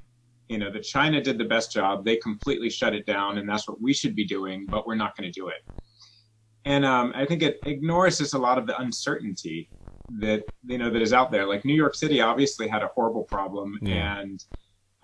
you 0.53 0.59
know 0.59 0.71
that 0.71 0.83
china 0.83 1.19
did 1.29 1.39
the 1.39 1.51
best 1.55 1.73
job 1.73 2.05
they 2.05 2.17
completely 2.17 2.69
shut 2.69 2.95
it 2.95 3.07
down 3.07 3.39
and 3.39 3.49
that's 3.49 3.67
what 3.67 3.81
we 3.81 3.93
should 3.95 4.15
be 4.15 4.27
doing 4.27 4.67
but 4.69 4.87
we're 4.87 5.03
not 5.05 5.17
going 5.17 5.29
to 5.31 5.41
do 5.41 5.49
it. 5.49 5.63
And 6.65 6.85
um, 6.85 7.13
i 7.17 7.25
think 7.25 7.43
it 7.43 7.57
ignores 7.65 8.19
just 8.19 8.35
a 8.35 8.39
lot 8.39 8.59
of 8.59 8.67
the 8.67 8.77
uncertainty 8.79 9.71
that 10.21 10.43
you 10.73 10.79
know 10.79 10.91
that 10.91 11.01
is 11.01 11.15
out 11.15 11.31
there. 11.33 11.47
Like 11.47 11.65
new 11.65 11.81
york 11.85 11.95
city 11.95 12.21
obviously 12.21 12.69
had 12.69 12.83
a 12.83 12.91
horrible 12.95 13.25
problem 13.37 13.79
yeah. 13.81 14.19
and 14.19 14.39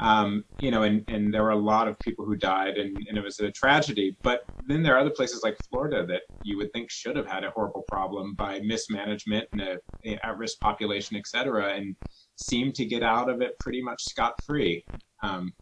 um, 0.01 0.45
you 0.59 0.71
know 0.71 0.83
and, 0.83 1.05
and 1.09 1.33
there 1.33 1.43
were 1.43 1.59
a 1.63 1.67
lot 1.73 1.89
of 1.89 1.99
people 2.01 2.25
who 2.27 2.37
died 2.37 2.75
and, 2.77 2.93
and 3.09 3.17
it 3.17 3.25
was 3.25 3.41
a 3.41 3.51
tragedy. 3.51 4.17
But 4.23 4.41
then 4.69 4.83
there 4.83 4.95
are 4.95 5.01
other 5.01 5.17
places 5.19 5.41
like 5.43 5.57
florida 5.71 6.05
that 6.07 6.23
you 6.43 6.59
would 6.59 6.71
think 6.73 6.91
should 6.91 7.17
have 7.17 7.27
had 7.27 7.43
a 7.45 7.51
horrible 7.51 7.85
problem 7.89 8.35
by 8.35 8.61
mismanagement 8.61 9.47
and 9.53 9.63
a, 9.63 9.79
a 10.05 10.19
at-risk 10.27 10.61
population 10.61 11.17
et 11.17 11.27
cetera 11.27 11.75
and 11.75 11.97
seem 12.37 12.71
to 12.73 12.85
get 12.85 13.03
out 13.03 13.29
of 13.31 13.41
it 13.41 13.59
pretty 13.59 13.83
much 13.83 14.01
scot-free 14.05 14.85
um, 15.22 15.52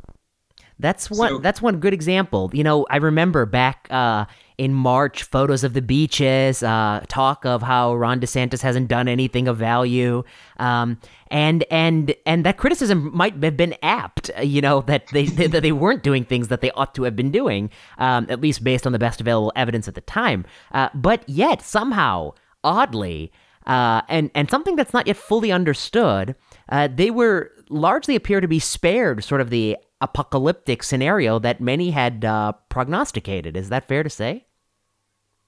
that's 0.78 1.10
one. 1.10 1.30
So, 1.30 1.38
that's 1.38 1.62
one 1.62 1.80
good 1.80 1.94
example. 1.94 2.50
You 2.52 2.62
know, 2.62 2.86
I 2.90 2.96
remember 2.96 3.46
back 3.46 3.86
uh, 3.90 4.26
in 4.58 4.74
March, 4.74 5.22
photos 5.22 5.64
of 5.64 5.72
the 5.72 5.80
beaches, 5.80 6.62
uh, 6.62 7.02
talk 7.08 7.46
of 7.46 7.62
how 7.62 7.94
Ron 7.94 8.20
DeSantis 8.20 8.60
hasn't 8.60 8.88
done 8.88 9.08
anything 9.08 9.48
of 9.48 9.56
value, 9.56 10.22
um, 10.58 10.98
and 11.30 11.64
and 11.70 12.14
and 12.26 12.44
that 12.44 12.58
criticism 12.58 13.10
might 13.16 13.42
have 13.42 13.56
been 13.56 13.74
apt. 13.82 14.30
You 14.42 14.60
know 14.60 14.82
that 14.82 15.06
they 15.12 15.24
that 15.48 15.62
they 15.62 15.72
weren't 15.72 16.02
doing 16.02 16.24
things 16.24 16.48
that 16.48 16.60
they 16.60 16.70
ought 16.72 16.94
to 16.96 17.04
have 17.04 17.16
been 17.16 17.30
doing, 17.30 17.70
um, 17.96 18.26
at 18.28 18.40
least 18.42 18.62
based 18.62 18.86
on 18.86 18.92
the 18.92 18.98
best 18.98 19.20
available 19.20 19.52
evidence 19.56 19.88
at 19.88 19.94
the 19.94 20.02
time. 20.02 20.44
Uh, 20.72 20.90
but 20.94 21.26
yet 21.26 21.62
somehow, 21.62 22.32
oddly, 22.62 23.32
uh, 23.66 24.02
and 24.10 24.30
and 24.34 24.50
something 24.50 24.76
that's 24.76 24.92
not 24.92 25.06
yet 25.06 25.16
fully 25.16 25.50
understood, 25.50 26.34
uh, 26.68 26.88
they 26.92 27.10
were 27.10 27.52
largely 27.68 28.16
appear 28.16 28.40
to 28.40 28.48
be 28.48 28.58
spared 28.58 29.24
sort 29.24 29.40
of 29.40 29.50
the 29.50 29.76
apocalyptic 30.00 30.82
scenario 30.82 31.38
that 31.38 31.60
many 31.60 31.90
had 31.90 32.24
uh, 32.24 32.52
prognosticated. 32.68 33.56
Is 33.56 33.68
that 33.70 33.88
fair 33.88 34.02
to 34.02 34.10
say? 34.10 34.46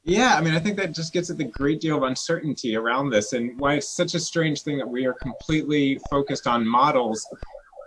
Yeah, 0.05 0.37
I 0.37 0.41
mean, 0.41 0.55
I 0.55 0.59
think 0.59 0.79
that 0.79 0.95
just 0.95 1.13
gets 1.13 1.29
at 1.29 1.37
the 1.37 1.45
great 1.45 1.81
deal 1.81 1.99
of 1.99 2.03
uncertainty 2.03 2.77
around 2.77 3.11
this 3.11 3.35
and 3.35 3.59
why 3.61 3.75
it's 3.75 3.89
such 3.89 4.15
a 4.15 4.21
strange 4.21 4.63
thing 4.63 4.79
that 4.79 4.89
we 4.89 5.05
are 5.05 5.13
completely 5.13 6.01
focused 6.11 6.47
on 6.47 6.67
models 6.67 7.27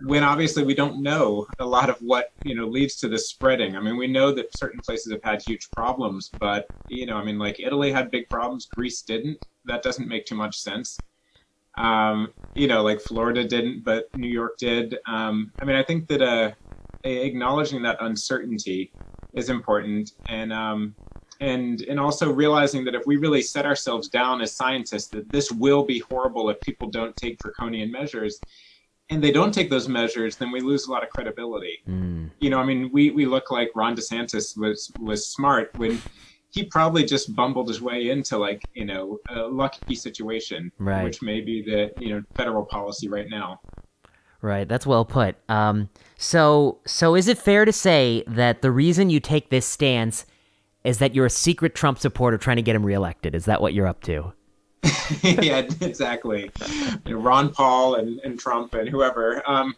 when 0.04 0.24
obviously 0.24 0.64
we 0.64 0.74
don't 0.74 1.02
know 1.02 1.48
a 1.60 1.66
lot 1.66 1.90
of 1.90 1.98
what 1.98 2.32
you 2.44 2.56
know 2.56 2.68
leads 2.68 2.96
to 2.98 3.08
this 3.08 3.30
spreading. 3.30 3.76
I 3.76 3.80
mean, 3.80 3.98
we 3.98 4.08
know 4.08 4.32
that 4.34 4.56
certain 4.58 4.80
places 4.80 5.12
have 5.12 5.24
had 5.24 5.42
huge 5.42 5.70
problems, 5.72 6.30
but 6.40 6.68
you 6.90 7.06
know, 7.06 7.18
I 7.18 7.24
mean, 7.24 7.40
like 7.40 7.60
Italy 7.60 7.92
had 7.92 8.12
big 8.12 8.30
problems, 8.30 8.68
Greece 8.68 9.02
didn't. 9.02 9.44
That 9.66 9.84
doesn't 9.84 10.08
make 10.08 10.26
too 10.26 10.36
much 10.36 10.60
sense. 10.60 10.98
Um, 11.78 12.34
you 12.54 12.68
know, 12.68 12.84
like 12.84 13.00
Florida 13.00 13.48
didn't, 13.48 13.84
but 13.84 14.06
New 14.16 14.28
York 14.28 14.58
did. 14.58 14.98
Um, 15.08 15.52
I 15.62 15.66
mean, 15.66 15.76
I 15.76 15.84
think 15.84 16.08
that 16.08 16.22
uh, 16.22 16.52
acknowledging 17.04 17.82
that 17.84 17.98
uncertainty 18.02 18.92
is 19.34 19.50
important, 19.50 20.12
and 20.28 20.52
um, 20.52 20.96
and 21.40 21.82
and 21.82 22.00
also 22.00 22.32
realizing 22.32 22.84
that 22.86 22.96
if 22.96 23.04
we 23.06 23.18
really 23.18 23.42
set 23.42 23.66
ourselves 23.66 24.10
down 24.10 24.42
as 24.42 24.54
scientists, 24.54 25.08
that 25.08 25.32
this 25.32 25.52
will 25.52 25.84
be 25.84 26.00
horrible 26.00 26.50
if 26.50 26.60
people 26.62 26.90
don't 26.90 27.16
take 27.16 27.40
draconian 27.40 27.90
measures, 27.92 28.40
and 29.10 29.24
they 29.24 29.32
don't 29.32 29.54
take 29.54 29.70
those 29.70 29.88
measures, 29.88 30.36
then 30.36 30.52
we 30.52 30.62
lose 30.62 30.88
a 30.88 30.92
lot 30.92 31.04
of 31.04 31.10
credibility. 31.10 31.80
Mm. 31.88 32.32
You 32.40 32.50
know, 32.50 32.60
I 32.60 32.66
mean, 32.66 32.90
we 32.92 33.12
we 33.12 33.26
look 33.26 33.50
like 33.50 33.70
Ron 33.76 33.96
DeSantis 33.96 34.58
was 34.58 34.92
was 35.00 35.28
smart 35.28 35.72
when 35.78 36.02
he 36.52 36.66
probably 36.66 37.04
just 37.04 37.36
bumbled 37.36 37.68
his 37.68 37.82
way 37.82 38.10
into 38.10 38.38
like 38.38 38.64
you 38.74 38.86
know 38.86 39.20
a 39.30 39.42
lucky 39.42 39.96
situation, 39.96 40.72
right. 40.78 41.04
which 41.04 41.22
may 41.22 41.42
be 41.42 41.62
the 41.62 41.92
you 42.00 42.14
know 42.14 42.24
federal 42.36 42.66
policy 42.66 43.08
right 43.08 43.30
now. 43.30 43.60
Right, 44.42 44.68
that's 44.68 44.88
well 44.88 45.06
put. 45.06 45.36
Um, 45.50 45.90
so, 46.18 46.80
so 46.86 47.16
is 47.16 47.28
it 47.28 47.38
fair 47.38 47.64
to 47.64 47.72
say 47.72 48.24
that 48.26 48.64
the 48.64 48.72
reason 48.72 49.12
you 49.12 49.20
take 49.20 49.52
this 49.52 49.68
stance 49.68 50.26
is 50.84 50.98
that 50.98 51.14
you're 51.14 51.28
a 51.28 51.32
secret 51.32 51.76
Trump 51.76 52.00
supporter 52.00 52.40
trying 52.40 52.56
to 52.56 52.64
get 52.64 52.76
him 52.76 52.84
reelected? 52.84 53.36
Is 53.36 53.46
that 53.46 53.62
what 53.62 53.76
you're 53.76 53.86
up 53.86 54.02
to? 54.04 54.34
yeah, 55.22 55.60
exactly. 55.82 56.50
You 57.06 57.14
know, 57.14 57.22
Ron 57.22 57.54
Paul 57.54 57.96
and, 57.96 58.20
and 58.22 58.40
Trump 58.40 58.74
and 58.74 58.90
whoever. 58.90 59.48
Um, 59.48 59.76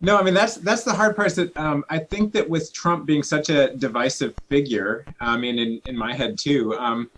no, 0.00 0.16
I 0.16 0.22
mean 0.22 0.34
that's 0.34 0.56
that's 0.56 0.82
the 0.84 0.94
hard 0.94 1.14
part. 1.14 1.28
Is 1.28 1.36
that 1.36 1.56
um, 1.56 1.84
I 1.90 1.98
think 1.98 2.32
that 2.32 2.48
with 2.48 2.72
Trump 2.72 3.06
being 3.06 3.22
such 3.22 3.50
a 3.50 3.74
divisive 3.76 4.34
figure, 4.48 5.04
I 5.20 5.36
mean, 5.36 5.58
in, 5.58 5.80
in 5.86 5.96
my 5.96 6.14
head 6.14 6.38
too, 6.38 6.74
um, 6.78 7.10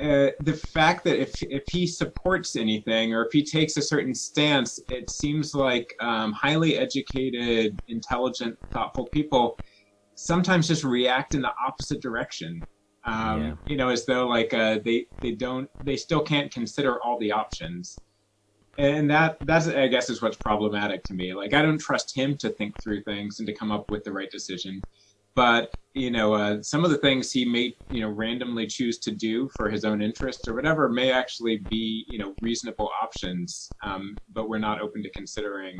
uh, 0.00 0.30
the 0.40 0.52
fact 0.52 1.02
that 1.04 1.20
if 1.20 1.42
if 1.42 1.64
he 1.68 1.86
supports 1.86 2.54
anything 2.54 3.12
or 3.12 3.24
if 3.24 3.32
he 3.32 3.42
takes 3.42 3.76
a 3.76 3.82
certain 3.82 4.14
stance, 4.14 4.80
it 4.90 5.10
seems 5.10 5.54
like 5.54 5.94
um, 6.00 6.32
highly 6.32 6.78
educated, 6.78 7.80
intelligent, 7.88 8.56
thoughtful 8.70 9.06
people 9.06 9.58
sometimes 10.14 10.68
just 10.68 10.84
react 10.84 11.34
in 11.34 11.42
the 11.42 11.52
opposite 11.66 12.00
direction. 12.00 12.62
Um, 13.04 13.42
yeah. 13.42 13.54
You 13.66 13.76
know, 13.76 13.88
as 13.88 14.06
though 14.06 14.28
like 14.28 14.54
uh, 14.54 14.78
they 14.84 15.06
they 15.20 15.32
don't 15.32 15.68
they 15.84 15.96
still 15.96 16.22
can't 16.22 16.52
consider 16.52 17.02
all 17.02 17.18
the 17.18 17.32
options 17.32 17.98
and 18.78 19.08
that 19.10 19.38
that's 19.42 19.68
i 19.68 19.86
guess 19.86 20.10
is 20.10 20.20
what's 20.22 20.36
problematic 20.36 21.04
to 21.04 21.14
me. 21.14 21.34
Like 21.34 21.54
i 21.54 21.62
don't 21.62 21.78
trust 21.78 22.14
him 22.14 22.36
to 22.38 22.50
think 22.50 22.80
through 22.80 23.02
things 23.02 23.38
and 23.38 23.46
to 23.46 23.54
come 23.54 23.70
up 23.70 23.86
with 23.90 24.04
the 24.04 24.12
right 24.12 24.30
decision. 24.30 24.82
But 25.34 25.70
you 25.94 26.10
know 26.10 26.34
uh, 26.34 26.62
some 26.62 26.84
of 26.84 26.90
the 26.90 26.98
things 26.98 27.30
he 27.30 27.44
may 27.44 27.74
you 27.88 28.00
know 28.00 28.10
randomly 28.10 28.66
choose 28.66 28.98
to 29.00 29.12
do 29.12 29.48
for 29.56 29.70
his 29.70 29.84
own 29.84 30.02
interest 30.02 30.48
or 30.48 30.54
whatever 30.54 30.88
may 30.88 31.12
actually 31.12 31.58
be 31.68 32.04
you 32.08 32.18
know 32.18 32.34
reasonable 32.40 32.90
options. 33.02 33.72
Um, 33.82 34.16
but 34.32 34.48
we're 34.48 34.58
not 34.58 34.80
open 34.80 35.02
to 35.02 35.10
considering 35.10 35.78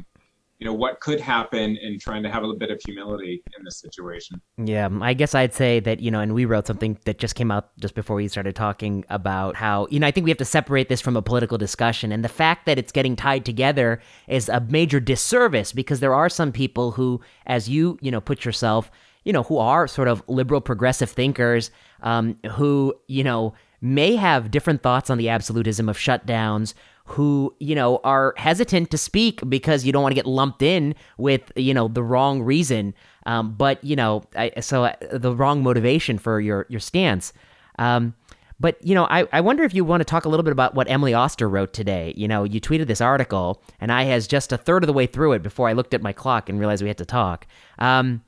you 0.59 0.67
know 0.67 0.73
what 0.73 1.01
could 1.01 1.21
happen 1.21 1.77
and 1.83 2.01
trying 2.01 2.23
to 2.23 2.31
have 2.31 2.43
a 2.43 2.47
little 2.47 2.59
bit 2.59 2.71
of 2.71 2.81
humility 2.85 3.43
in 3.59 3.65
this 3.65 3.79
situation. 3.81 4.41
Yeah 4.57 4.89
i 5.01 5.13
guess 5.15 5.35
i'd 5.35 5.55
say 5.55 5.81
that 5.81 6.01
you 6.01 6.11
know 6.11 6.21
and 6.21 6.35
we 6.35 6.45
wrote 6.45 6.67
something 6.67 6.99
that 7.05 7.19
just 7.19 7.35
came 7.35 7.51
out 7.51 7.77
just 7.79 7.95
before 7.95 8.17
we 8.17 8.29
started 8.29 8.55
talking 8.55 9.05
about 9.09 9.57
how 9.57 9.87
you 9.91 9.99
know 9.99 10.07
i 10.07 10.11
think 10.11 10.25
we 10.25 10.31
have 10.31 10.39
to 10.39 10.45
separate 10.45 10.89
this 10.89 11.01
from 11.01 11.17
a 11.17 11.23
political 11.23 11.59
discussion. 11.59 12.13
And 12.13 12.25
the 12.25 12.29
fact 12.29 12.67
that 12.67 12.79
it's 12.79 12.93
getting 12.93 13.17
tied 13.17 13.45
together 13.45 14.01
is 14.29 14.49
a 14.49 14.61
major 14.61 15.01
disservice 15.01 15.73
because 15.73 16.01
there 16.01 16.15
are 16.15 16.29
some 16.29 16.53
people 16.53 16.93
who 16.93 17.21
as 17.47 17.69
you 17.69 17.99
you 18.01 18.11
know 18.11 18.21
put 18.21 18.45
yourself 18.45 18.91
you 19.25 19.33
know 19.33 19.43
who 19.43 19.59
are 19.59 19.89
sort 19.89 20.09
of 20.09 20.23
liberal 20.29 20.61
progressive 20.61 21.11
thinkers 21.11 21.71
um, 22.03 22.39
who 22.53 22.95
you 23.09 23.25
know 23.25 23.55
may 23.81 24.17
have 24.17 24.51
different 24.51 24.83
thoughts 24.83 25.11
on 25.11 25.19
the 25.19 25.29
absolutism 25.29 25.89
of 25.89 25.97
shutdowns 25.97 26.75
who, 27.07 27.55
you 27.61 27.75
know, 27.75 28.01
are 28.03 28.33
hesitant 28.37 28.91
to 28.91 28.99
speak 28.99 29.41
because 29.49 29.85
you 29.85 29.93
don't 29.93 30.03
want 30.03 30.13
to 30.13 30.17
get 30.17 30.27
lumped 30.27 30.63
in 30.63 30.95
with, 31.19 31.53
you 31.55 31.75
know, 31.75 31.87
the 31.89 32.03
wrong 32.03 32.43
reason. 32.43 32.95
Um, 33.27 33.55
but, 33.55 33.83
you 33.85 33.95
know, 33.95 34.25
I, 34.35 34.53
so 34.61 34.85
uh, 34.85 34.95
the 35.13 35.35
wrong 35.35 35.63
motivation 35.63 36.19
for 36.19 36.41
your, 36.41 36.67
your 36.71 36.81
stance. 36.81 37.33
Um, 37.79 38.15
but, 38.59 38.83
you 38.83 38.95
know, 38.95 39.05
I, 39.11 39.27
I 39.33 39.43
wonder 39.43 39.65
if 39.65 39.75
you 39.75 39.85
want 39.85 40.01
to 40.01 40.05
talk 40.05 40.25
a 40.25 40.29
little 40.29 40.45
bit 40.45 40.53
about 40.53 40.75
what 40.75 40.89
Emily 40.89 41.13
Oster 41.13 41.49
wrote 41.49 41.75
today. 41.75 42.15
You 42.17 42.27
know, 42.27 42.45
you 42.45 42.61
tweeted 42.61 42.87
this 42.87 43.01
article, 43.01 43.63
and 43.81 43.93
I 43.93 44.05
has 44.05 44.27
just 44.27 44.53
a 44.53 44.57
third 44.57 44.83
of 44.83 44.87
the 44.87 44.93
way 44.93 45.07
through 45.07 45.33
it 45.33 45.43
before 45.43 45.69
I 45.69 45.73
looked 45.73 45.93
at 45.93 46.01
my 46.01 46.13
clock 46.13 46.49
and 46.49 46.59
realized 46.59 46.83
we 46.83 46.89
had 46.89 46.99
to 46.99 47.05
talk. 47.05 47.47
Um, 47.79 48.23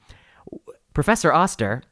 Professor 0.93 1.33
Oster 1.33 1.83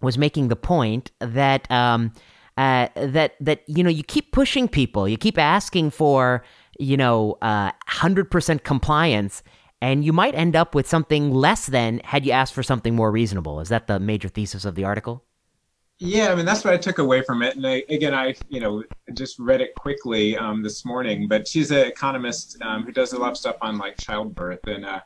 was 0.00 0.16
making 0.16 0.48
the 0.48 0.56
point 0.56 1.10
that 1.18 1.70
um, 1.70 2.12
uh, 2.60 2.88
that 2.94 3.36
that 3.40 3.62
you 3.66 3.82
know 3.82 3.88
you 3.88 4.02
keep 4.02 4.32
pushing 4.32 4.68
people, 4.68 5.08
you 5.08 5.16
keep 5.16 5.38
asking 5.38 5.90
for 5.90 6.44
you 6.78 6.94
know 6.94 7.38
uh, 7.40 7.70
hundred 7.86 8.26
uh, 8.26 8.28
percent 8.28 8.64
compliance, 8.64 9.42
and 9.80 10.04
you 10.04 10.12
might 10.12 10.34
end 10.34 10.54
up 10.54 10.74
with 10.74 10.86
something 10.86 11.32
less 11.32 11.66
than 11.66 12.00
had 12.04 12.26
you 12.26 12.32
asked 12.32 12.52
for 12.52 12.62
something 12.62 12.94
more 12.94 13.10
reasonable. 13.10 13.60
Is 13.60 13.70
that 13.70 13.86
the 13.86 13.98
major 13.98 14.28
thesis 14.28 14.66
of 14.66 14.74
the 14.74 14.84
article? 14.84 15.24
Yeah, 16.00 16.32
I 16.32 16.34
mean 16.34 16.44
that's 16.44 16.62
what 16.62 16.74
I 16.74 16.76
took 16.76 16.98
away 16.98 17.22
from 17.22 17.42
it. 17.42 17.56
And 17.56 17.66
I, 17.66 17.82
again, 17.88 18.12
I 18.12 18.34
you 18.50 18.60
know 18.60 18.84
just 19.14 19.38
read 19.38 19.62
it 19.62 19.74
quickly 19.74 20.36
um, 20.36 20.62
this 20.62 20.84
morning. 20.84 21.28
But 21.28 21.48
she's 21.48 21.70
an 21.70 21.86
economist 21.86 22.60
um, 22.60 22.84
who 22.84 22.92
does 22.92 23.14
a 23.14 23.18
lot 23.18 23.30
of 23.30 23.38
stuff 23.38 23.56
on 23.62 23.78
like 23.78 23.96
childbirth 23.96 24.66
and 24.66 24.84
uh, 24.84 25.00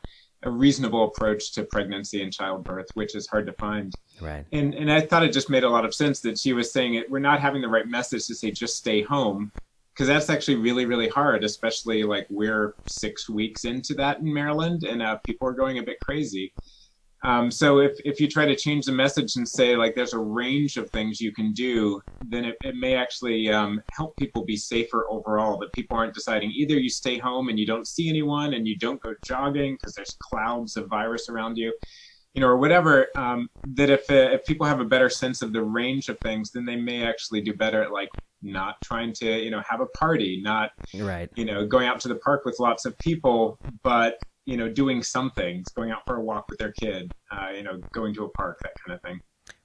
a 0.45 0.49
reasonable 0.49 1.03
approach 1.05 1.51
to 1.53 1.63
pregnancy 1.63 2.21
and 2.21 2.31
childbirth, 2.31 2.87
which 2.93 3.15
is 3.15 3.27
hard 3.27 3.45
to 3.47 3.53
find. 3.53 3.93
Right. 4.21 4.45
And 4.51 4.73
and 4.73 4.91
I 4.91 5.01
thought 5.01 5.23
it 5.23 5.33
just 5.33 5.49
made 5.49 5.63
a 5.63 5.69
lot 5.69 5.83
of 5.83 5.93
sense 5.93 6.19
that 6.21 6.37
she 6.37 6.53
was 6.53 6.71
saying 6.71 6.95
it. 6.95 7.09
We're 7.11 7.19
not 7.19 7.41
having 7.41 7.61
the 7.61 7.67
right 7.67 7.87
message 7.87 8.27
to 8.27 8.35
say 8.35 8.51
just 8.51 8.77
stay 8.77 9.01
home, 9.01 9.51
because 9.93 10.07
that's 10.07 10.29
actually 10.29 10.57
really 10.57 10.85
really 10.85 11.09
hard, 11.09 11.43
especially 11.43 12.03
like 12.03 12.27
we're 12.29 12.75
six 12.87 13.27
weeks 13.27 13.65
into 13.65 13.93
that 13.95 14.19
in 14.19 14.33
Maryland, 14.33 14.83
and 14.83 15.01
uh, 15.01 15.17
people 15.25 15.47
are 15.47 15.53
going 15.53 15.79
a 15.79 15.83
bit 15.83 15.99
crazy. 15.99 16.53
Um, 17.25 17.49
so 17.49 17.79
if, 17.79 17.93
if 18.05 18.19
you 18.19 18.27
try 18.27 18.45
to 18.45 18.55
change 18.55 18.85
the 18.85 18.91
message 18.91 19.35
and 19.35 19.47
say 19.47 19.75
like 19.75 19.95
there's 19.95 20.13
a 20.13 20.19
range 20.19 20.77
of 20.77 20.89
things 20.91 21.19
you 21.19 21.33
can 21.33 21.53
do, 21.53 21.99
then 22.29 22.45
it, 22.45 22.55
it 22.61 22.75
may 22.75 22.95
actually 22.95 23.49
um, 23.49 23.81
help 23.91 24.15
people 24.17 24.45
be 24.45 24.55
safer 24.55 25.07
overall. 25.09 25.57
That 25.57 25.73
people 25.73 25.97
aren't 25.97 26.13
deciding 26.13 26.51
either 26.51 26.75
you 26.75 26.89
stay 26.89 27.17
home 27.17 27.49
and 27.49 27.57
you 27.57 27.65
don't 27.65 27.87
see 27.87 28.09
anyone 28.09 28.53
and 28.53 28.67
you 28.67 28.77
don't 28.77 29.01
go 29.01 29.15
jogging 29.23 29.73
because 29.73 29.95
there's 29.95 30.15
clouds 30.21 30.77
of 30.77 30.87
virus 30.87 31.27
around 31.27 31.57
you, 31.57 31.73
you 32.35 32.41
know, 32.41 32.47
or 32.47 32.57
whatever. 32.57 33.07
Um, 33.15 33.49
that 33.73 33.89
if 33.89 34.01
uh, 34.11 34.35
if 34.35 34.45
people 34.45 34.67
have 34.67 34.79
a 34.79 34.85
better 34.85 35.09
sense 35.09 35.41
of 35.41 35.51
the 35.51 35.63
range 35.63 36.09
of 36.09 36.19
things, 36.19 36.51
then 36.51 36.63
they 36.63 36.75
may 36.75 37.03
actually 37.03 37.41
do 37.41 37.55
better 37.55 37.81
at 37.81 37.91
like 37.91 38.09
not 38.43 38.75
trying 38.83 39.13
to 39.13 39.39
you 39.39 39.49
know 39.49 39.63
have 39.67 39.81
a 39.81 39.87
party, 39.97 40.39
not 40.43 40.69
right, 40.93 41.29
you 41.35 41.45
know, 41.45 41.65
going 41.65 41.87
out 41.87 41.99
to 42.01 42.07
the 42.07 42.15
park 42.15 42.45
with 42.45 42.59
lots 42.59 42.85
of 42.85 42.95
people, 42.99 43.57
but 43.83 44.19
you 44.45 44.57
know, 44.57 44.69
doing 44.69 45.03
something, 45.03 45.63
going 45.75 45.91
out 45.91 46.01
for 46.05 46.17
a 46.17 46.21
walk 46.21 46.45
with 46.49 46.59
their 46.59 46.71
kid, 46.71 47.11
uh, 47.31 47.49
you 47.49 47.63
know, 47.63 47.79
going 47.91 48.13
to 48.13 48.25
a 48.25 48.29
park, 48.29 48.59
that 48.61 48.73
kind 48.85 48.95
of 48.95 49.01
thing. 49.01 49.19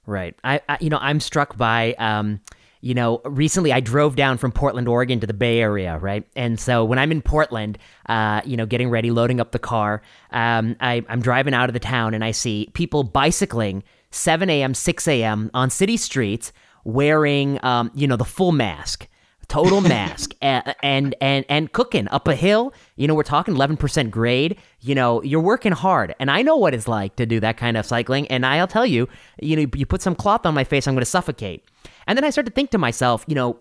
Right. 0.05 0.35
I, 0.43 0.61
I 0.67 0.77
you 0.81 0.89
know, 0.89 0.97
I'm 0.99 1.19
struck 1.19 1.55
by, 1.57 1.93
um, 1.93 2.41
you 2.81 2.95
know, 2.95 3.21
recently 3.25 3.71
I 3.71 3.79
drove 3.79 4.15
down 4.15 4.39
from 4.39 4.51
Portland, 4.51 4.87
Oregon 4.87 5.19
to 5.19 5.27
the 5.27 5.33
Bay 5.33 5.59
Area, 5.59 5.99
right? 5.99 6.27
And 6.35 6.59
so 6.59 6.83
when 6.83 6.97
I'm 6.97 7.11
in 7.11 7.21
Portland, 7.21 7.77
uh, 8.07 8.41
you 8.43 8.57
know, 8.57 8.65
getting 8.65 8.89
ready, 8.89 9.11
loading 9.11 9.39
up 9.39 9.51
the 9.51 9.59
car, 9.59 10.01
um, 10.31 10.75
I, 10.79 11.05
I'm 11.07 11.21
driving 11.21 11.53
out 11.53 11.69
of 11.69 11.73
the 11.73 11.79
town 11.79 12.15
and 12.15 12.23
I 12.23 12.31
see 12.31 12.69
people 12.73 13.03
bicycling 13.03 13.83
7 14.09 14.49
a.m., 14.49 14.73
6 14.73 15.07
a.m. 15.07 15.51
on 15.53 15.69
city 15.69 15.95
streets 15.95 16.51
wearing, 16.83 17.63
um, 17.63 17.91
you 17.93 18.07
know, 18.07 18.17
the 18.17 18.25
full 18.25 18.51
mask 18.51 19.07
total 19.51 19.81
mask 19.81 20.33
and, 20.41 20.73
and 20.81 21.13
and 21.19 21.45
and 21.49 21.73
cooking 21.73 22.07
up 22.07 22.27
a 22.29 22.35
hill. 22.35 22.73
You 22.95 23.07
know 23.07 23.13
we're 23.13 23.23
talking 23.23 23.53
11% 23.53 24.09
grade. 24.09 24.57
You 24.79 24.95
know 24.95 25.21
you're 25.23 25.41
working 25.41 25.73
hard. 25.73 26.15
And 26.19 26.31
i 26.31 26.41
know 26.41 26.55
what 26.55 26.73
it's 26.73 26.87
like 26.87 27.17
to 27.17 27.25
do 27.25 27.39
that 27.41 27.57
kind 27.57 27.75
of 27.75 27.85
cycling. 27.85 28.27
And 28.29 28.45
i'll 28.45 28.67
tell 28.67 28.85
you 28.85 29.09
you 29.41 29.57
know 29.57 29.69
you 29.75 29.85
put 29.85 30.01
some 30.01 30.15
cloth 30.15 30.45
on 30.45 30.53
my 30.53 30.63
face 30.63 30.87
i'm 30.87 30.95
going 30.95 31.01
to 31.01 31.05
suffocate. 31.05 31.65
And 32.07 32.17
then 32.17 32.23
i 32.23 32.29
start 32.29 32.47
to 32.47 32.53
think 32.53 32.71
to 32.71 32.77
myself 32.77 33.25
you 33.27 33.35
know 33.35 33.59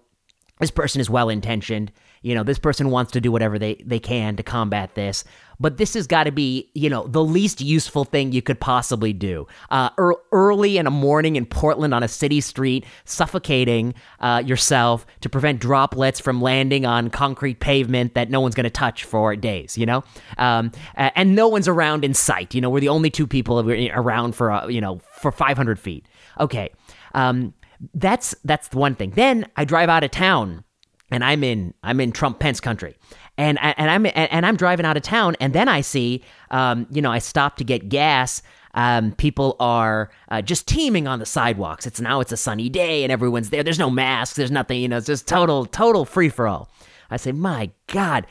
this 0.61 0.71
person 0.71 1.01
is 1.01 1.11
well 1.11 1.29
intentioned 1.29 1.91
you 2.23 2.35
know 2.35 2.43
this 2.43 2.59
person 2.59 2.91
wants 2.91 3.13
to 3.13 3.21
do 3.21 3.33
whatever 3.33 3.59
they, 3.59 3.77
they 3.85 3.99
can 3.99 4.37
to 4.37 4.43
combat 4.43 4.95
this. 4.95 5.25
But 5.59 5.77
this 5.77 5.93
has 5.93 6.07
got 6.07 6.25
to 6.25 6.33
be 6.33 6.71
you 6.75 6.89
know 6.91 7.07
the 7.07 7.23
least 7.23 7.61
useful 7.61 8.05
thing 8.05 8.33
you 8.33 8.43
could 8.43 8.61
possibly 8.61 9.13
do. 9.13 9.47
Uh, 9.71 9.91
er- 9.99 10.17
early 10.33 10.79
in 10.79 10.87
a 10.87 10.91
morning 10.91 11.37
in 11.37 11.47
portland 11.47 11.93
on 11.95 12.03
a 12.03 12.09
city 12.09 12.41
street 12.41 12.85
suffocating 13.05 13.95
uh, 14.21 14.43
yourself 14.45 15.07
to 15.21 15.29
prevent 15.29 15.61
droplets 15.61 16.21
from 16.21 16.41
landing 16.41 16.87
on 16.87 17.11
concrete 17.11 17.61
pavement 17.61 18.15
that 18.15 18.31
no 18.31 18.41
one's 18.41 18.55
going 18.55 18.65
to 18.65 18.71
touch 18.71 19.05
for 19.05 19.35
days 19.37 19.77
you 19.77 19.87
know? 19.87 20.03
Um, 20.39 20.73
and 20.95 21.35
no 21.35 21.49
one's 21.49 21.69
around 21.69 22.05
in 22.05 22.15
sight 22.15 22.55
you 22.55 22.61
know? 22.61 22.71
We're 22.71 22.81
the 22.81 22.89
only 22.89 23.11
two 23.11 23.27
people 23.27 23.59
around 23.71 24.35
for 24.35 24.51
uh, 24.51 24.67
you 24.69 24.81
know 24.81 25.01
for 25.21 25.33
500 25.33 25.79
feet. 25.79 26.07
Okay 26.39 26.71
um, 27.15 27.55
that's 27.95 28.35
that's 28.45 28.69
the 28.69 28.79
one 28.79 28.95
thing. 28.95 29.11
Then 29.11 29.47
i 29.57 29.65
drive 29.65 29.89
out 29.89 30.05
of 30.05 30.11
town 30.11 30.65
and 31.11 31.25
I'm 31.25 31.43
in 31.45 31.75
I'm 31.83 32.01
in 32.01 32.13
Trump 32.13 32.39
Pence 32.39 32.61
country, 32.61 32.97
and 33.37 33.59
and 33.63 33.91
I'm 33.91 34.07
and 34.15 34.47
I'm 34.47 34.57
driving 34.57 34.87
out 34.87 34.97
of 34.97 35.03
town, 35.03 35.37
and 35.41 35.53
then 35.53 35.69
I 35.69 35.81
see, 35.81 36.23
um, 36.51 36.87
you 36.91 37.03
know, 37.03 37.11
I 37.11 37.19
stop 37.19 37.57
to 37.57 37.65
get 37.65 37.89
gas. 37.89 38.43
Um, 38.73 39.13
people 39.13 39.57
are 39.59 40.11
uh, 40.29 40.43
just 40.43 40.69
teeming 40.69 41.09
on 41.09 41.19
the 41.19 41.27
sidewalks. 41.27 41.87
It's 41.87 42.01
now 42.01 42.21
it's 42.21 42.33
a 42.33 42.37
sunny 42.37 42.69
day, 42.69 43.03
and 43.03 43.11
everyone's 43.11 43.51
there. 43.51 43.63
There's 43.63 43.79
no 43.79 43.91
masks. 43.91 44.37
There's 44.37 44.51
nothing. 44.51 44.81
You 44.81 44.89
know, 44.89 44.99
it's 44.99 45.07
just 45.07 45.27
total 45.27 45.67
total 45.67 46.05
free 46.05 46.29
for 46.29 46.47
all. 46.47 46.71
I 47.11 47.17
say, 47.17 47.33
my 47.33 47.71
God. 47.89 48.27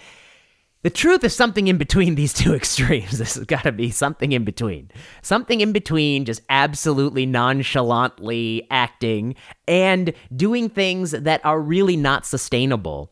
The 0.81 0.89
truth 0.89 1.25
is 1.25 1.35
something 1.35 1.67
in 1.67 1.77
between 1.77 2.15
these 2.15 2.33
two 2.33 2.53
extremes. 2.55 3.17
This 3.17 3.35
has 3.35 3.45
got 3.45 3.63
to 3.63 3.71
be 3.71 3.91
something 3.91 4.31
in 4.31 4.45
between. 4.45 4.89
Something 5.21 5.59
in 5.59 5.73
between 5.73 6.23
just 6.23 6.41
absolutely 6.49 7.25
nonchalantly 7.25 8.65
acting 8.71 9.35
and 9.67 10.13
doing 10.33 10.69
things 10.69 11.11
that 11.11 11.45
are 11.45 11.59
really 11.59 11.97
not 11.97 12.25
sustainable. 12.25 13.11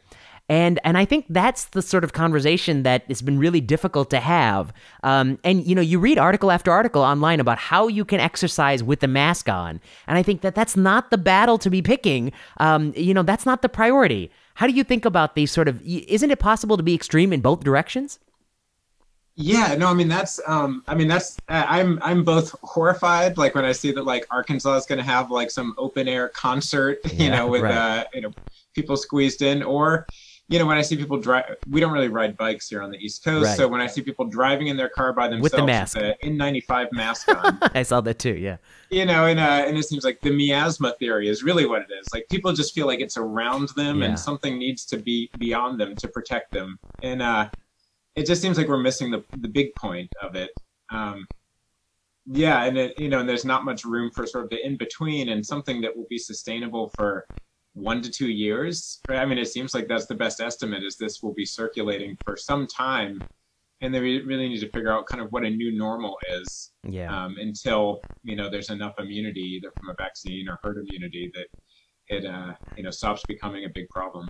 And 0.49 0.79
and 0.85 0.97
I 0.97 1.03
think 1.03 1.25
that's 1.27 1.65
the 1.65 1.81
sort 1.81 2.05
of 2.05 2.13
conversation 2.13 2.83
that 2.83 3.03
has 3.09 3.21
been 3.21 3.37
really 3.37 3.59
difficult 3.59 4.09
to 4.11 4.21
have. 4.21 4.71
Um, 5.03 5.37
and 5.43 5.65
you 5.67 5.75
know, 5.75 5.81
you 5.81 5.99
read 5.99 6.17
article 6.17 6.51
after 6.51 6.71
article 6.71 7.01
online 7.01 7.41
about 7.41 7.57
how 7.57 7.89
you 7.89 8.05
can 8.05 8.21
exercise 8.21 8.81
with 8.81 9.01
the 9.01 9.09
mask 9.09 9.49
on, 9.49 9.81
and 10.07 10.17
I 10.17 10.23
think 10.23 10.41
that 10.41 10.55
that's 10.55 10.77
not 10.77 11.11
the 11.11 11.17
battle 11.17 11.57
to 11.57 11.69
be 11.69 11.81
picking. 11.81 12.31
Um, 12.61 12.93
you 12.95 13.13
know, 13.13 13.23
that's 13.23 13.45
not 13.45 13.61
the 13.61 13.67
priority. 13.67 14.31
How 14.57 14.65
do 14.65 14.73
you 14.73 14.83
think 14.83 15.05
about 15.05 15.35
these 15.35 15.51
sort 15.51 15.67
of? 15.67 15.81
Isn't 15.85 16.31
it 16.31 16.39
possible 16.39 16.77
to 16.77 16.83
be 16.83 16.95
extreme 16.95 17.31
in 17.31 17.41
both 17.41 17.63
directions? 17.63 18.19
Yeah, 19.35 19.75
no, 19.75 19.85
I 19.87 19.93
mean 19.93 20.07
that's, 20.07 20.39
um, 20.47 20.83
I 20.87 20.95
mean 20.95 21.07
that's, 21.07 21.37
I'm, 21.47 21.99
I'm 22.01 22.23
both 22.23 22.55
horrified, 22.63 23.37
like 23.37 23.53
when 23.53 23.65
I 23.65 23.71
see 23.71 23.91
that 23.91 24.03
like 24.03 24.25
Arkansas 24.31 24.75
is 24.77 24.87
going 24.87 24.97
to 24.97 25.03
have 25.03 25.29
like 25.29 25.51
some 25.51 25.75
open 25.77 26.07
air 26.07 26.29
concert, 26.29 26.97
you 27.19 27.29
Yeah, 27.29 27.29
know, 27.29 27.47
with 27.47 27.61
right. 27.61 27.71
uh, 27.71 28.05
you 28.15 28.21
know, 28.21 28.33
people 28.73 28.97
squeezed 28.97 29.43
in, 29.43 29.61
or, 29.61 30.07
you 30.49 30.57
know, 30.59 30.65
when 30.65 30.77
I 30.77 30.81
see 30.81 30.95
people 30.95 31.19
drive, 31.19 31.43
we 31.69 31.81
don't 31.81 31.91
really 31.91 32.07
ride 32.07 32.37
bikes 32.37 32.69
here 32.69 32.81
on 32.81 32.89
the 32.89 32.97
East 32.97 33.23
Coast, 33.23 33.45
Right. 33.45 33.57
so 33.57 33.67
when 33.67 33.81
I 33.81 33.87
see 33.87 34.01
people 34.01 34.25
driving 34.25 34.67
in 34.67 34.77
their 34.77 34.87
car 34.87 35.11
by 35.11 35.27
themselves 35.27 35.43
With 35.43 35.51
the 35.53 35.65
mask. 35.65 35.95
with 35.97 36.15
the 36.21 36.27
N95 36.27 36.91
mask 36.93 37.27
on, 37.35 37.59
I 37.75 37.83
saw 37.83 37.99
that 38.01 38.17
too. 38.19 38.35
Yeah. 38.35 38.57
you 38.89 39.05
know, 39.05 39.25
and 39.25 39.39
uh, 39.39 39.65
and 39.67 39.77
it 39.77 39.83
seems 39.83 40.05
like 40.05 40.21
the 40.21 40.31
miasma 40.31 40.93
theory 40.99 41.27
is 41.27 41.43
really 41.43 41.65
what 41.65 41.81
it 41.81 41.89
is. 41.99 42.07
Like 42.13 42.27
people 42.31 42.53
just 42.53 42.73
feel 42.73 42.87
like 42.87 43.01
it's 43.01 43.17
around 43.17 43.69
them, 43.75 43.99
Yeah. 43.99 44.05
and 44.07 44.19
something 44.19 44.57
needs 44.57 44.85
to 44.85 44.97
be 44.97 45.29
beyond 45.37 45.79
them 45.81 45.95
to 45.97 46.07
protect 46.07 46.51
them. 46.53 46.79
And 47.03 47.21
uh, 47.21 47.49
it 48.15 48.25
just 48.25 48.41
seems 48.41 48.57
like 48.57 48.67
we're 48.69 48.77
missing 48.77 49.11
the 49.11 49.23
the 49.37 49.49
big 49.49 49.75
point 49.75 50.09
of 50.21 50.35
it. 50.35 50.51
Um, 50.89 51.27
yeah, 52.25 52.63
and 52.63 52.77
it, 52.77 52.99
you 52.99 53.09
know, 53.09 53.19
and 53.19 53.27
there's 53.27 53.45
not 53.45 53.65
much 53.65 53.83
room 53.85 54.11
for 54.11 54.25
sort 54.25 54.45
of 54.45 54.49
the 54.49 54.65
in 54.65 54.77
between 54.77 55.29
and 55.29 55.45
something 55.45 55.81
that 55.81 55.95
will 55.95 56.07
be 56.09 56.17
sustainable 56.17 56.89
for 56.95 57.25
one 57.77 58.01
to 58.01 58.09
two 58.09 58.29
years. 58.29 58.99
Right? 59.07 59.19
I 59.19 59.25
mean, 59.25 59.37
it 59.37 59.47
seems 59.47 59.73
like 59.73 59.87
that's 59.87 60.05
the 60.07 60.15
best 60.15 60.41
estimate. 60.41 60.83
Is 60.83 60.97
this 60.97 61.21
will 61.21 61.33
be 61.33 61.45
circulating 61.45 62.17
for 62.25 62.35
some 62.35 62.67
time, 62.67 63.21
and 63.81 63.93
then 63.93 64.01
we 64.01 64.21
really 64.21 64.49
need 64.49 64.59
to 64.61 64.69
figure 64.71 64.91
out 64.91 65.05
kind 65.05 65.21
of 65.21 65.31
what 65.31 65.43
a 65.43 65.49
new 65.49 65.77
normal 65.77 66.17
is 66.31 66.71
Yeah. 66.83 67.15
um, 67.15 67.35
until 67.39 68.01
you 68.23 68.35
know 68.35 68.49
there's 68.49 68.69
enough 68.69 68.95
immunity 68.99 69.41
either 69.41 69.71
from 69.77 69.89
a 69.89 69.93
vaccine 69.97 70.49
or 70.49 70.59
herd 70.63 70.77
immunity 70.77 71.31
that 71.35 71.47
it 72.09 72.25
uh, 72.25 72.53
you 72.75 72.83
know 72.83 72.91
stops 72.91 73.21
becoming 73.27 73.65
a 73.65 73.69
big 73.73 73.87
problem. 73.89 74.27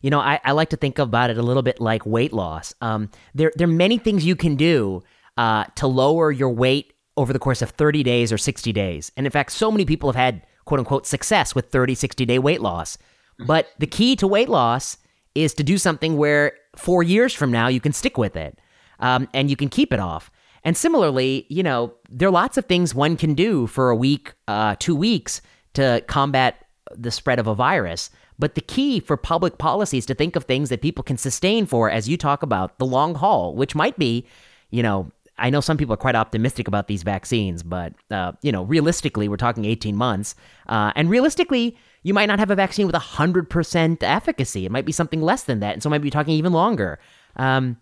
You 0.00 0.10
know, 0.10 0.20
I, 0.20 0.38
I 0.44 0.52
like 0.52 0.70
to 0.70 0.76
think 0.76 1.00
about 1.00 1.30
it 1.30 1.38
a 1.38 1.42
little 1.42 1.62
bit 1.62 1.80
like 1.80 2.06
weight 2.06 2.32
loss. 2.32 2.72
Um, 2.80 3.10
there, 3.34 3.50
there 3.56 3.66
are 3.66 3.72
many 3.72 3.98
things 3.98 4.24
you 4.24 4.36
can 4.36 4.54
do 4.54 5.02
uh, 5.36 5.64
to 5.74 5.88
lower 5.88 6.30
your 6.30 6.50
weight 6.50 6.92
over 7.16 7.32
the 7.32 7.40
course 7.40 7.62
of 7.62 7.70
30 7.70 8.04
days 8.04 8.32
or 8.32 8.38
60 8.38 8.72
days. 8.72 9.10
And 9.16 9.26
in 9.26 9.32
fact, 9.32 9.50
so 9.50 9.72
many 9.72 9.84
people 9.84 10.08
have 10.08 10.14
had 10.14 10.46
quote 10.68 10.80
unquote 10.80 11.06
success 11.06 11.54
with 11.54 11.70
30, 11.70 11.94
60 11.94 12.26
day 12.26 12.38
weight 12.38 12.60
loss. 12.60 12.98
But 13.46 13.68
the 13.78 13.86
key 13.86 14.16
to 14.16 14.26
weight 14.26 14.50
loss 14.50 14.98
is 15.34 15.54
to 15.54 15.62
do 15.62 15.78
something 15.78 16.18
where 16.18 16.52
four 16.76 17.02
years 17.02 17.32
from 17.32 17.50
now 17.50 17.68
you 17.68 17.80
can 17.80 17.92
stick 17.92 18.18
with 18.18 18.36
it 18.36 18.58
um, 18.98 19.28
and 19.32 19.48
you 19.48 19.56
can 19.56 19.70
keep 19.70 19.92
it 19.94 19.98
off. 19.98 20.30
And 20.64 20.76
similarly, 20.76 21.46
you 21.48 21.62
know, 21.62 21.94
there 22.10 22.28
are 22.28 22.32
lots 22.32 22.58
of 22.58 22.66
things 22.66 22.94
one 22.94 23.16
can 23.16 23.32
do 23.32 23.66
for 23.66 23.88
a 23.88 23.96
week, 23.96 24.34
uh, 24.46 24.76
two 24.78 24.94
weeks 24.94 25.40
to 25.72 26.02
combat 26.06 26.66
the 26.94 27.10
spread 27.10 27.38
of 27.38 27.46
a 27.46 27.54
virus. 27.54 28.10
But 28.38 28.54
the 28.54 28.60
key 28.60 29.00
for 29.00 29.16
public 29.16 29.56
policy 29.56 29.96
is 29.96 30.06
to 30.06 30.14
think 30.14 30.36
of 30.36 30.44
things 30.44 30.68
that 30.68 30.82
people 30.82 31.02
can 31.02 31.16
sustain 31.16 31.64
for, 31.64 31.90
as 31.90 32.08
you 32.08 32.18
talk 32.18 32.42
about, 32.42 32.78
the 32.78 32.86
long 32.86 33.14
haul, 33.14 33.54
which 33.54 33.74
might 33.74 33.98
be, 33.98 34.26
you 34.70 34.82
know, 34.82 35.10
I 35.38 35.50
know 35.50 35.60
some 35.60 35.76
people 35.76 35.94
are 35.94 35.98
quite 35.98 36.14
optimistic 36.14 36.68
about 36.68 36.88
these 36.88 37.02
vaccines, 37.02 37.62
but, 37.62 37.94
uh, 38.10 38.32
you 38.42 38.52
know, 38.52 38.64
realistically, 38.64 39.28
we're 39.28 39.36
talking 39.36 39.64
18 39.64 39.96
months. 39.96 40.34
Uh, 40.68 40.92
and 40.96 41.08
realistically, 41.08 41.76
you 42.02 42.14
might 42.14 42.26
not 42.26 42.38
have 42.38 42.50
a 42.50 42.56
vaccine 42.56 42.86
with 42.86 42.94
100% 42.94 44.02
efficacy. 44.02 44.66
It 44.66 44.72
might 44.72 44.84
be 44.84 44.92
something 44.92 45.22
less 45.22 45.44
than 45.44 45.60
that. 45.60 45.74
And 45.74 45.82
so 45.82 45.90
might 45.90 46.02
be 46.02 46.10
talking 46.10 46.34
even 46.34 46.52
longer. 46.52 46.98
Um, 47.36 47.78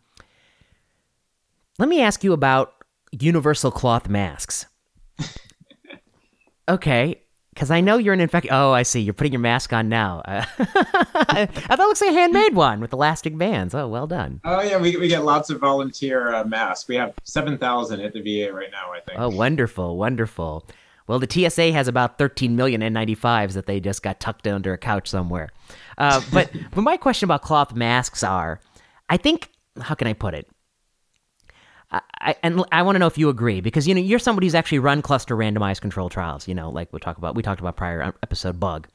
let 1.78 1.88
me 1.88 2.00
ask 2.00 2.24
you 2.24 2.32
about 2.32 2.74
universal 3.12 3.70
cloth 3.70 4.08
masks. 4.08 4.66
okay, 6.68 7.22
because 7.56 7.70
I 7.70 7.80
know 7.80 7.96
you're 7.96 8.12
an 8.12 8.20
infect. 8.20 8.48
Oh, 8.50 8.72
I 8.72 8.82
see. 8.82 9.00
You're 9.00 9.14
putting 9.14 9.32
your 9.32 9.40
mask 9.40 9.72
on 9.72 9.88
now. 9.88 10.22
Uh, 11.16 11.40
I 11.40 11.46
thought 11.46 11.80
it 11.80 11.88
looks 11.88 12.00
like 12.00 12.10
a 12.10 12.14
handmade 12.14 12.54
one 12.54 12.80
with 12.80 12.92
elastic 12.92 13.36
bands. 13.36 13.74
Oh, 13.74 13.88
well 13.88 14.06
done. 14.06 14.40
Oh 14.44 14.60
yeah, 14.60 14.76
we, 14.78 14.96
we 14.96 15.08
get 15.08 15.24
lots 15.24 15.50
of 15.50 15.58
volunteer 15.60 16.32
uh, 16.34 16.44
masks. 16.44 16.86
We 16.88 16.94
have 16.96 17.14
seven 17.24 17.58
thousand 17.58 18.00
at 18.00 18.12
the 18.12 18.20
VA 18.20 18.52
right 18.52 18.70
now. 18.70 18.92
I 18.92 19.00
think. 19.00 19.18
Oh, 19.18 19.28
wonderful, 19.28 19.96
wonderful. 19.96 20.66
Well, 21.06 21.18
the 21.18 21.28
TSA 21.28 21.72
has 21.72 21.88
about 21.88 22.18
13 22.18 22.56
million 22.56 22.80
N95s 22.80 23.52
that 23.52 23.66
they 23.66 23.80
just 23.80 24.02
got 24.02 24.20
tucked 24.20 24.46
under 24.46 24.72
a 24.72 24.78
couch 24.78 25.08
somewhere. 25.08 25.50
Uh, 25.98 26.20
but 26.32 26.50
but 26.72 26.82
my 26.82 26.96
question 26.96 27.26
about 27.26 27.42
cloth 27.42 27.74
masks 27.74 28.22
are, 28.22 28.60
I 29.08 29.16
think, 29.16 29.50
how 29.80 29.94
can 29.94 30.06
I 30.06 30.12
put 30.12 30.34
it? 30.34 30.48
I, 31.90 32.34
and 32.42 32.64
I 32.72 32.82
want 32.82 32.96
to 32.96 32.98
know 32.98 33.06
if 33.06 33.16
you 33.16 33.28
agree 33.28 33.60
because 33.60 33.86
you 33.86 33.94
know 33.94 34.00
you're 34.00 34.18
somebody 34.18 34.46
who's 34.46 34.54
actually 34.54 34.80
run 34.80 35.02
cluster 35.02 35.36
randomized 35.36 35.80
control 35.80 36.08
trials. 36.08 36.48
You 36.48 36.54
know, 36.54 36.70
like 36.70 36.92
we 36.92 36.98
talk 36.98 37.18
about 37.18 37.34
we 37.34 37.42
talked 37.42 37.60
about 37.60 37.76
prior 37.76 38.14
episode 38.22 38.58
BUGG, 38.58 38.86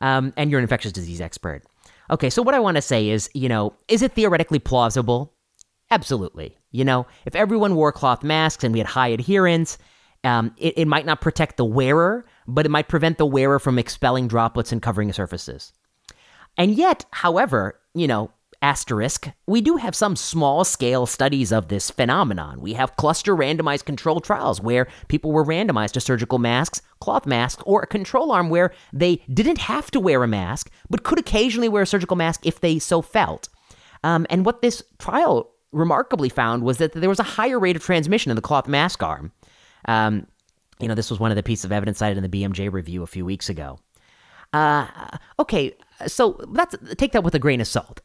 um, 0.00 0.32
and 0.36 0.50
you're 0.50 0.58
an 0.58 0.64
infectious 0.64 0.92
disease 0.92 1.20
expert. 1.20 1.62
Okay, 2.10 2.28
so 2.28 2.42
what 2.42 2.54
I 2.54 2.60
want 2.60 2.76
to 2.76 2.82
say 2.82 3.08
is, 3.08 3.30
you 3.32 3.48
know, 3.48 3.74
is 3.88 4.02
it 4.02 4.12
theoretically 4.12 4.58
plausible? 4.58 5.32
Absolutely. 5.90 6.56
You 6.70 6.84
know, 6.84 7.06
if 7.24 7.34
everyone 7.34 7.76
wore 7.76 7.92
cloth 7.92 8.22
masks 8.22 8.64
and 8.64 8.72
we 8.72 8.80
had 8.80 8.88
high 8.88 9.08
adherence, 9.08 9.78
um, 10.22 10.54
it, 10.58 10.74
it 10.76 10.88
might 10.88 11.06
not 11.06 11.20
protect 11.20 11.56
the 11.56 11.64
wearer, 11.64 12.26
but 12.46 12.66
it 12.66 12.70
might 12.70 12.88
prevent 12.88 13.18
the 13.18 13.26
wearer 13.26 13.58
from 13.58 13.78
expelling 13.78 14.28
droplets 14.28 14.72
and 14.72 14.82
covering 14.82 15.12
surfaces. 15.12 15.72
And 16.58 16.74
yet, 16.74 17.04
however, 17.10 17.78
you 17.94 18.06
know, 18.06 18.30
asterisk, 18.64 19.28
we 19.46 19.60
do 19.60 19.76
have 19.76 19.94
some 19.94 20.16
small 20.16 20.64
scale 20.64 21.04
studies 21.04 21.52
of 21.52 21.68
this 21.68 21.90
phenomenon. 21.90 22.62
We 22.62 22.72
have 22.72 22.96
cluster 22.96 23.36
randomized 23.36 23.84
control 23.84 24.20
trials 24.20 24.58
where 24.58 24.88
people 25.08 25.32
were 25.32 25.44
randomized 25.44 25.92
to 25.92 26.00
surgical 26.00 26.38
masks, 26.38 26.80
cloth 26.98 27.26
masks, 27.26 27.62
or 27.66 27.82
a 27.82 27.86
control 27.86 28.32
arm 28.32 28.48
where 28.48 28.72
they 28.90 29.16
didn't 29.30 29.58
have 29.58 29.90
to 29.90 30.00
wear 30.00 30.22
a 30.22 30.26
mask, 30.26 30.70
but 30.88 31.02
could 31.02 31.18
occasionally 31.18 31.68
wear 31.68 31.82
a 31.82 31.86
surgical 31.86 32.16
mask 32.16 32.46
if 32.46 32.60
they 32.60 32.78
so 32.78 33.02
felt. 33.02 33.50
Um, 34.02 34.26
and 34.30 34.46
what 34.46 34.62
this 34.62 34.82
trial 34.98 35.50
remarkably 35.72 36.30
found 36.30 36.62
was 36.62 36.78
that 36.78 36.94
there 36.94 37.10
was 37.10 37.20
a 37.20 37.34
higher 37.36 37.58
rate 37.58 37.76
of 37.76 37.82
transmission 37.82 38.30
in 38.30 38.36
the 38.36 38.42
cloth 38.42 38.66
mask 38.66 39.02
arm. 39.02 39.30
Um, 39.84 40.26
you 40.80 40.88
know, 40.88 40.94
this 40.94 41.10
was 41.10 41.20
one 41.20 41.30
of 41.30 41.36
the 41.36 41.42
pieces 41.42 41.66
of 41.66 41.72
evidence 41.72 41.98
cited 41.98 42.16
in 42.16 42.28
the 42.28 42.42
BMJ 42.42 42.72
review 42.72 43.02
a 43.02 43.06
few 43.06 43.26
weeks 43.26 43.50
ago. 43.50 43.78
Uh, 44.54 44.86
okay, 45.38 45.74
so 46.06 46.40
that's 46.52 46.74
take 46.96 47.12
that 47.12 47.24
with 47.24 47.34
a 47.34 47.38
grain 47.38 47.60
of 47.60 47.66
salt. 47.66 48.00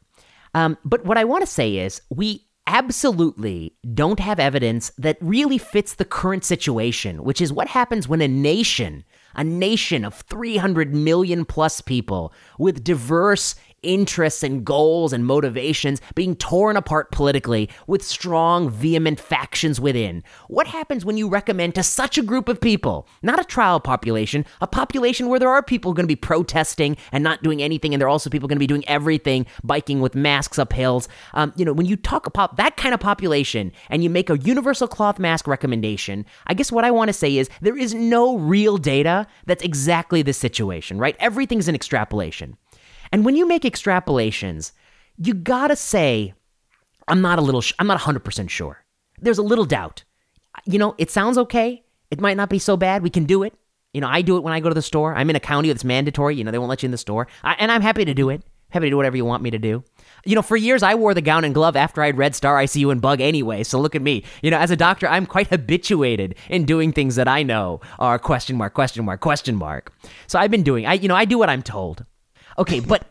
Um, 0.54 0.78
but 0.84 1.04
what 1.04 1.18
I 1.18 1.24
want 1.24 1.42
to 1.42 1.46
say 1.46 1.76
is 1.78 2.02
we 2.10 2.46
absolutely 2.66 3.74
don't 3.94 4.20
have 4.20 4.38
evidence 4.38 4.92
that 4.96 5.18
really 5.20 5.58
fits 5.58 5.94
the 5.94 6.04
current 6.04 6.44
situation, 6.44 7.24
which 7.24 7.40
is 7.40 7.52
what 7.52 7.68
happens 7.68 8.08
when 8.08 8.20
a 8.20 8.28
nation, 8.28 9.04
a 9.34 9.42
nation 9.42 10.04
of 10.04 10.14
300 10.14 10.94
million 10.94 11.44
plus 11.44 11.80
people 11.80 12.32
with 12.58 12.84
diverse 12.84 13.56
interests 13.82 14.42
and 14.42 14.64
goals 14.64 15.12
and 15.12 15.26
motivations 15.26 16.00
being 16.14 16.36
torn 16.36 16.76
apart 16.76 17.10
politically 17.10 17.68
with 17.86 18.02
strong, 18.02 18.70
vehement 18.70 19.20
factions 19.20 19.80
within. 19.80 20.22
What 20.48 20.66
happens 20.66 21.04
when 21.04 21.16
you 21.16 21.28
recommend 21.28 21.74
to 21.74 21.82
such 21.82 22.18
a 22.18 22.22
group 22.22 22.48
of 22.48 22.60
people, 22.60 23.08
not 23.22 23.40
a 23.40 23.44
trial 23.44 23.80
population, 23.80 24.44
a 24.60 24.66
population 24.66 25.28
where 25.28 25.38
there 25.38 25.50
are 25.50 25.62
people 25.62 25.92
going 25.92 26.04
to 26.04 26.08
be 26.08 26.16
protesting 26.16 26.96
and 27.12 27.24
not 27.24 27.42
doing 27.42 27.62
anything, 27.62 27.94
and 27.94 28.00
there 28.00 28.06
are 28.06 28.10
also 28.10 28.30
people 28.30 28.48
going 28.48 28.56
to 28.56 28.60
be 28.60 28.66
doing 28.66 28.86
everything, 28.88 29.46
biking 29.64 30.00
with 30.00 30.14
masks 30.14 30.58
up 30.58 30.72
hills. 30.72 31.08
Um, 31.34 31.52
you 31.56 31.64
know, 31.64 31.72
when 31.72 31.86
you 31.86 31.96
talk 31.96 32.26
about 32.26 32.56
that 32.56 32.76
kind 32.76 32.94
of 32.94 33.00
population 33.00 33.72
and 33.88 34.02
you 34.02 34.10
make 34.10 34.30
a 34.30 34.38
universal 34.38 34.88
cloth 34.88 35.18
mask 35.18 35.46
recommendation, 35.46 36.24
I 36.46 36.54
guess 36.54 36.72
what 36.72 36.84
I 36.84 36.90
want 36.90 37.08
to 37.08 37.12
say 37.12 37.36
is 37.36 37.48
there 37.60 37.76
is 37.76 37.94
no 37.94 38.36
real 38.36 38.76
data 38.76 39.26
that's 39.46 39.64
exactly 39.64 40.22
the 40.22 40.32
situation, 40.32 40.98
right? 40.98 41.16
Everything's 41.18 41.68
an 41.68 41.74
extrapolation. 41.74 42.56
And 43.12 43.24
when 43.24 43.36
you 43.36 43.46
make 43.46 43.62
extrapolations, 43.62 44.72
you 45.16 45.34
gotta 45.34 45.76
say, 45.76 46.34
I'm 47.08 47.20
not 47.20 47.38
a 47.38 47.42
little, 47.42 47.60
sh- 47.60 47.72
I'm 47.78 47.86
not 47.86 48.00
100% 48.00 48.48
sure. 48.48 48.84
There's 49.20 49.38
a 49.38 49.42
little 49.42 49.64
doubt. 49.64 50.04
You 50.64 50.78
know, 50.78 50.94
it 50.98 51.10
sounds 51.10 51.36
okay. 51.38 51.82
It 52.10 52.20
might 52.20 52.36
not 52.36 52.48
be 52.48 52.58
so 52.58 52.76
bad. 52.76 53.02
We 53.02 53.10
can 53.10 53.24
do 53.24 53.42
it. 53.42 53.54
You 53.92 54.00
know, 54.00 54.08
I 54.08 54.22
do 54.22 54.36
it 54.36 54.42
when 54.42 54.52
I 54.52 54.60
go 54.60 54.68
to 54.68 54.74
the 54.74 54.82
store. 54.82 55.14
I'm 55.14 55.30
in 55.30 55.36
a 55.36 55.40
county 55.40 55.68
that's 55.68 55.84
mandatory. 55.84 56.36
You 56.36 56.44
know, 56.44 56.50
they 56.50 56.58
won't 56.58 56.70
let 56.70 56.82
you 56.82 56.86
in 56.86 56.92
the 56.92 56.98
store. 56.98 57.26
I, 57.42 57.54
and 57.54 57.72
I'm 57.72 57.82
happy 57.82 58.04
to 58.04 58.14
do 58.14 58.30
it. 58.30 58.42
Happy 58.70 58.86
to 58.86 58.90
do 58.90 58.96
whatever 58.96 59.16
you 59.16 59.24
want 59.24 59.42
me 59.42 59.50
to 59.50 59.58
do. 59.58 59.82
You 60.24 60.36
know, 60.36 60.42
for 60.42 60.56
years 60.56 60.84
I 60.84 60.94
wore 60.94 61.12
the 61.12 61.20
gown 61.20 61.44
and 61.44 61.52
glove 61.52 61.74
after 61.74 62.02
I'd 62.02 62.16
read 62.16 62.36
Star 62.36 62.56
ICU 62.56 62.92
and 62.92 63.02
BUGG 63.02 63.20
anyway. 63.20 63.64
So 63.64 63.80
look 63.80 63.96
at 63.96 64.02
me. 64.02 64.22
You 64.42 64.50
know, 64.52 64.58
as 64.58 64.70
a 64.70 64.76
doctor, 64.76 65.08
I'm 65.08 65.26
quite 65.26 65.48
habituated 65.48 66.36
in 66.48 66.66
doing 66.66 66.92
things 66.92 67.16
that 67.16 67.26
I 67.26 67.42
know 67.42 67.80
are 67.98 68.18
question 68.18 68.56
mark, 68.56 68.74
question 68.74 69.04
mark, 69.04 69.20
question 69.20 69.56
mark. 69.56 69.92
So 70.28 70.38
I've 70.38 70.52
been 70.52 70.62
doing. 70.62 70.86
I, 70.86 70.94
you 70.94 71.08
know, 71.08 71.16
I 71.16 71.24
do 71.24 71.36
what 71.36 71.50
I'm 71.50 71.62
told. 71.62 72.04
Okay, 72.60 72.80
but 72.80 73.06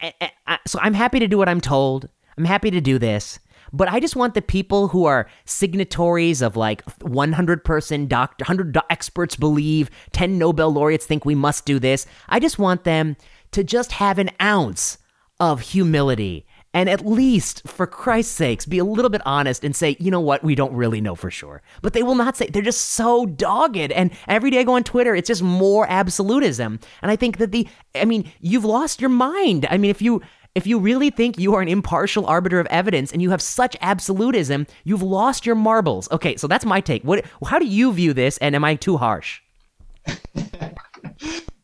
I, 0.00 0.30
I, 0.46 0.58
so 0.66 0.78
I'm 0.80 0.94
happy 0.94 1.18
to 1.18 1.26
do 1.26 1.36
what 1.36 1.48
I'm 1.48 1.60
told. 1.60 2.08
I'm 2.38 2.44
happy 2.44 2.70
to 2.70 2.80
do 2.80 2.98
this. 2.98 3.38
But 3.72 3.88
I 3.88 4.00
just 4.00 4.16
want 4.16 4.34
the 4.34 4.42
people 4.42 4.88
who 4.88 5.06
are 5.06 5.28
signatories 5.46 6.42
of 6.42 6.56
like 6.56 6.82
100 7.00 7.64
person 7.64 8.06
doctor, 8.06 8.44
100 8.44 8.78
experts 8.88 9.34
believe, 9.34 9.90
10 10.12 10.38
Nobel 10.38 10.72
laureates 10.72 11.06
think 11.06 11.24
we 11.24 11.34
must 11.34 11.64
do 11.64 11.78
this. 11.78 12.06
I 12.28 12.38
just 12.38 12.58
want 12.58 12.84
them 12.84 13.16
to 13.52 13.64
just 13.64 13.92
have 13.92 14.18
an 14.18 14.30
ounce 14.40 14.98
of 15.40 15.60
humility 15.60 16.46
and 16.74 16.88
at 16.88 17.06
least, 17.06 17.62
for 17.66 17.86
Christ's 17.86 18.34
sakes, 18.34 18.64
be 18.64 18.78
a 18.78 18.84
little 18.84 19.10
bit 19.10 19.20
honest 19.26 19.62
and 19.64 19.76
say, 19.76 19.96
you 20.00 20.10
know 20.10 20.20
what, 20.20 20.42
we 20.42 20.54
don't 20.54 20.72
really 20.72 21.00
know 21.00 21.14
for 21.14 21.30
sure. 21.30 21.62
But 21.82 21.92
they 21.92 22.02
will 22.02 22.14
not 22.14 22.36
say, 22.36 22.46
they're 22.46 22.62
just 22.62 22.92
so 22.92 23.26
dogged. 23.26 23.92
And 23.92 24.10
every 24.26 24.50
day 24.50 24.60
I 24.60 24.64
go 24.64 24.74
on 24.74 24.84
Twitter, 24.84 25.14
it's 25.14 25.28
just 25.28 25.42
more 25.42 25.86
absolutism. 25.88 26.80
And 27.02 27.10
I 27.10 27.16
think 27.16 27.38
that 27.38 27.52
the, 27.52 27.68
I 27.94 28.06
mean, 28.06 28.30
you've 28.40 28.64
lost 28.64 29.00
your 29.00 29.10
mind. 29.10 29.66
I 29.70 29.76
mean, 29.76 29.90
if 29.90 30.00
you, 30.00 30.22
if 30.54 30.66
you 30.66 30.78
really 30.78 31.10
think 31.10 31.38
you 31.38 31.54
are 31.54 31.62
an 31.62 31.68
impartial 31.68 32.26
arbiter 32.26 32.58
of 32.58 32.66
evidence 32.66 33.12
and 33.12 33.20
you 33.20 33.30
have 33.30 33.42
such 33.42 33.76
absolutism, 33.80 34.66
you've 34.84 35.02
lost 35.02 35.44
your 35.44 35.54
marbles. 35.54 36.10
Okay, 36.10 36.36
so 36.36 36.46
that's 36.46 36.64
my 36.64 36.80
take. 36.80 37.02
What, 37.04 37.24
how 37.46 37.58
do 37.58 37.66
you 37.66 37.92
view 37.92 38.14
this? 38.14 38.38
And 38.38 38.54
am 38.54 38.64
I 38.64 38.76
too 38.76 38.96
harsh? 38.96 39.40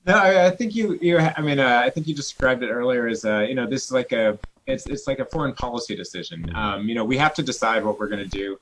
No, 0.08 0.14
I, 0.14 0.46
I, 0.46 0.50
think 0.50 0.74
you. 0.74 0.98
You. 1.02 1.18
I 1.18 1.42
mean, 1.42 1.60
uh, 1.60 1.82
I 1.84 1.90
think 1.90 2.06
you 2.08 2.14
described 2.14 2.62
it 2.62 2.70
earlier 2.70 3.06
as, 3.06 3.26
uh, 3.26 3.40
you 3.40 3.54
know, 3.54 3.66
this 3.66 3.84
is 3.84 3.92
like 3.92 4.10
a. 4.12 4.38
It's 4.68 4.86
it's 4.86 5.06
like 5.06 5.18
a 5.18 5.24
foreign 5.24 5.54
policy 5.54 5.96
decision. 5.96 6.54
Um, 6.54 6.88
you 6.88 6.94
know, 6.94 7.04
we 7.04 7.16
have 7.16 7.34
to 7.34 7.42
decide 7.42 7.84
what 7.84 7.98
we're 7.98 8.08
going 8.08 8.22
to 8.22 8.38
do, 8.44 8.58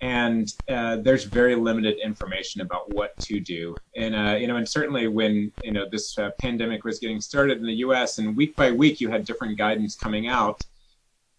and 0.00 0.52
uh, 0.68 0.96
there's 0.96 1.24
very 1.24 1.56
limited 1.56 1.98
information 1.98 2.60
about 2.60 2.92
what 2.94 3.18
to 3.20 3.40
do. 3.40 3.76
And 3.96 4.14
uh, 4.14 4.36
you 4.36 4.46
know, 4.46 4.56
and 4.56 4.68
certainly 4.68 5.08
when 5.08 5.52
you 5.64 5.72
know 5.72 5.86
this 5.90 6.16
uh, 6.18 6.30
pandemic 6.38 6.84
was 6.84 6.98
getting 6.98 7.20
started 7.20 7.58
in 7.58 7.66
the 7.66 7.78
U.S. 7.86 8.18
and 8.18 8.36
week 8.36 8.54
by 8.56 8.70
week 8.70 9.00
you 9.00 9.08
had 9.08 9.24
different 9.24 9.58
guidance 9.58 9.96
coming 9.96 10.28
out 10.28 10.62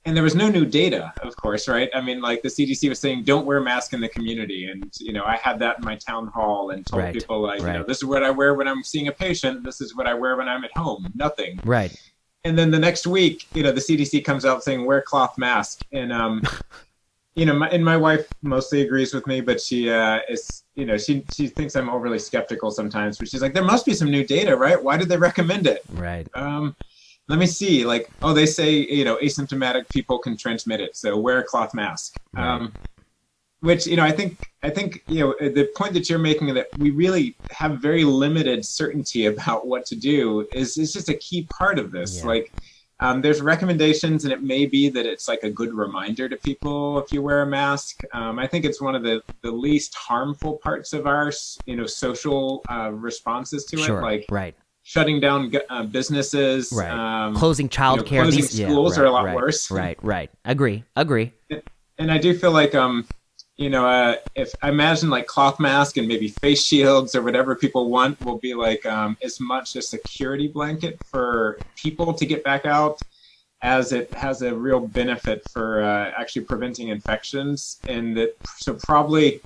and 0.06 0.16
there 0.16 0.24
was 0.24 0.36
no 0.36 0.50
new 0.50 0.66
data, 0.66 1.14
of 1.22 1.36
course, 1.36 1.68
right? 1.68 1.90
I 1.94 2.02
mean, 2.02 2.22
like 2.22 2.42
the 2.42 2.48
CDC 2.48 2.88
was 2.88 3.00
saying, 3.00 3.24
don't 3.24 3.46
wear 3.46 3.58
a 3.58 3.62
mask 3.62 3.94
in 3.94 4.00
the 4.00 4.08
community, 4.08 4.66
and 4.66 4.92
you 5.00 5.12
know, 5.12 5.24
I 5.24 5.36
had 5.36 5.60
that 5.60 5.80
in 5.80 5.86
my 5.86 5.98
town 5.98 6.28
hall 6.28 6.72
and 6.72 6.86
told 6.86 7.04
right. 7.04 7.14
people, 7.14 7.42
like, 7.42 7.62
right. 7.62 7.74
you 7.74 7.80
know, 7.80 7.86
this 7.86 7.98
is 7.98 8.06
what 8.06 8.24
I 8.24 8.32
wear 8.32 8.56
when 8.56 8.68
I'm 8.68 8.82
seeing 8.82 9.10
a 9.10 9.12
patient. 9.12 9.64
This 9.64 9.82
is 9.82 9.96
what 9.96 10.08
I 10.08 10.14
wear 10.14 10.38
when 10.38 10.48
I'm 10.48 10.64
at 10.64 10.76
home. 10.76 11.12
Nothing. 11.16 11.60
Right. 11.66 11.96
And 12.44 12.58
then 12.58 12.72
the 12.72 12.80
next 12.80 13.06
week, 13.06 13.48
you 13.54 13.64
know, 13.64 13.72
the 13.72 13.82
CDC 13.82 14.24
comes 14.24 14.46
out 14.46 14.64
saying 14.64 14.86
wear 14.86 15.02
cloth 15.02 15.38
mask, 15.38 15.82
and 15.92 16.14
um, 16.14 16.42
you 17.36 17.46
know, 17.46 17.54
my, 17.54 17.70
and 17.70 17.84
my 17.84 17.98
wife 17.98 18.28
mostly 18.42 18.82
agrees 18.82 19.14
with 19.14 19.28
me, 19.28 19.42
but 19.42 19.60
she 19.60 19.90
uh, 19.90 20.20
is, 20.30 20.64
you 20.76 20.86
know, 20.86 20.98
she 20.98 21.26
she 21.34 21.48
thinks 21.48 21.76
I'm 21.76 21.90
overly 21.90 22.20
skeptical 22.20 22.72
sometimes. 22.72 23.18
But 23.18 23.28
she's 23.28 23.42
like, 23.42 23.54
there 23.54 23.64
must 23.64 23.86
be 23.86 23.94
some 23.94 24.10
new 24.10 24.26
data, 24.26 24.56
right? 24.56 24.82
Why 24.82 24.96
did 24.98 25.10
they 25.10 25.18
recommend 25.18 25.68
it? 25.68 25.84
Right. 25.92 26.28
Um 26.34 26.76
let 27.30 27.38
me 27.38 27.46
see 27.46 27.86
like 27.86 28.10
oh 28.22 28.34
they 28.34 28.46
say 28.46 28.72
you 28.72 29.06
know 29.06 29.16
asymptomatic 29.18 29.88
people 29.90 30.18
can 30.18 30.36
transmit 30.36 30.82
it 30.82 30.98
so 30.98 31.16
wear 31.16 31.40
a 31.40 31.44
cloth 31.44 31.74
mask 31.74 32.20
right. 32.34 32.44
um, 32.44 32.74
which 33.62 33.86
you 33.86 33.96
know 33.96 34.04
i 34.04 34.12
think 34.12 34.52
i 34.64 34.70
think 34.70 35.04
you 35.08 35.20
know 35.20 35.36
the 35.40 35.70
point 35.76 35.94
that 35.94 36.10
you're 36.10 36.20
making 36.20 36.54
that 36.54 36.68
we 36.78 36.92
really 36.92 37.36
have 37.52 37.80
very 37.80 38.04
limited 38.04 38.66
certainty 38.66 39.26
about 39.26 39.68
what 39.68 39.86
to 39.86 39.96
do 39.96 40.48
is 40.54 40.78
is 40.78 40.94
just 40.94 41.10
a 41.10 41.16
key 41.16 41.44
part 41.50 41.80
of 41.80 41.92
this 41.92 42.20
yeah. 42.20 42.28
like 42.28 42.52
um, 43.02 43.22
there's 43.22 43.42
recommendations 43.42 44.26
and 44.26 44.34
it 44.34 44.44
may 44.44 44.66
be 44.66 44.90
that 44.90 45.06
it's 45.06 45.30
like 45.30 45.44
a 45.44 45.50
good 45.50 45.74
reminder 45.74 46.28
to 46.28 46.36
people 46.36 47.00
if 47.00 47.14
you 47.14 47.22
wear 47.22 47.44
a 47.44 47.46
mask 47.46 48.02
um, 48.14 48.38
i 48.40 48.46
think 48.46 48.66
it's 48.66 48.82
one 48.82 48.96
of 48.96 49.04
the, 49.04 49.22
the 49.42 49.52
least 49.52 49.96
harmful 49.96 50.58
parts 50.58 50.92
of 50.92 51.08
our 51.08 51.32
you 51.66 51.76
know 51.76 51.86
social 51.86 52.62
uh, 52.70 52.92
responses 52.92 53.64
to 53.66 53.78
sure. 53.78 54.00
it 54.00 54.02
like 54.02 54.26
right 54.30 54.56
shutting 54.90 55.20
down 55.20 55.52
uh, 55.70 55.84
businesses, 55.84 56.72
right. 56.74 56.90
um, 56.90 57.36
closing 57.36 57.70
childcare, 57.70 58.10
you 58.10 58.18
know, 58.18 58.24
closing 58.24 58.42
These, 58.42 58.64
schools 58.64 58.98
yeah, 58.98 59.04
right, 59.04 59.06
are 59.06 59.10
a 59.10 59.12
lot 59.12 59.26
right, 59.26 59.36
worse. 59.36 59.70
Right, 59.70 60.04
right. 60.04 60.32
Agree, 60.46 60.84
agree. 60.96 61.32
And 62.00 62.12
I 62.12 62.18
do 62.18 62.36
feel 62.36 62.52
like, 62.52 62.74
um, 62.74 63.06
you 63.60 63.70
know, 63.70 63.86
uh, 63.86 64.16
if 64.36 64.54
I 64.64 64.70
imagine 64.70 65.10
like 65.10 65.28
cloth 65.28 65.60
mask 65.60 65.98
and 65.98 66.08
maybe 66.08 66.30
face 66.30 66.64
shields 66.66 67.14
or 67.14 67.22
whatever 67.22 67.58
people 67.58 67.90
want 67.90 68.20
will 68.22 68.38
be 68.40 68.54
like 68.54 68.86
um, 68.86 69.18
as 69.22 69.42
much 69.42 69.76
a 69.76 69.82
security 69.82 70.48
blanket 70.48 71.02
for 71.04 71.60
people 71.76 72.14
to 72.14 72.26
get 72.26 72.42
back 72.46 72.66
out 72.66 73.04
as 73.62 73.92
it 73.92 74.16
has 74.16 74.42
a 74.44 74.56
real 74.56 74.80
benefit 74.80 75.46
for 75.46 75.84
uh, 75.84 76.10
actually 76.18 76.46
preventing 76.46 76.88
infections. 76.88 77.82
And 77.86 78.16
that 78.16 78.38
so 78.60 78.76
probably 78.76 79.42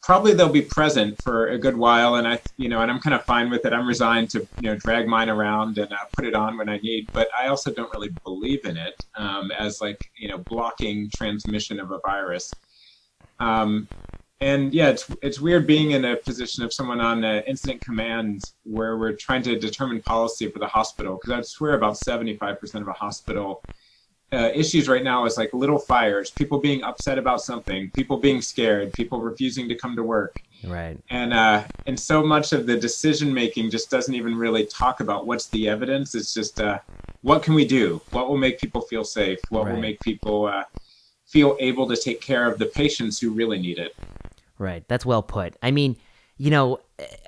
probably 0.00 0.32
they'll 0.32 0.48
be 0.48 0.62
present 0.62 1.18
for 1.18 1.48
a 1.48 1.58
good 1.58 1.76
while. 1.76 2.14
And 2.14 2.28
i 2.28 2.38
you 2.56 2.68
know 2.68 2.82
and 2.82 2.90
i'm 2.90 3.00
kind 3.00 3.14
of 3.14 3.24
fine 3.24 3.50
with 3.50 3.66
it. 3.66 3.72
I'm 3.72 3.88
resigned 3.88 4.30
to 4.30 4.48
you 4.58 4.70
know 4.70 4.76
drag 4.76 5.08
mine 5.08 5.28
around 5.28 5.76
and 5.76 5.92
uh, 5.92 5.96
put 6.14 6.24
it 6.24 6.34
on 6.36 6.56
when 6.56 6.68
i 6.68 6.78
need. 6.78 7.08
But 7.12 7.26
i 7.36 7.48
also 7.48 7.72
don't 7.72 7.90
really 7.90 8.10
believe 8.24 8.64
in 8.64 8.76
it 8.76 9.04
um, 9.16 9.50
as 9.58 9.80
like 9.80 9.98
you 10.16 10.28
know 10.28 10.38
blocking 10.48 11.10
transmission 11.12 11.80
of 11.80 11.90
a 11.90 11.98
virus 12.06 12.54
um, 13.40 13.88
and 14.40 14.72
yeah 14.72 14.88
it's 14.88 15.10
it's 15.22 15.40
weird 15.40 15.66
being 15.66 15.90
in 15.90 16.04
a 16.04 16.16
position 16.16 16.64
of 16.64 16.72
someone 16.72 17.00
on 17.00 17.24
uh, 17.24 17.42
incident 17.46 17.80
command 17.80 18.42
where 18.64 18.96
we're 18.96 19.12
trying 19.12 19.42
to 19.42 19.58
determine 19.58 20.00
policy 20.00 20.48
for 20.48 20.58
the 20.58 20.66
hospital 20.66 21.16
because 21.16 21.30
i 21.30 21.42
swear 21.42 21.74
about 21.74 21.94
75% 21.94 22.80
of 22.80 22.88
a 22.88 22.92
hospital 22.92 23.62
uh, 24.32 24.50
issues 24.54 24.88
right 24.88 25.02
now 25.02 25.24
is 25.24 25.36
like 25.36 25.52
little 25.52 25.78
fires, 25.78 26.30
people 26.30 26.58
being 26.58 26.82
upset 26.84 27.18
about 27.18 27.42
something, 27.42 27.90
people 27.90 28.16
being 28.16 28.40
scared, 28.40 28.92
people 28.92 29.20
refusing 29.20 29.68
to 29.68 29.74
come 29.74 29.96
to 29.96 30.02
work. 30.02 30.40
Right. 30.64 30.96
And 31.10 31.32
uh, 31.32 31.64
and 31.86 31.98
so 31.98 32.22
much 32.22 32.52
of 32.52 32.66
the 32.66 32.76
decision 32.76 33.32
making 33.32 33.70
just 33.70 33.90
doesn't 33.90 34.14
even 34.14 34.36
really 34.36 34.66
talk 34.66 35.00
about 35.00 35.26
what's 35.26 35.48
the 35.48 35.68
evidence. 35.68 36.14
It's 36.14 36.32
just 36.32 36.60
uh, 36.60 36.78
what 37.22 37.42
can 37.42 37.54
we 37.54 37.64
do? 37.64 38.00
What 38.10 38.28
will 38.28 38.36
make 38.36 38.60
people 38.60 38.82
feel 38.82 39.04
safe? 39.04 39.40
What 39.48 39.64
right. 39.64 39.74
will 39.74 39.80
make 39.80 40.00
people 40.00 40.46
uh, 40.46 40.64
feel 41.30 41.56
able 41.60 41.86
to 41.88 41.96
take 41.96 42.20
care 42.20 42.50
of 42.50 42.58
the 42.58 42.66
patients 42.66 43.20
who 43.20 43.30
really 43.30 43.58
need 43.58 43.78
it? 43.78 43.94
Right. 44.58 44.86
That's 44.88 45.06
well 45.06 45.22
put. 45.22 45.54
I 45.62 45.70
mean, 45.70 45.96
you 46.36 46.50
know, 46.50 46.80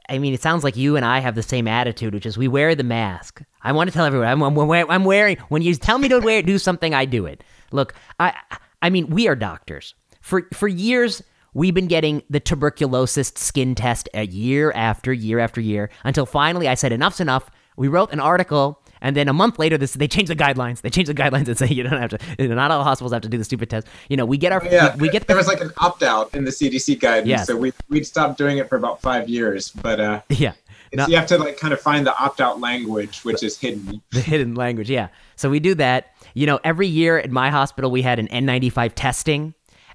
I 0.08 0.18
mean, 0.18 0.34
it 0.34 0.42
sounds 0.42 0.64
like 0.64 0.76
you 0.76 0.96
and 0.96 1.04
I 1.04 1.20
have 1.20 1.36
the 1.36 1.42
same 1.42 1.68
attitude, 1.68 2.12
which 2.12 2.26
is 2.26 2.36
we 2.36 2.48
wear 2.48 2.74
the 2.74 2.82
mask. 2.82 3.42
I 3.62 3.72
want 3.72 3.88
to 3.88 3.94
tell 3.94 4.04
everyone 4.04 4.26
I'm, 4.26 4.42
I'm, 4.42 4.90
I'm 4.90 5.04
wearing. 5.04 5.36
When 5.48 5.62
you 5.62 5.74
tell 5.76 5.98
me 5.98 6.08
to 6.08 6.18
wear, 6.18 6.42
do 6.42 6.58
something, 6.58 6.92
I 6.92 7.04
do 7.04 7.26
it. 7.26 7.44
Look, 7.70 7.94
I, 8.18 8.34
I 8.82 8.90
mean, 8.90 9.06
we 9.06 9.28
are 9.28 9.36
doctors. 9.36 9.94
For 10.20 10.48
for 10.52 10.68
years, 10.68 11.22
we've 11.54 11.74
been 11.74 11.86
getting 11.86 12.22
the 12.28 12.40
tuberculosis 12.40 13.32
skin 13.36 13.74
test 13.74 14.08
a 14.14 14.26
year 14.26 14.72
after 14.72 15.12
year 15.12 15.38
after 15.38 15.60
year 15.60 15.90
until 16.04 16.26
finally 16.26 16.68
I 16.68 16.74
said 16.74 16.92
enough's 16.92 17.20
enough. 17.20 17.50
We 17.76 17.88
wrote 17.88 18.12
an 18.12 18.20
article 18.20 18.81
and 19.02 19.16
then 19.16 19.28
a 19.28 19.32
month 19.32 19.58
later, 19.58 19.76
this 19.76 19.92
they 19.94 20.08
change 20.08 20.28
the 20.28 20.36
guidelines. 20.36 20.80
They 20.80 20.88
change 20.88 21.08
the 21.08 21.14
guidelines 21.14 21.48
and 21.48 21.58
say 21.58 21.66
you 21.66 21.82
don't 21.82 22.00
have 22.00 22.10
to. 22.10 22.48
Not 22.48 22.70
all 22.70 22.84
hospitals 22.84 23.12
have 23.12 23.22
to 23.22 23.28
do 23.28 23.36
the 23.36 23.44
stupid 23.44 23.68
test. 23.68 23.86
You 24.08 24.16
know, 24.16 24.24
we 24.24 24.38
get 24.38 24.52
our. 24.52 24.64
Yeah, 24.64 24.94
we, 24.94 25.02
we 25.02 25.08
get. 25.10 25.22
The, 25.22 25.26
there 25.26 25.36
was 25.36 25.48
like 25.48 25.60
an 25.60 25.72
opt 25.78 26.04
out 26.04 26.32
in 26.34 26.44
the 26.44 26.52
CDC 26.52 27.00
guidance, 27.00 27.28
yes. 27.28 27.46
so 27.48 27.56
we 27.56 27.72
we'd 27.90 28.06
stopped 28.06 28.38
doing 28.38 28.58
it 28.58 28.68
for 28.68 28.76
about 28.76 29.02
five 29.02 29.28
years. 29.28 29.70
But 29.70 30.00
uh, 30.00 30.20
yeah, 30.30 30.52
you 30.92 31.16
have 31.16 31.26
to 31.26 31.38
like 31.38 31.58
kind 31.58 31.74
of 31.74 31.80
find 31.80 32.06
the 32.06 32.16
opt 32.16 32.40
out 32.40 32.60
language, 32.60 33.20
which 33.24 33.42
is 33.42 33.58
hidden. 33.58 34.00
The 34.12 34.20
hidden 34.20 34.54
language, 34.54 34.88
yeah. 34.88 35.08
So 35.36 35.50
we 35.50 35.58
do 35.58 35.74
that. 35.74 36.12
You 36.34 36.46
know, 36.46 36.60
every 36.62 36.86
year 36.86 37.18
at 37.18 37.30
my 37.30 37.50
hospital, 37.50 37.90
we 37.90 38.02
had 38.02 38.18
an 38.18 38.28
N95 38.28 38.92
testing 38.94 39.54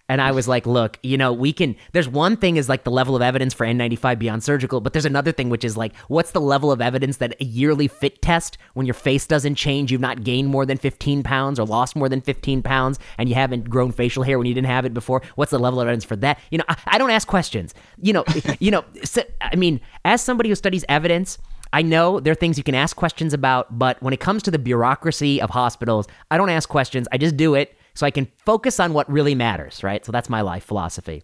and 0.09 0.21
I 0.21 0.31
was 0.31 0.47
like, 0.47 0.65
look, 0.65 0.99
you 1.03 1.17
know, 1.17 1.33
we 1.33 1.51
can. 1.51 1.75
There's 1.91 2.07
one 2.07 2.37
thing 2.37 2.57
is 2.57 2.69
like 2.69 2.83
the 2.83 2.91
level 2.91 3.15
of 3.15 3.21
evidence 3.21 3.53
for 3.53 3.65
N95 3.65 4.19
beyond 4.19 4.43
surgical, 4.43 4.79
but 4.79 4.93
there's 4.93 5.05
another 5.05 5.31
thing 5.31 5.49
which 5.49 5.65
is 5.65 5.75
like, 5.75 5.95
what's 6.07 6.31
the 6.31 6.41
level 6.41 6.71
of 6.71 6.81
evidence 6.81 7.17
that 7.17 7.35
a 7.41 7.43
yearly 7.43 7.87
fit 7.87 8.21
test, 8.21 8.57
when 8.73 8.85
your 8.85 8.93
face 8.93 9.27
doesn't 9.27 9.55
change, 9.55 9.91
you've 9.91 10.01
not 10.01 10.23
gained 10.23 10.47
more 10.47 10.65
than 10.65 10.77
15 10.77 11.23
pounds 11.23 11.59
or 11.59 11.65
lost 11.65 11.95
more 11.95 12.07
than 12.07 12.21
15 12.21 12.61
pounds, 12.61 12.99
and 13.17 13.27
you 13.27 13.35
haven't 13.35 13.69
grown 13.69 13.91
facial 13.91 14.23
hair 14.23 14.37
when 14.37 14.47
you 14.47 14.53
didn't 14.53 14.67
have 14.67 14.85
it 14.85 14.93
before? 14.93 15.21
What's 15.35 15.51
the 15.51 15.59
level 15.59 15.81
of 15.81 15.87
evidence 15.87 16.05
for 16.05 16.15
that? 16.17 16.39
You 16.51 16.59
know, 16.59 16.65
I, 16.69 16.77
I 16.87 16.97
don't 16.97 17.11
ask 17.11 17.27
questions. 17.27 17.73
You 18.01 18.13
know, 18.13 18.23
you 18.59 18.71
know. 18.71 18.85
So, 19.03 19.23
I 19.41 19.55
mean, 19.55 19.81
as 20.05 20.21
somebody 20.21 20.49
who 20.49 20.55
studies 20.55 20.85
evidence. 20.87 21.37
I 21.73 21.81
know 21.81 22.21
there 22.21 22.31
are 22.31 22.35
things 22.35 22.57
you 22.57 22.63
can 22.63 22.75
ask 22.75 22.95
questions 22.95 23.33
about, 23.33 23.77
but 23.77 24.01
when 24.01 24.13
it 24.13 24.21
comes 24.21 24.41
to 24.43 24.51
the 24.51 24.57
bureaucracy 24.57 25.41
of 25.41 25.49
hospitals, 25.49 26.07
I 26.31 26.37
don't 26.37 26.49
ask 26.49 26.69
questions. 26.69 27.09
I 27.11 27.17
just 27.17 27.35
do 27.35 27.55
it 27.55 27.76
so 27.97 28.05
I 28.05 28.11
can 28.11 28.27
focus 28.45 28.79
on 28.79 28.93
what 28.93 29.11
really 29.11 29.33
matters, 29.33 29.81
right? 29.81 30.05
So 30.05 30.11
that's 30.11 30.29
my 30.29 30.41
life 30.41 30.63
philosophy, 30.63 31.23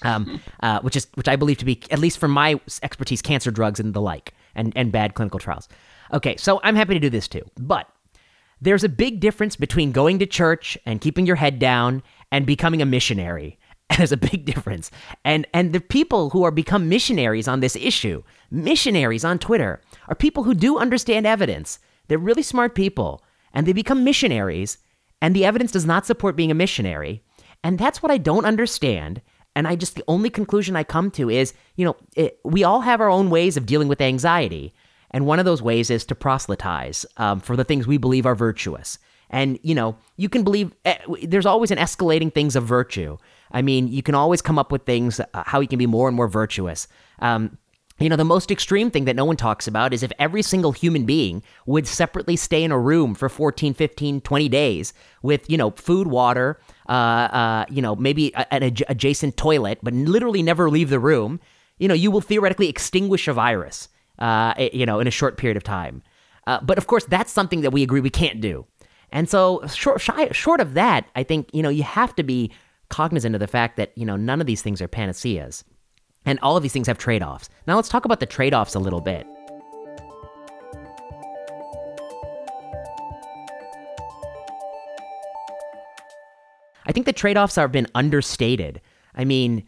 um, 0.00 0.40
uh, 0.60 0.80
which 0.80 0.96
is 0.96 1.08
which 1.12 1.28
I 1.28 1.36
believe 1.36 1.58
to 1.58 1.66
be 1.66 1.82
at 1.90 1.98
least 1.98 2.16
for 2.16 2.26
my 2.26 2.58
expertise, 2.82 3.20
cancer 3.20 3.50
drugs 3.50 3.78
and 3.78 3.92
the 3.92 4.00
like, 4.00 4.32
and 4.54 4.72
and 4.74 4.90
bad 4.90 5.12
clinical 5.12 5.38
trials. 5.38 5.68
Okay, 6.14 6.38
so 6.38 6.58
I'm 6.64 6.74
happy 6.74 6.94
to 6.94 7.00
do 7.00 7.10
this 7.10 7.28
too, 7.28 7.42
but 7.58 7.86
there's 8.62 8.82
a 8.82 8.88
big 8.88 9.20
difference 9.20 9.56
between 9.56 9.92
going 9.92 10.18
to 10.20 10.26
church 10.26 10.78
and 10.86 11.02
keeping 11.02 11.26
your 11.26 11.36
head 11.36 11.58
down 11.58 12.02
and 12.32 12.46
becoming 12.46 12.80
a 12.80 12.86
missionary. 12.86 13.58
There's 13.96 14.12
a 14.12 14.16
big 14.16 14.46
difference. 14.46 14.90
And 15.22 15.46
and 15.52 15.74
the 15.74 15.80
people 15.82 16.30
who 16.30 16.44
are 16.44 16.50
become 16.50 16.88
missionaries 16.88 17.46
on 17.46 17.60
this 17.60 17.76
issue, 17.76 18.22
missionaries 18.50 19.24
on 19.24 19.38
Twitter, 19.38 19.82
are 20.08 20.14
people 20.14 20.44
who 20.44 20.54
do 20.54 20.78
understand 20.78 21.26
evidence. 21.26 21.78
They're 22.08 22.16
really 22.16 22.42
smart 22.42 22.74
people 22.74 23.22
and 23.52 23.66
they 23.66 23.74
become 23.74 24.02
missionaries 24.02 24.78
and 25.20 25.34
the 25.34 25.44
evidence 25.44 25.72
does 25.72 25.86
not 25.86 26.06
support 26.06 26.36
being 26.36 26.50
a 26.50 26.54
missionary. 26.54 27.22
And 27.64 27.78
that's 27.78 28.02
what 28.02 28.12
I 28.12 28.18
don't 28.18 28.44
understand. 28.44 29.22
And 29.54 29.66
I 29.66 29.74
just, 29.74 29.94
the 29.94 30.04
only 30.06 30.28
conclusion 30.28 30.76
I 30.76 30.84
come 30.84 31.10
to 31.12 31.30
is, 31.30 31.54
you 31.76 31.84
know, 31.84 31.96
it, 32.14 32.38
we 32.44 32.62
all 32.62 32.82
have 32.82 33.00
our 33.00 33.08
own 33.08 33.30
ways 33.30 33.56
of 33.56 33.66
dealing 33.66 33.88
with 33.88 34.00
anxiety. 34.00 34.74
And 35.10 35.26
one 35.26 35.38
of 35.38 35.44
those 35.44 35.62
ways 35.62 35.88
is 35.88 36.04
to 36.06 36.14
proselytize 36.14 37.06
um, 37.16 37.40
for 37.40 37.56
the 37.56 37.64
things 37.64 37.86
we 37.86 37.96
believe 37.96 38.26
are 38.26 38.34
virtuous. 38.34 38.98
And, 39.30 39.58
you 39.62 39.74
know, 39.74 39.96
you 40.16 40.28
can 40.28 40.44
believe 40.44 40.72
eh, 40.84 40.98
there's 41.22 41.46
always 41.46 41.70
an 41.70 41.78
escalating 41.78 42.32
things 42.32 42.54
of 42.54 42.64
virtue. 42.64 43.16
I 43.50 43.62
mean, 43.62 43.88
you 43.88 44.02
can 44.02 44.14
always 44.14 44.42
come 44.42 44.58
up 44.58 44.70
with 44.70 44.84
things, 44.84 45.20
uh, 45.20 45.24
how 45.46 45.60
you 45.60 45.68
can 45.68 45.78
be 45.78 45.86
more 45.86 46.08
and 46.08 46.16
more 46.16 46.28
virtuous. 46.28 46.86
Um, 47.20 47.58
you 47.98 48.10
know, 48.10 48.16
the 48.16 48.24
most 48.24 48.50
extreme 48.50 48.90
thing 48.90 49.06
that 49.06 49.16
no 49.16 49.24
one 49.24 49.36
talks 49.36 49.66
about 49.66 49.94
is 49.94 50.02
if 50.02 50.12
every 50.18 50.42
single 50.42 50.72
human 50.72 51.06
being 51.06 51.42
would 51.64 51.86
separately 51.86 52.36
stay 52.36 52.62
in 52.62 52.70
a 52.70 52.78
room 52.78 53.14
for 53.14 53.28
14, 53.28 53.72
15, 53.72 54.20
20 54.20 54.48
days 54.48 54.92
with, 55.22 55.48
you 55.48 55.56
know, 55.56 55.70
food, 55.70 56.06
water, 56.06 56.60
uh, 56.88 56.92
uh, 56.92 57.64
you 57.70 57.80
know, 57.80 57.96
maybe 57.96 58.34
an 58.34 58.62
ad- 58.62 58.84
adjacent 58.88 59.36
toilet, 59.36 59.78
but 59.82 59.94
literally 59.94 60.42
never 60.42 60.68
leave 60.68 60.90
the 60.90 61.00
room, 61.00 61.40
you 61.78 61.88
know, 61.88 61.94
you 61.94 62.10
will 62.10 62.20
theoretically 62.20 62.68
extinguish 62.68 63.28
a 63.28 63.32
virus, 63.32 63.88
uh, 64.18 64.52
you 64.72 64.84
know, 64.84 65.00
in 65.00 65.06
a 65.06 65.10
short 65.10 65.38
period 65.38 65.56
of 65.56 65.64
time. 65.64 66.02
Uh, 66.46 66.60
but 66.62 66.78
of 66.78 66.86
course, 66.86 67.04
that's 67.06 67.32
something 67.32 67.62
that 67.62 67.70
we 67.70 67.82
agree 67.82 68.00
we 68.00 68.10
can't 68.10 68.40
do. 68.40 68.66
And 69.10 69.28
so, 69.28 69.66
short, 69.68 70.00
shy, 70.00 70.30
short 70.32 70.60
of 70.60 70.74
that, 70.74 71.08
I 71.16 71.22
think, 71.22 71.48
you 71.52 71.62
know, 71.62 71.68
you 71.68 71.82
have 71.82 72.14
to 72.16 72.22
be 72.22 72.52
cognizant 72.88 73.34
of 73.34 73.40
the 73.40 73.46
fact 73.46 73.76
that, 73.76 73.92
you 73.96 74.04
know, 74.04 74.16
none 74.16 74.40
of 74.40 74.46
these 74.46 74.62
things 74.62 74.82
are 74.82 74.88
panaceas. 74.88 75.64
And 76.26 76.38
all 76.42 76.56
of 76.56 76.62
these 76.62 76.72
things 76.72 76.88
have 76.88 76.98
trade 76.98 77.22
offs. 77.22 77.48
Now 77.66 77.76
let's 77.76 77.88
talk 77.88 78.04
about 78.04 78.20
the 78.20 78.26
trade 78.26 78.52
offs 78.52 78.74
a 78.74 78.80
little 78.80 79.00
bit. 79.00 79.26
I 86.84 86.92
think 86.92 87.06
the 87.06 87.12
trade 87.12 87.36
offs 87.36 87.56
have 87.56 87.72
been 87.72 87.86
understated. 87.94 88.80
I 89.14 89.24
mean, 89.24 89.66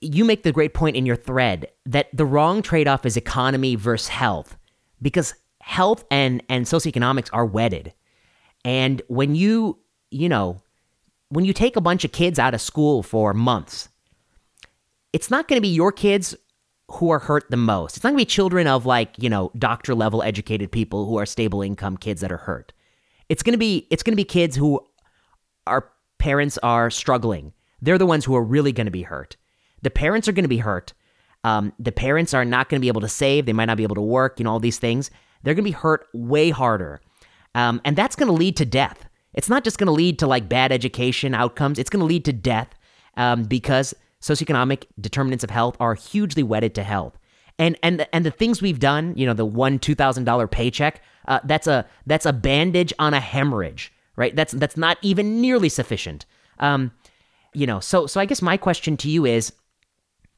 you 0.00 0.24
make 0.24 0.42
the 0.42 0.52
great 0.52 0.74
point 0.74 0.96
in 0.96 1.06
your 1.06 1.16
thread 1.16 1.68
that 1.86 2.08
the 2.12 2.26
wrong 2.26 2.62
trade 2.62 2.88
off 2.88 3.06
is 3.06 3.16
economy 3.16 3.74
versus 3.74 4.08
health 4.08 4.56
because 5.00 5.34
health 5.60 6.04
and, 6.10 6.42
and 6.48 6.66
socioeconomics 6.66 7.30
are 7.32 7.46
wedded. 7.46 7.92
And 8.64 9.00
when 9.08 9.34
you, 9.34 9.78
you 10.10 10.28
know, 10.28 10.60
when 11.28 11.44
you 11.44 11.52
take 11.52 11.76
a 11.76 11.80
bunch 11.80 12.04
of 12.04 12.12
kids 12.12 12.38
out 12.38 12.54
of 12.54 12.60
school 12.60 13.02
for 13.02 13.32
months, 13.32 13.88
it's 15.14 15.30
not 15.30 15.46
going 15.46 15.56
to 15.56 15.62
be 15.62 15.68
your 15.68 15.92
kids 15.92 16.34
who 16.90 17.10
are 17.10 17.20
hurt 17.20 17.48
the 17.48 17.56
most. 17.56 17.96
It's 17.96 18.02
not 18.02 18.10
going 18.10 18.18
to 18.18 18.26
be 18.26 18.30
children 18.30 18.66
of 18.66 18.84
like, 18.84 19.14
you 19.16 19.30
know, 19.30 19.52
doctor 19.56 19.94
level 19.94 20.24
educated 20.24 20.72
people 20.72 21.06
who 21.06 21.16
are 21.18 21.24
stable 21.24 21.62
income 21.62 21.96
kids 21.96 22.20
that 22.20 22.32
are 22.32 22.36
hurt. 22.36 22.72
It's 23.28 23.42
going 23.42 23.52
to 23.52 23.58
be 23.58 23.86
it's 23.90 24.02
going 24.02 24.12
to 24.12 24.16
be 24.16 24.24
kids 24.24 24.56
who 24.56 24.84
our 25.68 25.88
parents 26.18 26.58
are 26.64 26.90
struggling. 26.90 27.52
They're 27.80 27.96
the 27.96 28.06
ones 28.06 28.24
who 28.24 28.34
are 28.34 28.42
really 28.42 28.72
going 28.72 28.86
to 28.86 28.90
be 28.90 29.02
hurt. 29.02 29.36
The 29.82 29.90
parents 29.90 30.26
are 30.26 30.32
going 30.32 30.44
to 30.44 30.48
be 30.48 30.58
hurt. 30.58 30.92
Um, 31.44 31.72
the 31.78 31.92
parents 31.92 32.34
are 32.34 32.44
not 32.44 32.68
going 32.68 32.80
to 32.80 32.84
be 32.84 32.88
able 32.88 33.02
to 33.02 33.08
save. 33.08 33.46
They 33.46 33.52
might 33.52 33.66
not 33.66 33.76
be 33.76 33.84
able 33.84 33.94
to 33.94 34.02
work. 34.02 34.40
You 34.40 34.44
know, 34.44 34.50
all 34.50 34.60
these 34.60 34.80
things. 34.80 35.12
They're 35.44 35.54
going 35.54 35.64
to 35.64 35.70
be 35.70 35.76
hurt 35.76 36.08
way 36.12 36.50
harder, 36.50 37.00
um, 37.54 37.80
and 37.84 37.94
that's 37.94 38.16
going 38.16 38.28
to 38.28 38.32
lead 38.32 38.56
to 38.56 38.64
death. 38.64 39.06
It's 39.32 39.48
not 39.48 39.62
just 39.62 39.78
going 39.78 39.86
to 39.86 39.92
lead 39.92 40.18
to 40.18 40.26
like 40.26 40.48
bad 40.48 40.72
education 40.72 41.34
outcomes. 41.34 41.78
It's 41.78 41.90
going 41.90 42.00
to 42.00 42.06
lead 42.06 42.24
to 42.24 42.32
death 42.32 42.74
um, 43.16 43.44
because 43.44 43.94
socioeconomic 44.24 44.84
determinants 44.98 45.44
of 45.44 45.50
health 45.50 45.76
are 45.78 45.94
hugely 45.94 46.42
wedded 46.42 46.74
to 46.76 46.82
health. 46.82 47.18
And 47.58 47.76
and 47.82 48.06
and 48.12 48.24
the 48.24 48.30
things 48.30 48.62
we've 48.62 48.80
done, 48.80 49.12
you 49.16 49.26
know, 49.26 49.34
the 49.34 49.44
one 49.44 49.78
two 49.78 49.94
thousand 49.94 50.24
dollar 50.24 50.48
paycheck, 50.48 51.02
uh, 51.28 51.40
that's 51.44 51.66
a 51.66 51.86
that's 52.06 52.26
a 52.26 52.32
bandage 52.32 52.92
on 52.98 53.14
a 53.14 53.20
hemorrhage, 53.20 53.92
right? 54.16 54.34
That's 54.34 54.52
that's 54.52 54.76
not 54.76 54.96
even 55.02 55.40
nearly 55.40 55.68
sufficient. 55.68 56.26
Um, 56.58 56.90
you 57.52 57.66
know, 57.66 57.80
so 57.80 58.06
so 58.06 58.20
I 58.20 58.26
guess 58.26 58.42
my 58.42 58.56
question 58.56 58.96
to 58.96 59.08
you 59.08 59.24
is, 59.26 59.52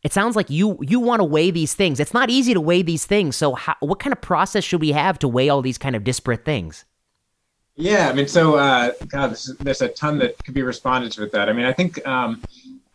it 0.03 0.12
sounds 0.12 0.37
like 0.37 0.51
you 0.51 0.78
you 0.82 1.01
want 1.01 1.20
to 1.20 1.24
weigh 1.24 1.51
these 1.51 1.74
things. 1.74 2.01
It's 2.01 2.12
not 2.12 2.28
easy 2.28 2.53
to 2.53 2.61
weigh 2.61 2.82
these 2.82 3.07
things. 3.07 3.37
So 3.37 3.55
how, 3.55 3.76
what 3.80 3.99
kind 3.99 4.12
of 4.12 4.20
process 4.20 4.64
should 4.64 4.82
we 4.82 4.93
have 4.93 5.18
to 5.20 5.28
weigh 5.28 5.49
all 5.49 5.62
these 5.62 5.78
kind 5.78 5.97
of 5.97 6.05
disparate 6.05 6.45
things? 6.45 6.84
Yeah, 7.76 8.09
I 8.11 8.12
mean, 8.14 8.28
so 8.28 8.57
uh, 8.57 8.93
God, 9.09 9.28
there's, 9.28 9.53
there's 9.61 9.82
a 9.82 9.89
ton 9.89 10.18
that 10.18 10.43
could 10.45 10.55
be 10.55 10.62
responded 10.62 11.12
to 11.12 11.20
with 11.22 11.32
that. 11.32 11.49
I 11.49 11.53
mean, 11.53 11.66
I 11.66 11.72
think 11.72 12.07
um, 12.07 12.43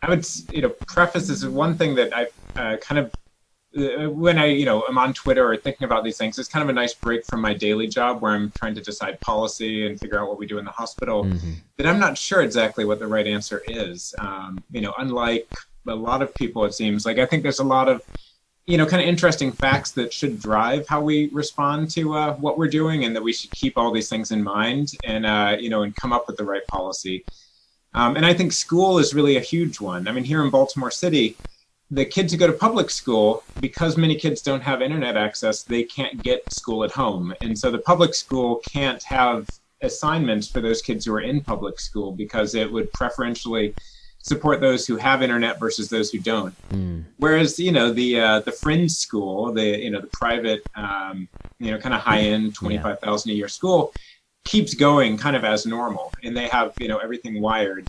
I 0.02 0.10
would, 0.10 0.26
you 0.50 0.62
know, 0.62 0.70
preface 0.86 1.28
this 1.28 1.42
is 1.42 1.48
one 1.48 1.76
thing 1.76 1.94
that 1.94 2.14
I 2.14 2.26
uh, 2.60 2.76
kind 2.78 2.98
of 2.98 3.12
uh, 3.76 4.10
when 4.10 4.38
I, 4.38 4.46
you 4.46 4.66
know, 4.66 4.84
am 4.88 4.98
on 4.98 5.14
Twitter 5.14 5.50
or 5.50 5.56
thinking 5.56 5.86
about 5.86 6.04
these 6.04 6.18
things, 6.18 6.38
it's 6.38 6.48
kind 6.48 6.62
of 6.62 6.68
a 6.68 6.72
nice 6.72 6.92
break 6.92 7.24
from 7.24 7.40
my 7.40 7.54
daily 7.54 7.86
job 7.86 8.20
where 8.20 8.32
I'm 8.32 8.50
trying 8.50 8.74
to 8.74 8.82
decide 8.82 9.20
policy 9.20 9.86
and 9.86 9.98
figure 9.98 10.20
out 10.20 10.28
what 10.28 10.38
we 10.38 10.46
do 10.46 10.58
in 10.58 10.64
the 10.64 10.70
hospital. 10.70 11.24
Mm-hmm. 11.24 11.52
That 11.78 11.86
I'm 11.86 11.98
not 11.98 12.18
sure 12.18 12.42
exactly 12.42 12.84
what 12.84 12.98
the 12.98 13.06
right 13.06 13.26
answer 13.26 13.62
is. 13.66 14.14
Um, 14.18 14.62
you 14.70 14.82
know, 14.82 14.92
unlike 14.98 15.48
a 15.86 15.94
lot 15.94 16.20
of 16.20 16.34
people, 16.34 16.64
it 16.64 16.74
seems 16.74 17.06
like 17.06 17.18
I 17.18 17.24
think 17.24 17.42
there's 17.42 17.60
a 17.60 17.64
lot 17.64 17.88
of, 17.88 18.02
you 18.66 18.76
know, 18.76 18.86
kind 18.86 19.02
of 19.02 19.08
interesting 19.08 19.50
facts 19.50 19.92
that 19.92 20.12
should 20.12 20.38
drive 20.38 20.86
how 20.86 21.00
we 21.00 21.28
respond 21.28 21.90
to 21.92 22.14
uh, 22.14 22.34
what 22.34 22.58
we're 22.58 22.68
doing, 22.68 23.04
and 23.04 23.16
that 23.16 23.22
we 23.22 23.32
should 23.32 23.52
keep 23.52 23.78
all 23.78 23.90
these 23.90 24.08
things 24.08 24.32
in 24.32 24.42
mind 24.42 24.92
and, 25.02 25.24
uh, 25.24 25.56
you 25.58 25.70
know, 25.70 25.82
and 25.82 25.96
come 25.96 26.12
up 26.12 26.26
with 26.26 26.36
the 26.36 26.44
right 26.44 26.66
policy. 26.66 27.24
Um, 27.94 28.16
and 28.16 28.24
I 28.24 28.34
think 28.34 28.52
school 28.52 28.98
is 28.98 29.14
really 29.14 29.36
a 29.36 29.40
huge 29.40 29.80
one. 29.80 30.08
I 30.08 30.12
mean, 30.12 30.24
here 30.24 30.42
in 30.42 30.50
Baltimore 30.50 30.90
City, 30.90 31.36
the 31.90 32.06
kids 32.06 32.32
who 32.32 32.38
go 32.38 32.46
to 32.46 32.54
public 32.54 32.88
school, 32.88 33.44
because 33.60 33.98
many 33.98 34.16
kids 34.16 34.40
don't 34.40 34.62
have 34.62 34.80
internet 34.80 35.16
access, 35.16 35.62
they 35.62 35.84
can't 35.84 36.22
get 36.22 36.50
school 36.50 36.84
at 36.84 36.90
home. 36.90 37.34
And 37.42 37.58
so 37.58 37.70
the 37.70 37.78
public 37.78 38.14
school 38.14 38.62
can't 38.66 39.02
have 39.02 39.46
assignments 39.82 40.48
for 40.48 40.60
those 40.60 40.80
kids 40.80 41.04
who 41.04 41.12
are 41.12 41.20
in 41.20 41.42
public 41.42 41.78
school 41.78 42.12
because 42.12 42.54
it 42.54 42.70
would 42.72 42.90
preferentially 42.92 43.74
support 44.22 44.60
those 44.60 44.86
who 44.86 44.96
have 44.96 45.20
internet 45.20 45.58
versus 45.60 45.88
those 45.88 46.10
who 46.10 46.18
don't. 46.18 46.54
Mm. 46.70 47.04
Whereas, 47.18 47.58
you 47.58 47.72
know, 47.72 47.92
the 47.92 48.20
uh, 48.20 48.40
the 48.40 48.52
Friends 48.52 48.96
school, 48.96 49.52
the 49.52 49.78
you 49.78 49.90
know 49.90 50.00
the 50.00 50.06
private, 50.06 50.62
um, 50.76 51.28
you 51.58 51.72
know, 51.72 51.78
kind 51.78 51.94
of 51.94 52.00
high 52.00 52.20
end, 52.20 52.54
twenty 52.54 52.78
five 52.78 53.00
thousand 53.00 53.30
yeah. 53.30 53.34
a 53.34 53.38
year 53.38 53.48
school, 53.48 53.92
keeps 54.44 54.74
going 54.74 55.16
kind 55.16 55.36
of 55.36 55.44
as 55.44 55.66
normal, 55.66 56.12
and 56.22 56.36
they 56.36 56.48
have 56.48 56.72
you 56.78 56.88
know 56.88 56.98
everything 56.98 57.40
wired. 57.40 57.88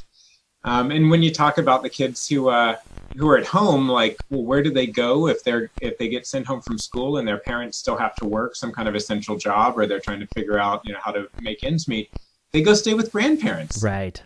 Um, 0.65 0.91
and 0.91 1.09
when 1.09 1.21
you 1.21 1.31
talk 1.31 1.57
about 1.57 1.83
the 1.83 1.89
kids 1.89 2.27
who 2.27 2.49
uh, 2.49 2.77
who 3.17 3.27
are 3.27 3.37
at 3.37 3.45
home, 3.45 3.87
like, 3.89 4.17
well, 4.29 4.43
where 4.43 4.63
do 4.63 4.71
they 4.71 4.87
go 4.87 5.27
if 5.27 5.43
they're 5.43 5.69
if 5.81 5.97
they 5.97 6.07
get 6.07 6.25
sent 6.25 6.45
home 6.45 6.61
from 6.61 6.77
school 6.77 7.17
and 7.17 7.27
their 7.27 7.37
parents 7.37 7.77
still 7.77 7.97
have 7.97 8.15
to 8.17 8.25
work 8.25 8.55
some 8.55 8.71
kind 8.71 8.87
of 8.87 8.95
essential 8.95 9.37
job, 9.37 9.77
or 9.77 9.85
they're 9.85 9.99
trying 9.99 10.21
to 10.21 10.27
figure 10.27 10.57
out 10.57 10.81
you 10.85 10.93
know 10.93 10.99
how 11.01 11.11
to 11.11 11.27
make 11.41 11.63
ends 11.63 11.87
meet? 11.87 12.09
They 12.51 12.61
go 12.61 12.73
stay 12.73 12.93
with 12.93 13.11
grandparents, 13.11 13.83
right? 13.83 14.21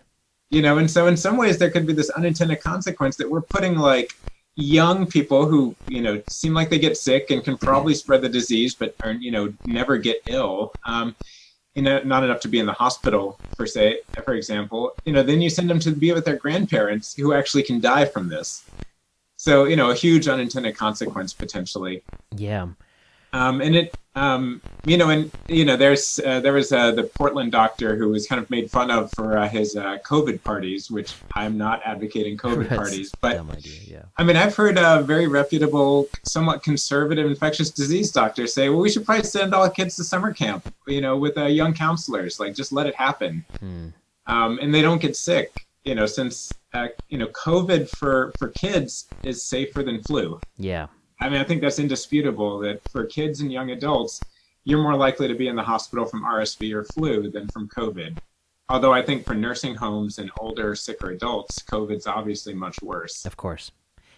You 0.50 0.62
know, 0.62 0.78
and 0.78 0.90
so 0.90 1.08
in 1.08 1.16
some 1.16 1.36
ways 1.36 1.58
there 1.58 1.70
could 1.70 1.86
be 1.86 1.92
this 1.92 2.10
unintended 2.10 2.60
consequence 2.60 3.16
that 3.16 3.28
we're 3.28 3.42
putting 3.42 3.76
like 3.76 4.14
young 4.54 5.06
people 5.06 5.46
who 5.46 5.74
you 5.88 6.02
know 6.02 6.22
seem 6.28 6.54
like 6.54 6.68
they 6.68 6.78
get 6.78 6.96
sick 6.96 7.30
and 7.30 7.42
can 7.44 7.56
probably 7.56 7.94
spread 7.94 8.22
the 8.22 8.28
disease, 8.28 8.74
but 8.74 8.94
are 9.02 9.12
you 9.12 9.32
know 9.32 9.52
never 9.66 9.98
get 9.98 10.22
ill. 10.28 10.72
Um, 10.86 11.16
you 11.78 11.84
know, 11.84 12.02
not 12.02 12.24
enough 12.24 12.40
to 12.40 12.48
be 12.48 12.58
in 12.58 12.66
the 12.66 12.72
hospital 12.72 13.38
per 13.56 13.64
se, 13.64 14.00
for 14.24 14.34
example, 14.34 14.96
you 15.04 15.12
know, 15.12 15.22
then 15.22 15.40
you 15.40 15.48
send 15.48 15.70
them 15.70 15.78
to 15.78 15.92
be 15.92 16.10
with 16.10 16.24
their 16.24 16.34
grandparents 16.34 17.14
who 17.14 17.32
actually 17.32 17.62
can 17.62 17.78
die 17.78 18.04
from 18.04 18.28
this. 18.28 18.64
So, 19.36 19.66
you 19.66 19.76
know, 19.76 19.90
a 19.90 19.94
huge 19.94 20.26
unintended 20.26 20.76
consequence 20.76 21.32
potentially. 21.32 22.02
Yeah. 22.34 22.66
Um, 23.38 23.60
and 23.60 23.76
it, 23.76 23.94
um, 24.16 24.60
you 24.84 24.96
know, 24.96 25.10
and 25.10 25.30
you 25.48 25.64
know, 25.64 25.76
there's 25.76 26.18
uh, 26.18 26.40
there 26.40 26.52
was 26.52 26.72
uh, 26.72 26.90
the 26.90 27.04
Portland 27.04 27.52
doctor 27.52 27.94
who 27.94 28.08
was 28.08 28.26
kind 28.26 28.42
of 28.42 28.50
made 28.50 28.68
fun 28.68 28.90
of 28.90 29.12
for 29.12 29.38
uh, 29.38 29.48
his 29.48 29.76
uh, 29.76 29.98
COVID 30.04 30.42
parties, 30.42 30.90
which 30.90 31.14
I'm 31.34 31.56
not 31.56 31.80
advocating 31.84 32.36
COVID 32.36 32.68
parties, 32.68 33.12
but 33.20 33.38
idea, 33.38 33.80
yeah. 33.86 34.02
I 34.16 34.24
mean, 34.24 34.36
I've 34.36 34.56
heard 34.56 34.76
a 34.76 35.02
very 35.02 35.28
reputable, 35.28 36.08
somewhat 36.24 36.64
conservative 36.64 37.26
infectious 37.26 37.70
disease 37.70 38.10
doctors 38.10 38.52
say, 38.52 38.70
well, 38.70 38.80
we 38.80 38.90
should 38.90 39.06
probably 39.06 39.22
send 39.22 39.54
all 39.54 39.70
kids 39.70 39.94
to 39.96 40.04
summer 40.04 40.32
camp, 40.32 40.74
you 40.88 41.00
know, 41.00 41.16
with 41.16 41.38
uh, 41.38 41.44
young 41.44 41.72
counselors, 41.72 42.40
like 42.40 42.56
just 42.56 42.72
let 42.72 42.88
it 42.88 42.96
happen, 42.96 43.44
hmm. 43.60 43.88
um, 44.26 44.58
and 44.60 44.74
they 44.74 44.82
don't 44.82 45.00
get 45.00 45.16
sick, 45.16 45.64
you 45.84 45.94
know, 45.94 46.06
since 46.06 46.52
uh, 46.74 46.88
you 47.08 47.18
know, 47.18 47.28
COVID 47.28 47.88
for 47.88 48.32
for 48.36 48.48
kids 48.48 49.06
is 49.22 49.44
safer 49.44 49.84
than 49.84 50.02
flu. 50.02 50.40
Yeah. 50.56 50.88
I 51.20 51.28
mean, 51.28 51.40
I 51.40 51.44
think 51.44 51.60
that's 51.60 51.78
indisputable 51.78 52.58
that 52.60 52.80
for 52.90 53.04
kids 53.04 53.40
and 53.40 53.52
young 53.52 53.70
adults, 53.70 54.20
you're 54.64 54.82
more 54.82 54.96
likely 54.96 55.28
to 55.28 55.34
be 55.34 55.48
in 55.48 55.56
the 55.56 55.62
hospital 55.62 56.04
from 56.04 56.24
RSV 56.24 56.72
or 56.74 56.84
flu 56.84 57.30
than 57.30 57.48
from 57.48 57.68
COVID. 57.68 58.18
Although 58.68 58.92
I 58.92 59.02
think 59.02 59.24
for 59.24 59.34
nursing 59.34 59.74
homes 59.74 60.18
and 60.18 60.30
older, 60.38 60.74
sicker 60.74 61.10
adults, 61.10 61.62
COVID's 61.62 62.06
obviously 62.06 62.54
much 62.54 62.76
worse. 62.82 63.24
Of 63.24 63.36
course. 63.36 63.72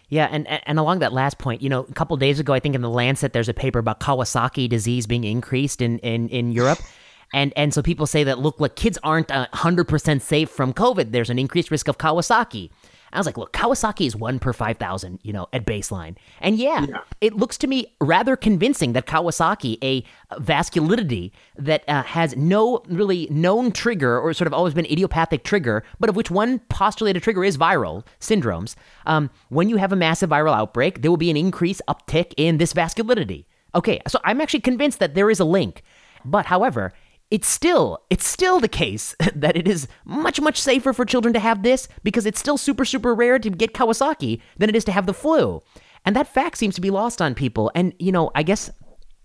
Yeah, 0.09 0.27
and, 0.29 0.45
and 0.67 0.77
along 0.77 0.99
that 0.99 1.13
last 1.13 1.37
point, 1.37 1.61
you 1.61 1.69
know, 1.69 1.85
a 1.89 1.93
couple 1.93 2.17
days 2.17 2.41
ago, 2.41 2.51
I 2.51 2.59
think 2.59 2.75
in 2.75 2.81
the 2.81 2.89
Lancet, 2.89 3.31
there's 3.31 3.47
a 3.47 3.53
paper 3.53 3.79
about 3.79 4.01
Kawasaki 4.01 4.67
disease 4.67 5.07
being 5.07 5.23
increased 5.23 5.81
in, 5.81 5.99
in, 5.99 6.27
in 6.29 6.51
Europe. 6.51 6.79
And 7.33 7.53
and 7.55 7.73
so 7.73 7.81
people 7.81 8.07
say 8.07 8.23
that 8.25 8.39
look, 8.39 8.59
look, 8.59 8.75
kids 8.75 8.97
aren't 9.03 9.31
hundred 9.31 9.87
percent 9.87 10.21
safe 10.21 10.49
from 10.49 10.73
COVID. 10.73 11.11
There's 11.11 11.29
an 11.29 11.39
increased 11.39 11.71
risk 11.71 11.87
of 11.87 11.97
Kawasaki. 11.97 12.71
I 13.13 13.17
was 13.19 13.25
like, 13.25 13.37
look, 13.37 13.51
Kawasaki 13.53 14.07
is 14.07 14.15
one 14.15 14.39
per 14.39 14.53
5,000, 14.53 15.19
you 15.23 15.33
know, 15.33 15.47
at 15.53 15.65
baseline. 15.65 16.15
And 16.39 16.57
yeah, 16.57 16.85
yeah, 16.87 17.01
it 17.19 17.35
looks 17.35 17.57
to 17.59 17.67
me 17.67 17.93
rather 17.99 18.35
convincing 18.35 18.93
that 18.93 19.05
Kawasaki, 19.05 19.77
a 19.83 20.03
vasculitis 20.41 21.31
that 21.57 21.83
uh, 21.87 22.03
has 22.03 22.35
no 22.35 22.83
really 22.87 23.27
known 23.29 23.71
trigger 23.71 24.19
or 24.19 24.33
sort 24.33 24.47
of 24.47 24.53
always 24.53 24.73
been 24.73 24.85
idiopathic 24.85 25.43
trigger, 25.43 25.83
but 25.99 26.09
of 26.09 26.15
which 26.15 26.31
one 26.31 26.59
postulated 26.69 27.21
trigger 27.23 27.43
is 27.43 27.57
viral 27.57 28.05
syndromes. 28.19 28.75
Um, 29.05 29.29
when 29.49 29.69
you 29.69 29.77
have 29.77 29.91
a 29.91 29.95
massive 29.97 30.29
viral 30.29 30.55
outbreak, 30.55 31.01
there 31.01 31.11
will 31.11 31.17
be 31.17 31.31
an 31.31 31.37
increase 31.37 31.81
uptick 31.87 32.33
in 32.37 32.57
this 32.57 32.73
vasculitis. 32.73 33.45
Okay, 33.73 34.01
so 34.07 34.19
I'm 34.23 34.41
actually 34.41 34.61
convinced 34.61 34.99
that 34.99 35.15
there 35.15 35.29
is 35.29 35.39
a 35.39 35.45
link. 35.45 35.83
But 36.25 36.45
however, 36.45 36.93
it's 37.31 37.47
still 37.47 38.03
it's 38.09 38.27
still 38.27 38.59
the 38.59 38.67
case 38.67 39.15
that 39.35 39.55
it 39.55 39.67
is 39.67 39.87
much 40.05 40.39
much 40.39 40.61
safer 40.61 40.93
for 40.93 41.05
children 41.05 41.33
to 41.33 41.39
have 41.39 41.63
this 41.63 41.87
because 42.03 42.25
it's 42.25 42.39
still 42.39 42.57
super 42.57 42.85
super 42.85 43.15
rare 43.15 43.39
to 43.39 43.49
get 43.49 43.73
Kawasaki 43.73 44.41
than 44.57 44.69
it 44.69 44.75
is 44.75 44.83
to 44.85 44.91
have 44.91 45.05
the 45.05 45.13
flu. 45.13 45.61
And 46.05 46.15
that 46.15 46.27
fact 46.27 46.57
seems 46.57 46.75
to 46.75 46.81
be 46.81 46.89
lost 46.89 47.21
on 47.21 47.33
people. 47.33 47.71
And 47.73 47.93
you 47.97 48.11
know, 48.11 48.31
I 48.35 48.43
guess 48.43 48.69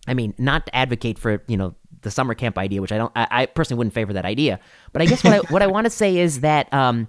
I 0.06 0.14
mean, 0.14 0.34
not 0.38 0.66
to 0.66 0.76
advocate 0.76 1.18
for, 1.18 1.42
you 1.48 1.56
know, 1.56 1.74
the 2.02 2.10
summer 2.12 2.34
camp 2.34 2.56
idea, 2.56 2.80
which 2.80 2.92
I 2.92 2.98
don't 2.98 3.12
I, 3.16 3.26
I 3.30 3.46
personally 3.46 3.78
wouldn't 3.78 3.94
favor 3.94 4.12
that 4.12 4.24
idea. 4.24 4.60
But 4.92 5.02
I 5.02 5.06
guess 5.06 5.24
what 5.24 5.32
I 5.32 5.38
what 5.52 5.62
I 5.62 5.66
want 5.66 5.84
to 5.84 5.90
say 5.90 6.16
is 6.16 6.40
that 6.40 6.72
um 6.72 7.08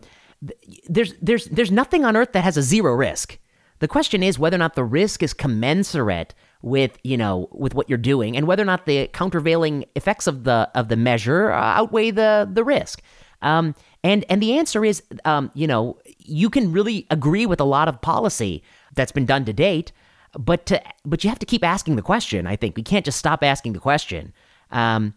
there's 0.90 1.14
there's 1.22 1.46
there's 1.46 1.72
nothing 1.72 2.06
on 2.06 2.16
earth 2.16 2.34
that 2.34 2.44
has 2.44 2.58
a 2.58 2.64
zero 2.64 2.94
risk. 2.94 3.38
The 3.80 3.88
question 3.88 4.24
is 4.24 4.40
whether 4.40 4.56
or 4.56 4.60
not 4.60 4.74
the 4.74 4.84
risk 4.84 5.22
is 5.22 5.34
commensurate 5.34 6.34
with 6.62 6.98
you 7.04 7.18
know 7.18 7.48
with 7.52 7.76
what 7.76 7.90
you're 7.90 7.98
doing 7.98 8.36
and 8.36 8.48
whether 8.48 8.64
or 8.64 8.66
not 8.66 8.86
the 8.86 9.08
countervailing 9.14 9.86
effects 9.96 10.28
of 10.28 10.44
the 10.44 10.70
of 10.76 10.90
the 10.90 10.96
measure 10.96 11.52
uh, 11.52 11.62
outweigh 11.62 12.12
the 12.12 12.50
the 12.52 12.64
risk. 12.64 13.02
Um, 13.42 13.76
and 14.04 14.26
and 14.30 14.42
the 14.42 14.58
answer 14.58 14.84
is 14.84 15.04
um, 15.26 15.52
you 15.54 15.68
know 15.68 16.00
you 16.18 16.50
can 16.50 16.72
really 16.72 17.06
agree 17.10 17.46
with 17.46 17.60
a 17.60 17.66
lot 17.66 17.88
of 17.88 18.02
policy 18.02 18.64
that's 18.96 19.12
been 19.12 19.26
done 19.26 19.46
to 19.46 19.54
date 19.54 19.92
but 20.38 20.66
to, 20.68 20.82
but 21.06 21.24
you 21.24 21.30
have 21.30 21.40
to 21.40 21.46
keep 21.46 21.64
asking 21.64 21.96
the 21.96 22.02
question 22.02 22.48
i 22.48 22.56
think. 22.56 22.76
We 22.76 22.84
can't 22.84 23.06
just 23.06 23.18
stop 23.18 23.44
asking 23.44 23.74
the 23.74 23.80
question. 23.80 24.34
Um, 24.72 25.14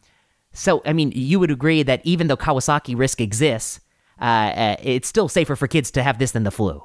so 0.52 0.82
i 0.84 0.92
mean 0.92 1.12
you 1.14 1.38
would 1.38 1.50
agree 1.50 1.82
that 1.82 2.00
even 2.04 2.26
though 2.26 2.36
kawasaki 2.36 2.98
risk 2.98 3.20
exists 3.20 3.80
uh, 4.20 4.24
uh, 4.24 4.76
it's 4.82 5.08
still 5.08 5.28
safer 5.28 5.56
for 5.56 5.66
kids 5.66 5.90
to 5.92 6.02
have 6.02 6.18
this 6.18 6.32
than 6.32 6.44
the 6.44 6.50
flu 6.50 6.82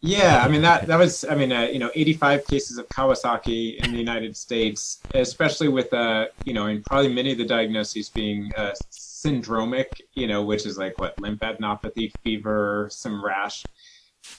yeah, 0.00 0.44
I 0.44 0.48
mean 0.48 0.62
that 0.62 0.86
that 0.86 0.96
was 0.96 1.24
I 1.24 1.34
mean 1.34 1.50
uh, 1.50 1.62
you 1.62 1.80
know 1.80 1.90
85 1.92 2.46
cases 2.46 2.78
of 2.78 2.88
Kawasaki 2.88 3.84
in 3.84 3.90
the 3.90 3.98
United 3.98 4.36
States, 4.36 5.00
especially 5.14 5.68
with 5.68 5.92
uh 5.92 6.26
you 6.44 6.52
know 6.52 6.66
and 6.66 6.84
probably 6.84 7.12
many 7.12 7.32
of 7.32 7.38
the 7.38 7.44
diagnoses 7.44 8.08
being 8.08 8.52
uh, 8.56 8.72
syndromic, 8.92 10.00
you 10.14 10.28
know, 10.28 10.42
which 10.42 10.66
is 10.66 10.78
like 10.78 10.98
what 10.98 11.16
lymphadenopathy, 11.16 12.12
fever, 12.22 12.88
some 12.92 13.24
rash, 13.24 13.64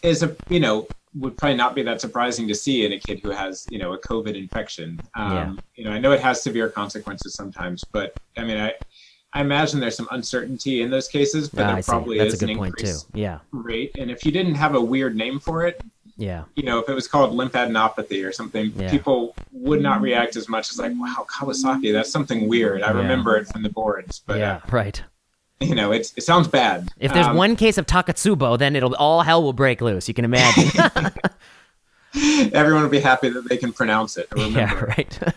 is 0.02 0.24
a 0.24 0.34
you 0.48 0.62
know 0.62 0.88
would 1.16 1.38
probably 1.38 1.58
not 1.58 1.76
be 1.76 1.82
that 1.82 2.00
surprising 2.00 2.48
to 2.48 2.56
see 2.56 2.86
in 2.86 2.94
a 2.94 3.00
kid 3.00 3.20
who 3.20 3.32
has 3.32 3.68
you 3.70 3.80
know 3.80 3.94
a 3.94 4.00
COVID 4.00 4.36
infection. 4.38 4.98
Um, 5.16 5.32
yeah. 5.34 5.54
You 5.76 5.84
know, 5.86 5.92
I 5.92 6.00
know 6.00 6.14
it 6.14 6.22
has 6.22 6.42
severe 6.42 6.70
consequences 6.70 7.34
sometimes, 7.34 7.84
but 7.92 8.14
I 8.38 8.46
mean 8.46 8.58
I 8.58 8.74
I 9.34 9.42
imagine 9.42 9.80
there's 9.80 9.96
some 9.96 10.08
uncertainty 10.12 10.82
in 10.82 10.90
those 10.90 11.08
cases, 11.08 11.50
but 11.50 11.74
there 11.74 11.84
probably 11.84 12.18
That's 12.18 12.34
is 12.34 12.42
a 12.42 12.46
good 12.46 12.52
an 12.54 12.58
point 12.58 12.76
too. 12.78 12.86
increase 12.88 13.06
Yeah. 13.14 13.40
rate. 13.52 13.92
And 14.00 14.10
if 14.10 14.26
you 14.26 14.32
didn't 14.32 14.56
have 14.56 14.74
a 14.76 14.82
weird 14.82 15.16
name 15.16 15.40
for 15.40 15.68
it, 15.68 15.80
Yeah. 16.18 16.46
you 16.56 16.64
know, 16.64 16.80
if 16.80 16.90
it 16.90 16.94
was 16.94 17.08
called 17.08 17.34
lymphadenopathy 17.34 18.28
or 18.28 18.32
something, 18.32 18.74
Yeah. 18.76 18.90
people 18.90 19.36
would 19.52 19.82
not 19.82 20.02
react 20.02 20.36
as 20.36 20.50
much 20.50 20.72
as 20.72 20.80
like, 20.80 20.94
wow, 20.96 21.26
Kawasaki, 21.32 21.94
that's 21.94 22.12
something 22.12 22.48
weird. 22.50 22.82
I 22.82 22.92
Yeah. 22.92 22.98
remember 22.98 23.38
it 23.38 23.48
from 23.48 23.62
the 23.62 23.70
boards, 23.70 24.22
but 24.26 24.40
yeah. 24.40 24.62
Right. 24.72 25.02
uh, 25.62 25.66
you 25.66 25.76
know, 25.76 25.92
it's 25.92 26.12
it 26.18 26.24
sounds 26.24 26.48
bad. 26.48 26.90
If 27.00 27.14
there's 27.14 27.28
Um, 27.28 27.36
one 27.38 27.56
case 27.56 27.78
of 27.78 27.86
Takotsubo, 27.86 28.58
then 28.58 28.76
it'll 28.76 28.96
all 28.96 29.22
hell 29.22 29.44
will 29.44 29.54
break 29.54 29.80
loose. 29.82 30.08
You 30.08 30.14
can 30.16 30.26
imagine. 30.26 30.72
everyone 32.54 32.82
will 32.84 32.90
be 32.90 33.00
happy 33.00 33.30
that 33.30 33.48
they 33.48 33.58
can 33.58 33.72
pronounce 33.74 34.18
it. 34.18 34.28
Or 34.36 34.38
remember. 34.44 34.60
yeah, 34.60 34.74
right. 34.98 35.20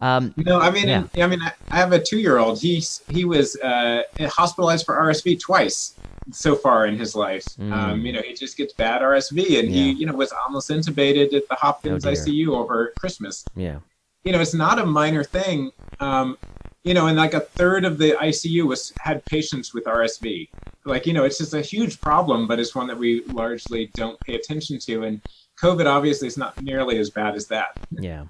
um, 0.00 0.32
No, 0.36 0.58
I 0.60 0.70
mean, 0.70 0.88
Yeah. 0.88 1.24
I 1.24 1.26
mean, 1.26 1.40
I 1.70 1.76
have 1.76 1.92
a 1.92 2.00
two-year-old. 2.02 2.60
He's 2.60 3.02
he 3.08 3.24
was 3.24 3.56
uh, 3.60 4.02
hospitalized 4.20 4.86
for 4.86 4.94
RSV 4.96 5.40
twice 5.40 5.94
so 6.32 6.54
far 6.54 6.86
in 6.86 6.96
his 6.98 7.14
life. 7.14 7.44
Mm. 7.58 7.72
Um, 7.72 8.06
you 8.06 8.12
know, 8.12 8.22
he 8.22 8.34
just 8.34 8.56
gets 8.56 8.72
bad 8.72 9.02
RSV, 9.02 9.58
and 9.60 9.68
he 9.68 9.92
you 9.92 10.06
know 10.06 10.14
was 10.14 10.32
almost 10.46 10.70
intubated 10.70 11.32
at 11.34 11.48
the 11.48 11.54
Hopkins 11.56 12.06
Oh. 12.06 12.10
ICU 12.12 12.48
over 12.48 12.92
Christmas. 12.98 13.44
yeah. 13.56 13.78
You 14.22 14.32
know, 14.32 14.40
it's 14.40 14.52
not 14.52 14.78
a 14.78 14.84
minor 14.84 15.24
thing. 15.24 15.70
Um, 15.98 16.36
you 16.84 16.92
know, 16.92 17.06
and 17.06 17.16
like 17.16 17.32
a 17.32 17.40
third 17.40 17.84
of 17.86 17.96
the 17.96 18.12
ICU 18.20 18.64
was 18.66 18.92
had 19.00 19.24
patients 19.24 19.72
with 19.72 19.84
RSV. 19.84 20.48
Like, 20.84 21.06
you 21.06 21.14
know, 21.14 21.24
it's 21.24 21.38
just 21.38 21.54
a 21.54 21.60
huge 21.62 22.00
problem, 22.02 22.46
but 22.46 22.58
it's 22.60 22.74
one 22.74 22.86
that 22.88 22.98
we 22.98 23.22
largely 23.26 23.90
don't 23.94 24.20
pay 24.20 24.34
attention 24.34 24.78
to. 24.80 25.04
And 25.04 25.20
COVID 25.62 25.86
obviously 25.86 26.26
is 26.28 26.36
not 26.36 26.60
nearly 26.62 26.98
as 26.98 27.08
bad 27.10 27.34
as 27.34 27.46
that. 27.48 27.78
Yeah. 27.90 28.24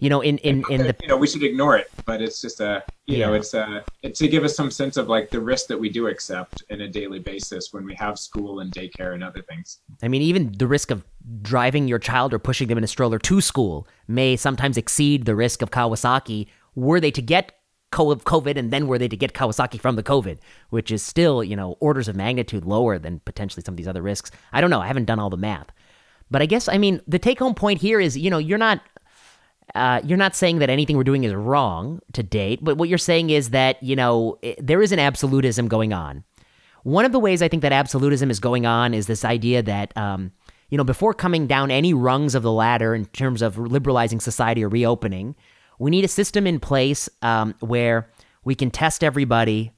You 0.00 0.10
know, 0.10 0.20
in 0.20 0.38
in 0.38 0.62
in 0.70 0.82
the 0.82 0.96
you 1.02 1.08
know 1.08 1.16
we 1.16 1.26
should 1.26 1.42
ignore 1.42 1.76
it 1.76 1.90
but 2.04 2.22
it's 2.22 2.40
just 2.40 2.60
a 2.60 2.84
you 3.06 3.18
know 3.18 3.34
it's 3.34 3.52
a 3.52 3.84
it's 4.02 4.20
to 4.20 4.28
give 4.28 4.44
us 4.44 4.54
some 4.54 4.70
sense 4.70 4.96
of 4.96 5.08
like 5.08 5.28
the 5.30 5.40
risk 5.40 5.66
that 5.66 5.78
we 5.78 5.88
do 5.88 6.06
accept 6.06 6.62
in 6.70 6.82
a 6.82 6.88
daily 6.88 7.18
basis 7.18 7.72
when 7.72 7.84
we 7.84 7.94
have 7.94 8.18
school 8.18 8.60
and 8.60 8.72
daycare 8.72 9.14
and 9.14 9.24
other 9.24 9.42
things 9.42 9.80
I 10.02 10.08
mean, 10.08 10.22
even 10.22 10.52
the 10.56 10.66
risk 10.66 10.90
of 10.90 11.04
driving 11.42 11.88
your 11.88 11.98
child 11.98 12.32
or 12.32 12.38
pushing 12.38 12.68
them 12.68 12.78
in 12.78 12.84
a 12.84 12.88
stroller 12.88 13.18
to 13.18 13.40
school 13.40 13.88
may 14.06 14.36
sometimes 14.36 14.76
exceed 14.76 15.24
the 15.24 15.34
risk 15.34 15.62
of 15.62 15.70
Kawasaki 15.70 16.46
were 16.74 17.00
they 17.00 17.10
to 17.10 17.22
get 17.22 17.52
co- 17.90 18.14
COVID 18.14 18.56
and 18.56 18.70
then 18.70 18.86
were 18.86 18.98
they 18.98 19.08
to 19.08 19.16
get 19.16 19.32
Kawasaki 19.32 19.80
from 19.80 19.96
the 19.96 20.02
COVID, 20.02 20.38
which 20.70 20.90
is 20.90 21.02
still, 21.02 21.42
you 21.42 21.56
know, 21.56 21.76
orders 21.80 22.08
of 22.08 22.16
magnitude 22.16 22.64
lower 22.64 22.98
than 22.98 23.20
potentially 23.20 23.62
some 23.64 23.72
of 23.72 23.76
these 23.76 23.88
other 23.88 24.02
risks. 24.02 24.30
I 24.52 24.60
don't 24.60 24.70
know. 24.70 24.80
I 24.80 24.86
haven't 24.86 25.06
done 25.06 25.18
all 25.18 25.30
the 25.30 25.36
math. 25.36 25.68
But 26.30 26.42
I 26.42 26.46
guess, 26.46 26.68
I 26.68 26.78
mean, 26.78 27.00
the 27.06 27.18
take 27.18 27.38
home 27.38 27.54
point 27.54 27.80
here 27.80 28.00
is, 28.00 28.16
you 28.16 28.30
know, 28.30 28.38
you're 28.38 28.58
not. 28.58 28.80
Uh, 29.74 30.00
you're 30.04 30.18
not 30.18 30.34
saying 30.34 30.58
that 30.58 30.70
anything 30.70 30.96
we're 30.96 31.04
doing 31.04 31.24
is 31.24 31.34
wrong 31.34 32.00
to 32.12 32.22
date, 32.22 32.60
but 32.62 32.76
what 32.78 32.88
you're 32.88 32.98
saying 32.98 33.30
is 33.30 33.50
that, 33.50 33.82
you 33.82 33.94
know, 33.94 34.38
i- 34.42 34.56
there 34.58 34.82
is 34.82 34.92
an 34.92 34.98
absolutism 34.98 35.68
going 35.68 35.92
on. 35.92 36.24
One 36.84 37.04
of 37.04 37.12
the 37.12 37.18
ways 37.18 37.42
I 37.42 37.48
think 37.48 37.62
that 37.62 37.72
absolutism 37.72 38.30
is 38.30 38.40
going 38.40 38.64
on 38.64 38.94
is 38.94 39.06
this 39.06 39.24
idea 39.24 39.62
that, 39.62 39.96
um, 39.96 40.32
you 40.70 40.78
know, 40.78 40.84
before 40.84 41.12
coming 41.12 41.46
down 41.46 41.70
any 41.70 41.92
rungs 41.92 42.34
of 42.34 42.42
the 42.42 42.52
ladder 42.52 42.94
in 42.94 43.06
terms 43.06 43.42
of 43.42 43.58
liberalizing 43.58 44.20
society 44.20 44.64
or 44.64 44.68
reopening, 44.68 45.34
we 45.78 45.90
need 45.90 46.04
a 46.04 46.08
system 46.08 46.46
in 46.46 46.60
place 46.60 47.08
um, 47.22 47.54
where 47.60 48.10
we 48.44 48.54
can 48.54 48.70
test 48.70 49.04
everybody, 49.04 49.72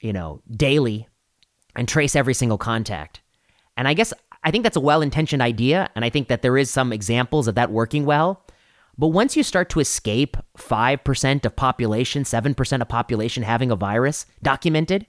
you 0.00 0.12
know, 0.12 0.40
daily 0.50 1.08
and 1.74 1.88
trace 1.88 2.14
every 2.14 2.34
single 2.34 2.58
contact. 2.58 3.20
And 3.76 3.88
I 3.88 3.94
guess 3.94 4.12
I 4.44 4.50
think 4.50 4.62
that's 4.62 4.76
a 4.76 4.80
well 4.80 5.02
intentioned 5.02 5.42
idea. 5.42 5.90
And 5.94 6.04
I 6.04 6.10
think 6.10 6.28
that 6.28 6.42
there 6.42 6.56
is 6.56 6.70
some 6.70 6.92
examples 6.92 7.48
of 7.48 7.56
that 7.56 7.70
working 7.70 8.04
well. 8.04 8.44
But 8.98 9.08
once 9.08 9.36
you 9.36 9.44
start 9.44 9.70
to 9.70 9.80
escape 9.80 10.36
5% 10.58 11.44
of 11.44 11.56
population, 11.56 12.24
7% 12.24 12.80
of 12.80 12.88
population 12.88 13.44
having 13.44 13.70
a 13.70 13.76
virus 13.76 14.26
documented, 14.42 15.06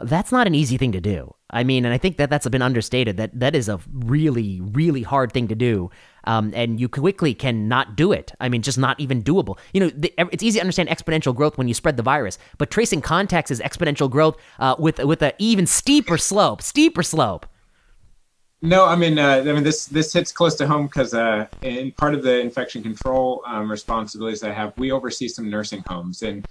that's 0.00 0.32
not 0.32 0.46
an 0.46 0.54
easy 0.54 0.76
thing 0.76 0.92
to 0.92 1.00
do. 1.00 1.34
I 1.48 1.64
mean, 1.64 1.84
and 1.84 1.94
I 1.94 1.98
think 1.98 2.16
that 2.16 2.28
that's 2.28 2.46
been 2.48 2.60
understated. 2.60 3.16
That 3.16 3.38
that 3.38 3.54
is 3.54 3.68
a 3.68 3.80
really, 3.92 4.60
really 4.60 5.02
hard 5.02 5.32
thing 5.32 5.48
to 5.48 5.54
do, 5.54 5.90
um, 6.24 6.52
and 6.54 6.80
you 6.80 6.88
quickly 6.88 7.34
can 7.34 7.68
not 7.68 7.96
do 7.96 8.12
it. 8.12 8.32
I 8.40 8.48
mean, 8.48 8.62
just 8.62 8.78
not 8.78 8.98
even 8.98 9.22
doable. 9.22 9.56
You 9.72 9.80
know, 9.80 9.90
the, 9.90 10.12
it's 10.32 10.42
easy 10.42 10.58
to 10.58 10.60
understand 10.60 10.88
exponential 10.88 11.34
growth 11.34 11.56
when 11.56 11.68
you 11.68 11.74
spread 11.74 11.96
the 11.96 12.02
virus, 12.02 12.36
but 12.58 12.70
tracing 12.70 13.00
contacts 13.00 13.50
is 13.50 13.60
exponential 13.60 14.10
growth 14.10 14.36
uh, 14.58 14.74
with 14.78 14.98
with 14.98 15.22
an 15.22 15.32
even 15.38 15.66
steeper 15.66 16.18
slope, 16.18 16.62
steeper 16.62 17.04
slope. 17.04 17.46
No 18.62 18.84
i 18.86 18.96
mean 18.96 19.18
uh, 19.18 19.36
i 19.46 19.52
mean 19.52 19.62
this 19.62 19.86
this 19.86 20.12
hits 20.12 20.32
close 20.32 20.54
to 20.54 20.66
home 20.66 20.86
because 20.86 21.14
uh, 21.14 21.46
in 21.62 21.92
part 21.92 22.14
of 22.14 22.22
the 22.22 22.40
infection 22.40 22.82
control 22.82 23.42
um, 23.46 23.70
responsibilities 23.70 24.42
i 24.42 24.52
have 24.52 24.72
we 24.76 24.90
oversee 24.90 25.28
some 25.28 25.50
nursing 25.50 25.82
homes 25.88 26.22
and 26.22 26.44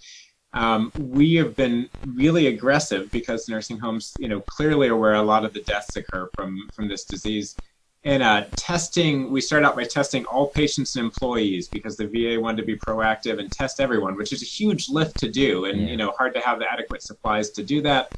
um, 0.55 0.93
we 0.95 1.35
have 1.35 1.55
been 1.55 1.89
really 2.01 2.47
aggressive 2.47 3.11
because 3.11 3.49
nursing 3.49 3.77
homes, 3.77 4.15
you 4.17 4.29
know, 4.29 4.39
clearly 4.39 4.87
are 4.87 4.95
where 4.95 5.15
a 5.15 5.21
lot 5.21 5.43
of 5.43 5.53
the 5.53 5.61
deaths 5.63 5.97
occur 5.97 6.29
from 6.33 6.71
from 6.73 6.87
this 6.87 7.03
disease. 7.03 7.57
And 8.05 8.23
uh, 8.23 8.45
testing, 8.55 9.31
we 9.31 9.41
started 9.41 9.67
out 9.67 9.75
by 9.75 9.83
testing 9.83 10.23
all 10.25 10.47
patients 10.47 10.95
and 10.95 11.03
employees 11.03 11.67
because 11.67 11.97
the 11.97 12.07
VA 12.07 12.39
wanted 12.39 12.61
to 12.61 12.65
be 12.65 12.77
proactive 12.77 13.39
and 13.39 13.51
test 13.51 13.81
everyone, 13.81 14.15
which 14.15 14.31
is 14.31 14.43
a 14.43 14.45
huge 14.45 14.87
lift 14.87 15.17
to 15.19 15.29
do, 15.29 15.65
and 15.65 15.81
Yeah. 15.81 15.87
you 15.87 15.97
know, 15.97 16.11
hard 16.11 16.33
to 16.35 16.39
have 16.39 16.59
the 16.59 16.71
adequate 16.71 17.01
supplies 17.01 17.49
to 17.51 17.63
do 17.63 17.81
that. 17.81 18.11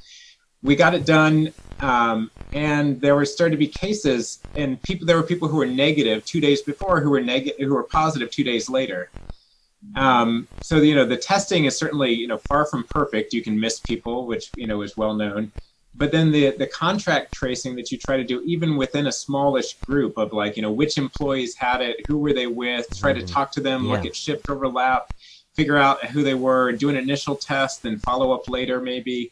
We 0.64 0.76
got 0.76 0.94
it 0.96 1.06
done, 1.06 1.54
um, 1.82 2.32
and 2.54 3.00
there 3.02 3.16
were 3.16 3.26
started 3.26 3.52
to 3.52 3.58
be 3.58 3.68
cases, 3.68 4.40
and 4.56 4.82
people. 4.82 5.06
There 5.08 5.18
were 5.18 5.24
people 5.24 5.48
who 5.48 5.58
were 5.58 5.66
negative 5.68 6.26
two 6.26 6.40
days 6.42 6.62
before, 6.62 7.02
who 7.02 7.10
were 7.12 7.22
negative, 7.22 7.60
who 7.68 7.76
were 7.76 7.84
positive 7.84 8.32
two 8.32 8.44
days 8.44 8.70
later. 8.70 9.12
Um, 9.96 10.48
so 10.60 10.78
you 10.78 10.96
know 10.96 11.06
the 11.06 11.18
testing 11.18 11.66
is 11.66 11.78
certainly 11.78 12.14
you 12.14 12.28
know 12.28 12.38
far 12.38 12.66
from 12.66 12.84
perfect. 12.84 13.34
You 13.34 13.44
can 13.44 13.60
miss 13.60 13.80
people, 13.80 14.26
which 14.28 14.52
you 14.56 14.68
know 14.68 14.82
is 14.82 14.98
well 14.98 15.14
known. 15.14 15.52
But 15.96 16.12
then 16.12 16.32
the 16.32 16.52
the 16.52 16.68
contact 16.68 17.34
tracing 17.34 17.76
that 17.76 17.92
you 17.92 17.98
try 17.98 18.18
to 18.18 18.24
do, 18.24 18.42
even 18.46 18.78
within 18.78 19.08
a 19.08 19.12
smallish 19.12 19.74
group 19.84 20.18
of 20.18 20.34
like 20.34 20.56
you 20.56 20.62
know 20.62 20.72
which 20.72 20.98
employees 20.98 21.56
had 21.56 21.82
it, 21.82 22.06
who 22.08 22.18
were 22.18 22.34
they 22.34 22.48
with, 22.48 22.96
try 22.98 23.14
to 23.14 23.22
Mhm. 23.22 23.32
talk 23.32 23.52
to 23.54 23.62
them, 23.62 23.88
look 23.88 24.06
at 24.06 24.16
shift 24.16 24.50
overlap, 24.50 25.08
figure 25.56 25.78
out 25.78 26.04
who 26.06 26.24
they 26.24 26.36
were, 26.36 26.72
do 26.72 26.90
an 26.90 26.98
initial 26.98 27.36
test, 27.36 27.84
then 27.84 27.98
follow 27.98 28.32
up 28.32 28.48
later 28.50 28.82
maybe. 28.82 29.32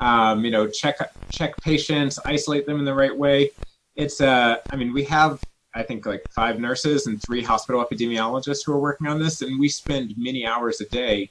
Um, 0.00 0.44
you 0.44 0.50
know 0.50 0.68
check 0.68 0.98
check 1.28 1.60
patients, 1.60 2.18
isolate 2.26 2.66
them 2.66 2.78
in 2.78 2.84
the 2.84 2.94
right 2.94 3.16
way. 3.16 3.50
It's 3.96 4.20
uh, 4.20 4.58
I 4.70 4.76
mean 4.76 4.92
we 4.92 5.04
have 5.04 5.44
I 5.74 5.82
think 5.82 6.06
like 6.06 6.26
five 6.34 6.58
nurses 6.60 7.06
and 7.06 7.22
three 7.22 7.42
hospital 7.42 7.84
epidemiologists 7.84 8.64
who 8.64 8.72
are 8.72 8.80
working 8.80 9.06
on 9.06 9.18
this, 9.18 9.42
and 9.42 9.58
we 9.60 9.68
spend 9.68 10.14
many 10.16 10.46
hours 10.46 10.80
a 10.80 10.86
day. 10.88 11.30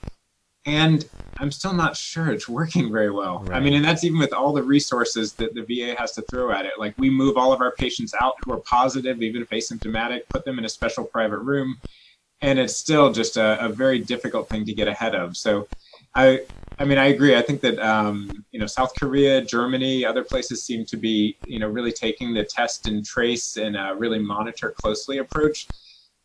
And 0.66 1.06
I'm 1.38 1.52
still 1.52 1.74
not 1.74 1.96
sure 1.96 2.32
it's 2.32 2.50
working 2.50 2.92
very 2.92 3.12
well. 3.12 3.48
I 3.52 3.60
mean, 3.60 3.74
and 3.74 3.86
that's 3.86 4.04
even 4.04 4.20
with 4.20 4.34
all 4.34 4.54
the 4.54 4.64
resources 4.64 5.36
that 5.36 5.54
the 5.56 5.64
VA 5.64 5.96
has 6.00 6.12
to 6.14 6.22
throw 6.24 6.52
at 6.52 6.66
it. 6.66 6.74
Like 6.80 6.96
we 6.98 7.10
move 7.10 7.38
all 7.38 7.54
of 7.54 7.62
our 7.62 7.74
patients 7.74 8.14
out 8.20 8.36
who 8.44 8.52
are 8.54 8.62
positive, 8.62 9.22
even 9.22 9.42
if 9.44 9.50
asymptomatic, 9.50 10.22
put 10.32 10.46
them 10.46 10.60
in 10.60 10.66
a 10.66 10.70
special 10.70 11.06
private 11.06 11.40
room. 11.40 11.80
and 12.42 12.60
it's 12.60 12.76
still 12.78 13.12
just 13.12 13.38
a, 13.38 13.64
a 13.66 13.70
very 13.70 14.00
difficult 14.00 14.50
thing 14.50 14.66
to 14.66 14.74
get 14.74 14.88
ahead 14.88 15.16
of. 15.16 15.36
So, 15.38 15.68
I 16.18 16.42
I 16.80 16.86
mean, 16.86 16.98
I 16.98 17.08
agree. 17.08 17.36
I 17.36 17.42
think 17.42 17.62
that 17.62 17.80
um, 17.80 18.46
you 18.52 18.60
know 18.60 18.68
South 18.68 18.94
Korea, 19.00 19.42
Germany, 19.42 20.06
other 20.06 20.24
places 20.24 20.64
seem 20.64 20.86
to 20.86 20.98
be 20.98 21.38
you 21.46 21.60
know 21.60 21.68
really 21.68 21.92
taking 21.92 22.34
the 22.34 22.44
test 22.44 22.88
and 22.88 23.06
trace 23.06 23.58
and 23.58 23.78
uh, 23.78 23.96
really 23.98 24.20
monitor 24.20 24.72
closely 24.72 25.20
approach. 25.20 25.68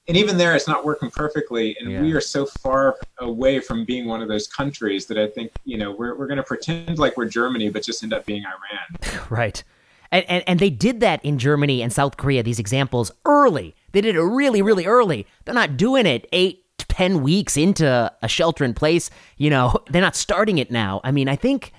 And 0.08 0.16
even 0.16 0.36
there, 0.36 0.56
it's 0.56 0.66
not 0.66 0.84
working 0.84 1.10
perfectly, 1.10 1.76
and 1.78 1.88
Yeah. 1.90 2.02
we 2.02 2.12
are 2.12 2.20
so 2.20 2.44
far 2.44 2.96
away 3.18 3.60
from 3.60 3.84
being 3.84 4.06
one 4.06 4.20
of 4.20 4.26
those 4.26 4.48
countries 4.48 5.06
that 5.06 5.16
I 5.16 5.28
think 5.28 5.52
you 5.64 5.78
know 5.78 5.92
we're 5.92 6.16
we're 6.16 6.26
going 6.26 6.38
to 6.38 6.42
pretend 6.42 6.98
like 6.98 7.16
we're 7.16 7.28
Germany, 7.28 7.68
but 7.70 7.84
just 7.84 8.02
end 8.02 8.12
up 8.12 8.26
being 8.26 8.44
Iran. 8.44 9.20
Right. 9.30 9.62
And, 10.10 10.26
and, 10.28 10.44
and 10.46 10.60
they 10.60 10.68
did 10.68 11.00
that 11.00 11.24
in 11.24 11.38
Germany 11.38 11.82
and 11.82 11.90
South 11.90 12.18
Korea, 12.18 12.42
these 12.42 12.58
examples 12.58 13.10
early. 13.24 13.74
They 13.92 14.02
did 14.02 14.14
it 14.14 14.20
really, 14.20 14.60
really 14.60 14.84
early. 14.84 15.26
They're 15.46 15.54
not 15.54 15.78
doing 15.78 16.04
it 16.04 16.28
eight, 16.32 16.61
10 16.88 17.22
weeks 17.22 17.56
into 17.56 18.12
a 18.22 18.28
shelter 18.28 18.64
in 18.64 18.74
place. 18.74 19.10
You 19.36 19.50
know, 19.50 19.74
they're 19.90 20.02
not 20.02 20.16
starting 20.16 20.58
it 20.58 20.70
now. 20.70 21.00
I 21.04 21.10
mean, 21.12 21.28
I 21.28 21.36
think 21.36 21.72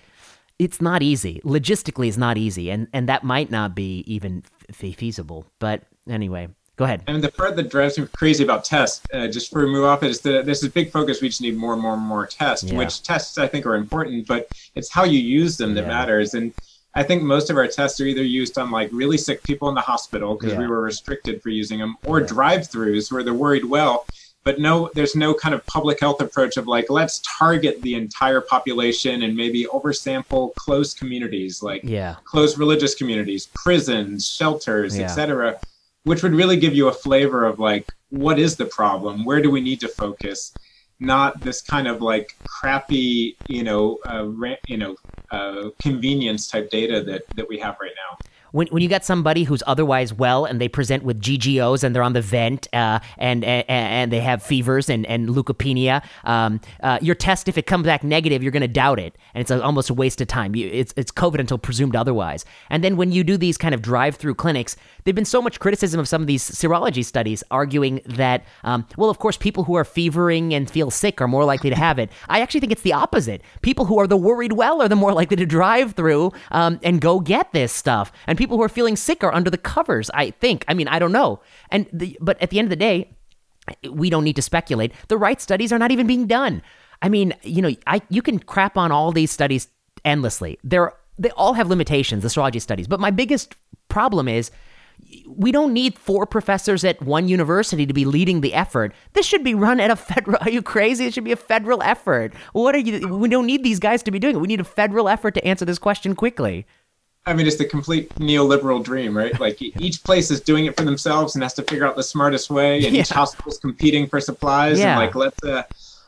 it's 0.60 0.82
not 0.82 1.02
easy. 1.02 1.42
Logistically, 1.44 2.08
it's 2.08 2.18
not 2.18 2.38
easy. 2.38 2.70
And, 2.70 2.88
and 2.94 3.10
that 3.10 3.24
might 3.24 3.52
not 3.52 3.76
be 3.76 4.04
even 4.08 4.44
f- 4.70 4.96
feasible. 4.96 5.46
But 5.60 5.84
anyway, 6.10 6.48
go 6.76 6.86
ahead. 6.86 7.04
And 7.08 7.24
the 7.24 7.32
part 7.32 7.56
that 7.56 7.70
drives 7.70 7.98
me 7.98 8.08
crazy 8.16 8.44
about 8.44 8.64
tests, 8.64 9.02
uh, 9.14 9.28
just 9.28 9.50
for 9.52 9.66
move 9.68 9.84
off 9.86 10.04
it, 10.04 10.12
is 10.12 10.22
that 10.22 10.46
there's 10.46 10.64
a 10.64 10.70
big 10.70 10.92
focus. 10.92 11.22
We 11.22 11.30
just 11.30 11.42
need 11.42 11.58
more 11.58 11.74
and 11.74 11.82
more 11.82 11.94
and 11.94 12.02
more 12.04 12.26
tests, 12.28 12.72
Yeah. 12.72 12.78
which 12.78 13.02
tests 13.04 13.38
I 13.38 13.48
think 13.48 13.66
are 13.66 13.76
important, 13.76 14.28
but 14.28 14.48
it's 14.76 14.92
how 14.92 15.04
you 15.06 15.20
use 15.20 15.58
them 15.58 15.74
that 15.74 15.82
Yeah. 15.82 15.88
matters. 15.88 16.34
And 16.36 16.54
I 16.96 17.02
think 17.02 17.24
most 17.24 17.50
of 17.50 17.58
our 17.58 17.68
tests 17.68 18.00
are 18.00 18.06
either 18.06 18.22
used 18.24 18.56
on 18.60 18.70
like 18.70 18.90
really 18.94 19.18
sick 19.18 19.42
people 19.42 19.68
in 19.70 19.74
the 19.76 19.82
hospital 19.82 20.36
because 20.36 20.54
Yeah. 20.54 20.60
we 20.60 20.68
were 20.68 20.82
restricted 20.82 21.42
for 21.42 21.50
using 21.50 21.80
them, 21.80 21.96
or 22.06 22.22
drive-throughs 22.22 23.12
where 23.12 23.24
they're 23.24 23.34
worried 23.34 23.66
well. 23.66 24.06
But 24.44 24.60
no, 24.60 24.90
there's 24.94 25.16
no 25.16 25.34
kind 25.34 25.56
of 25.56 25.66
public 25.68 26.00
health 26.02 26.20
approach 26.20 26.58
of 26.58 26.68
like 26.68 26.90
let's 26.90 27.22
target 27.40 27.82
the 27.82 27.96
entire 27.96 28.42
population 28.42 29.24
and 29.24 29.36
maybe 29.36 29.66
oversample 29.66 30.54
close 30.56 30.94
communities 30.94 31.64
like 31.64 31.82
Yeah. 31.84 32.16
closed 32.26 32.58
religious 32.58 32.94
communities, 32.94 33.48
prisons, 33.64 34.28
shelters, 34.28 34.98
Yeah. 34.98 35.06
etc., 35.06 35.60
which 36.04 36.22
would 36.24 36.34
really 36.34 36.58
give 36.58 36.76
you 36.76 36.90
a 36.90 36.94
flavor 36.94 37.46
of 37.46 37.60
like 37.60 37.88
what 38.10 38.38
is 38.38 38.58
the 38.58 38.66
problem, 38.66 39.24
where 39.24 39.42
do 39.42 39.50
we 39.50 39.62
need 39.62 39.80
to 39.80 39.88
focus, 39.88 40.54
not 41.00 41.42
this 41.44 41.62
kind 41.62 41.88
of 41.88 42.02
like 42.02 42.34
crappy, 42.46 43.38
you 43.48 43.64
know, 43.64 43.98
uh, 44.06 44.26
ra- 44.28 44.56
you 44.68 44.78
know, 44.78 44.96
uh, 45.32 45.70
convenience 45.80 46.48
type 46.48 46.70
data 46.70 47.02
that 47.02 47.24
that 47.34 47.48
we 47.48 47.58
have 47.58 47.78
right 47.82 47.96
now. 47.96 48.18
When, 48.54 48.68
when 48.68 48.82
you 48.82 48.88
got 48.88 49.04
somebody 49.04 49.44
who's 49.44 49.62
otherwise 49.68 50.14
well 50.14 50.46
and 50.46 50.62
they 50.62 50.68
present 50.68 51.04
with 51.04 51.20
GGOs 51.20 51.84
and 51.84 51.94
they're 51.94 52.04
on 52.04 52.14
the 52.14 52.22
vent 52.22 52.68
uh, 52.72 53.00
and, 53.18 53.44
and 53.44 53.66
and 53.68 54.12
they 54.12 54.20
have 54.20 54.44
fevers 54.44 54.90
and, 54.90 55.06
and 55.08 55.30
leukopenia, 55.30 56.04
um, 56.24 56.62
uh, 56.82 57.00
your 57.02 57.16
test, 57.16 57.48
if 57.48 57.58
it 57.58 57.66
comes 57.66 57.86
back 57.86 58.04
negative, 58.04 58.44
you're 58.44 58.52
going 58.52 58.62
to 58.62 58.68
doubt 58.68 59.00
it. 59.00 59.18
And 59.34 59.42
it's 59.42 59.50
a, 59.50 59.62
almost 59.62 59.90
a 59.90 59.94
waste 59.94 60.22
of 60.22 60.28
time. 60.28 60.56
You, 60.56 60.70
it's, 60.72 60.94
it's 60.96 61.12
COVID 61.12 61.40
until 61.40 61.58
presumed 61.58 61.96
otherwise. 61.96 62.46
And 62.70 62.84
then 62.84 62.96
when 62.96 63.12
you 63.12 63.24
do 63.24 63.38
these 63.38 63.58
kind 63.58 63.74
of 63.74 63.82
drive 63.82 64.16
through 64.16 64.36
clinics, 64.36 64.76
there've 65.04 65.16
been 65.16 65.26
so 65.26 65.42
much 65.42 65.60
criticism 65.60 66.00
of 66.00 66.08
some 66.08 66.22
of 66.22 66.28
these 66.28 66.44
serology 66.44 67.04
studies 67.04 67.44
arguing 67.50 68.02
that, 68.06 68.46
um, 68.64 68.86
well, 68.98 69.10
of 69.10 69.20
course, 69.20 69.38
people 69.38 69.64
who 69.64 69.76
are 69.76 69.86
fevering 69.86 70.54
and 70.54 70.70
feel 70.70 70.92
sick 70.92 71.22
are 71.22 71.28
more 71.28 71.46
likely 71.46 71.70
to 71.72 71.76
have 71.76 71.98
it. 71.98 72.12
I 72.30 72.42
actually 72.42 72.60
think 72.60 72.72
it's 72.72 72.84
the 72.84 72.94
opposite. 72.94 73.42
People 73.62 73.86
who 73.86 73.98
are 74.00 74.08
the 74.08 74.18
worried 74.18 74.54
well 74.54 74.82
are 74.82 74.90
the 74.90 74.96
more 74.96 75.14
likely 75.14 75.38
to 75.38 75.46
drive 75.46 75.94
through 75.94 76.32
um, 76.52 76.80
and 76.84 77.02
go 77.02 77.20
get 77.20 77.52
this 77.54 77.72
stuff. 77.72 78.12
And 78.28 78.38
people 78.44 78.58
who 78.58 78.64
are 78.64 78.70
feeling 78.70 78.98
sick 78.98 79.24
are 79.24 79.34
under 79.34 79.50
the 79.50 79.58
covers, 79.58 80.10
I 80.14 80.32
think. 80.32 80.66
I 80.68 80.74
mean, 80.74 80.90
I 80.90 81.00
don't 81.00 81.14
know. 81.14 81.40
And 81.70 81.88
the, 81.94 82.18
but 82.20 82.42
at 82.42 82.50
the 82.50 82.60
end 82.60 82.66
of 82.66 82.70
the 82.72 82.76
day, 82.76 83.16
we 83.90 84.10
don't 84.10 84.26
need 84.26 84.36
to 84.36 84.42
speculate. 84.42 84.92
The 85.08 85.18
right 85.18 85.40
studies 85.40 85.72
are 85.72 85.80
not 85.80 85.92
even 85.92 86.08
being 86.08 86.28
done. 86.28 86.62
I 87.02 87.08
mean, 87.08 87.34
you 87.42 87.62
know, 87.62 87.72
I 87.88 88.02
you 88.10 88.22
can 88.22 88.40
crap 88.40 88.78
on 88.78 88.92
all 88.92 89.14
these 89.14 89.32
studies 89.32 89.70
endlessly. 90.04 90.60
They're 90.62 90.92
they 91.18 91.30
all 91.32 91.54
have 91.54 91.70
limitations, 91.70 92.22
the 92.24 92.28
serology 92.28 92.62
studies. 92.62 92.88
But 92.88 93.00
my 93.00 93.12
biggest 93.12 93.56
problem 93.88 94.28
is 94.28 94.52
we 95.28 95.52
don't 95.52 95.74
need 95.74 95.98
four 95.98 96.26
professors 96.26 96.84
at 96.84 97.02
one 97.02 97.30
university 97.30 97.86
to 97.86 97.94
be 97.94 98.04
leading 98.04 98.42
the 98.42 98.54
effort. 98.54 98.94
This 99.14 99.26
should 99.26 99.44
be 99.44 99.54
run 99.54 99.80
at 99.80 99.90
a 99.90 99.96
federal. 99.96 100.38
Are 100.42 100.50
you 100.50 100.62
crazy? 100.62 101.06
It 101.06 101.14
should 101.14 101.24
be 101.24 101.32
a 101.32 101.38
federal 101.38 101.82
effort. 101.82 102.34
What 102.52 102.76
are 102.76 102.80
you? 102.80 103.08
We 103.08 103.30
don't 103.30 103.46
need 103.46 103.64
these 103.64 103.80
guys 103.80 104.04
to 104.04 104.12
be 104.12 104.20
doing 104.20 104.36
it. 104.36 104.40
We 104.40 104.48
need 104.48 104.60
a 104.60 104.66
federal 104.66 105.08
effort 105.08 105.34
to 105.36 105.46
answer 105.46 105.66
this 105.66 105.80
question 105.80 106.16
quickly. 106.16 106.66
I 107.26 107.34
mean, 107.34 107.48
it's 107.48 107.56
the 107.56 107.66
complete 107.66 108.10
neoliberal 108.16 108.84
dream, 108.84 109.16
right? 109.18 109.38
Like 109.40 109.62
each 109.62 110.04
place 110.04 110.30
is 110.30 110.42
doing 110.42 110.66
it 110.66 110.76
for 110.76 110.84
themselves 110.84 111.36
and 111.36 111.44
has 111.44 111.54
to 111.54 111.64
figure 111.64 111.86
out 111.86 111.96
the 111.96 112.04
smartest 112.04 112.50
way, 112.50 112.86
and 112.86 112.96
each 112.96 113.12
Yeah. 113.12 113.16
hospital's 113.18 113.58
competing 113.60 114.08
for 114.08 114.20
supplies, 114.20 114.80
Yeah. 114.80 114.92
and 114.92 115.00
like 115.00 115.16
let's, 115.16 115.42
uh, 115.44 115.64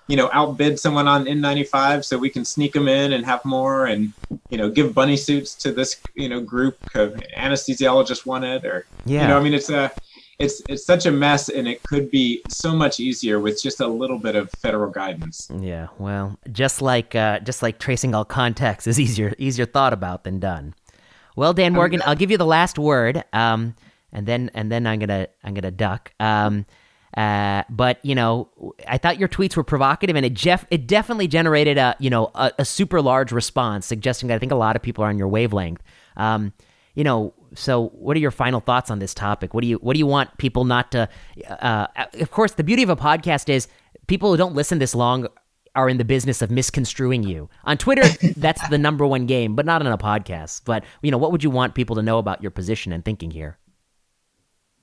you 0.08 0.18
know, 0.18 0.30
outbid 0.34 0.78
someone 0.80 1.08
on 1.08 1.26
N95 1.26 2.04
so 2.04 2.18
we 2.18 2.30
can 2.30 2.44
sneak 2.44 2.74
them 2.74 2.88
in 2.90 3.14
and 3.14 3.26
have 3.26 3.44
more, 3.46 3.86
and 3.86 4.12
you 4.50 4.58
know, 4.58 4.70
give 4.70 4.94
bunny 4.94 5.16
suits 5.16 5.56
to 5.56 5.72
this, 5.72 5.96
you 6.16 6.28
know, 6.28 6.42
group 6.42 6.78
of 6.96 7.14
anesthesiologists 7.38 8.26
wanted, 8.26 8.66
or 8.66 8.86
Yeah. 9.06 9.22
you 9.22 9.28
know, 9.30 9.38
I 9.38 9.42
mean, 9.42 9.54
it's 9.54 9.70
a, 9.70 9.92
it's 10.38 10.62
it's 10.68 10.86
such 10.86 11.06
a 11.06 11.12
mess, 11.12 11.48
and 11.48 11.66
it 11.66 11.82
could 11.84 12.12
be 12.12 12.42
so 12.50 12.76
much 12.76 13.00
easier 13.00 13.40
with 13.40 13.64
just 13.64 13.80
a 13.80 13.88
little 13.88 14.20
bit 14.20 14.36
of 14.36 14.52
federal 14.52 14.92
guidance. 14.92 15.48
Yeah, 15.62 15.88
well, 15.98 16.38
just 16.52 16.82
like 16.82 17.16
uh, 17.16 17.40
just 17.40 17.64
like 17.64 17.80
tracing 17.80 18.14
all 18.14 18.26
contacts 18.26 18.86
is 18.86 19.00
easier 19.00 19.34
easier 19.38 19.66
thought 19.66 19.94
about 19.94 20.26
than 20.26 20.40
done. 20.40 20.74
Well, 21.36 21.54
Dan 21.54 21.74
Morgan, 21.74 22.02
I'll 22.06 22.16
give 22.16 22.32
you 22.32 22.38
the 22.38 22.46
last 22.46 22.80
word, 22.80 23.24
um, 23.34 23.76
and 24.12 24.26
then 24.26 24.50
and 24.54 24.72
then 24.72 24.88
I'm 24.88 25.00
gonna 25.00 25.28
I'm 25.44 25.54
gonna 25.54 25.72
duck. 25.72 26.12
Um, 26.20 26.66
uh, 27.18 27.64
but 27.70 28.04
you 28.04 28.16
know, 28.16 28.50
I 28.88 28.98
thought 28.98 29.20
your 29.20 29.28
tweets 29.28 29.56
were 29.56 29.64
provocative, 29.64 30.16
and 30.16 30.26
it 30.26 30.34
jeff 30.34 30.66
it 30.72 30.88
definitely 30.88 31.28
generated 31.28 31.78
a 31.78 31.96
you 32.00 32.10
know 32.10 32.32
a, 32.36 32.52
a 32.60 32.66
super 32.66 33.02
large 33.02 33.32
response, 33.32 33.86
suggesting 33.86 34.28
that 34.30 34.36
I 34.36 34.40
think 34.40 34.52
a 34.52 34.56
lot 34.56 34.76
of 34.76 34.82
people 34.82 35.04
are 35.04 35.10
on 35.10 35.18
your 35.18 35.28
wavelength. 35.28 35.82
Um, 36.18 36.54
you 36.94 37.04
know, 37.04 37.34
so 37.54 37.88
what 37.90 38.16
are 38.16 38.22
your 38.22 38.32
final 38.32 38.62
thoughts 38.62 38.90
on 38.90 39.00
this 39.00 39.14
topic? 39.14 39.54
What 39.54 39.62
do 39.62 39.68
you 39.68 39.78
what 39.78 39.94
do 39.94 40.00
you 40.00 40.08
want 40.08 40.38
people 40.38 40.64
not 40.64 40.92
to? 40.94 41.10
Uh, 41.50 41.88
of 42.14 42.32
course, 42.32 42.54
the 42.54 42.64
beauty 42.64 42.84
of 42.84 42.90
a 42.90 42.96
podcast 42.96 43.50
is 43.50 43.68
people 44.08 44.32
who 44.32 44.38
don't 44.38 44.56
listen 44.56 44.80
this 44.80 44.96
long 44.96 45.28
are 45.76 45.90
in 45.90 45.98
the 45.98 46.06
business 46.06 46.42
of 46.42 46.50
misconstruing 46.50 47.24
you. 47.24 47.50
On 47.64 47.78
Twitter, 47.78 48.08
that's 48.38 48.68
the 48.70 48.78
number 48.78 49.06
one 49.06 49.26
game, 49.26 49.56
but 49.56 49.66
not 49.66 49.86
on 49.86 49.92
a 49.92 49.98
podcast. 49.98 50.62
But 50.66 50.84
you 51.02 51.12
know, 51.12 51.18
what 51.18 51.32
would 51.32 51.44
you 51.44 51.50
want 51.50 51.76
people 51.76 51.96
to 51.98 52.02
know 52.02 52.18
about 52.18 52.42
your 52.42 52.52
position 52.52 52.92
and 52.92 53.04
thinking 53.04 53.32
here? 53.32 53.58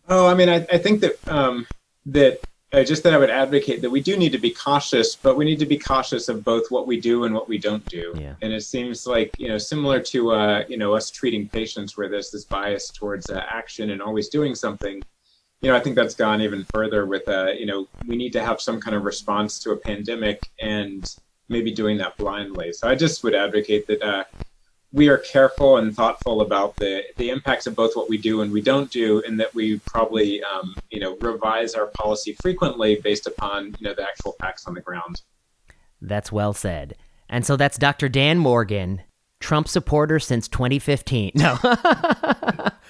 Oh, 0.08 0.26
I 0.26 0.34
mean, 0.34 0.48
I, 0.48 0.66
I 0.72 0.78
think 0.78 1.00
that 1.00 1.28
um, 1.28 1.66
that 2.06 2.40
uh, 2.72 2.82
just 2.82 3.02
that 3.02 3.12
I 3.12 3.18
would 3.18 3.30
advocate 3.30 3.82
that 3.82 3.90
we 3.90 4.00
do 4.00 4.16
need 4.16 4.32
to 4.32 4.38
be 4.38 4.50
cautious, 4.50 5.14
but 5.14 5.36
we 5.36 5.44
need 5.44 5.58
to 5.58 5.66
be 5.66 5.78
cautious 5.78 6.28
of 6.28 6.42
both 6.42 6.70
what 6.70 6.86
we 6.86 6.98
do 7.00 7.24
and 7.24 7.34
what 7.34 7.48
we 7.48 7.58
don't 7.58 7.84
do. 7.86 8.14
Yeah. 8.16 8.34
And 8.40 8.52
it 8.52 8.62
seems 8.62 9.06
like 9.06 9.30
you 9.38 9.48
know, 9.48 9.58
similar 9.58 10.00
to 10.00 10.32
uh, 10.32 10.64
you 10.68 10.76
know 10.76 10.94
us 10.94 11.10
treating 11.10 11.48
patients, 11.48 11.96
where 11.96 12.08
there's 12.08 12.30
this 12.30 12.44
bias 12.44 12.88
towards 12.88 13.30
uh, 13.30 13.44
action 13.48 13.90
and 13.90 14.00
always 14.00 14.28
doing 14.28 14.54
something. 14.54 15.02
You 15.62 15.70
know, 15.70 15.76
I 15.76 15.80
think 15.80 15.96
that's 15.96 16.14
gone 16.14 16.42
even 16.42 16.64
further 16.74 17.06
with 17.06 17.28
uh, 17.28 17.52
you 17.56 17.66
know, 17.66 17.88
we 18.06 18.16
need 18.16 18.32
to 18.32 18.44
have 18.44 18.60
some 18.60 18.80
kind 18.80 18.96
of 18.96 19.04
response 19.04 19.58
to 19.60 19.70
a 19.70 19.76
pandemic 19.76 20.50
and 20.60 21.14
maybe 21.48 21.72
doing 21.72 21.98
that 21.98 22.16
blindly. 22.16 22.72
So 22.72 22.88
I 22.88 22.94
just 22.94 23.22
would 23.22 23.34
advocate 23.34 23.86
that 23.86 24.02
uh, 24.02 24.24
we 24.92 25.08
are 25.08 25.18
careful 25.18 25.78
and 25.78 25.94
thoughtful 25.94 26.40
about 26.40 26.76
the 26.76 27.04
the 27.16 27.30
impacts 27.30 27.66
of 27.66 27.74
both 27.74 27.96
what 27.96 28.08
we 28.08 28.18
do 28.18 28.42
and 28.42 28.52
we 28.52 28.60
don't 28.60 28.90
do, 28.90 29.22
and 29.26 29.38
that 29.40 29.54
we 29.54 29.78
probably 29.80 30.42
um, 30.44 30.74
you 30.90 31.00
know 31.00 31.16
revise 31.20 31.74
our 31.74 31.86
policy 31.86 32.36
frequently 32.42 32.96
based 32.96 33.26
upon 33.26 33.74
you 33.78 33.88
know 33.88 33.94
the 33.94 34.02
actual 34.02 34.32
facts 34.40 34.66
on 34.66 34.74
the 34.74 34.80
ground. 34.80 35.22
That's 36.00 36.32
well 36.32 36.52
said. 36.52 36.96
And 37.28 37.46
so 37.46 37.56
that's 37.56 37.78
Dr. 37.78 38.08
Dan 38.08 38.38
Morgan, 38.38 39.02
Trump 39.40 39.68
supporter 39.68 40.18
since 40.18 40.48
2015. 40.48 41.32
No. 41.36 41.56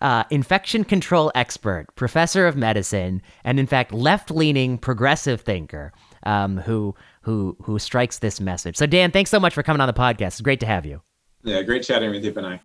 uh, 0.00 0.24
infection 0.30 0.84
control 0.84 1.30
expert, 1.34 1.86
professor 1.94 2.46
of 2.46 2.56
medicine, 2.56 3.22
and 3.44 3.58
in 3.58 3.66
fact, 3.66 3.92
left 3.92 4.30
leaning 4.30 4.78
progressive 4.78 5.40
thinker 5.40 5.92
um, 6.24 6.58
who, 6.58 6.94
who, 7.22 7.56
who 7.62 7.78
strikes 7.78 8.18
this 8.18 8.40
message. 8.40 8.76
So, 8.76 8.86
Dan, 8.86 9.10
thanks 9.10 9.30
so 9.30 9.40
much 9.40 9.54
for 9.54 9.62
coming 9.62 9.80
on 9.80 9.86
the 9.86 9.92
podcast. 9.92 10.26
It's 10.26 10.40
great 10.40 10.60
to 10.60 10.66
have 10.66 10.86
you. 10.86 11.02
Yeah, 11.42 11.62
great 11.62 11.82
chatting 11.82 12.10
with 12.10 12.24
you, 12.24 12.32
Vinay. 12.32 12.60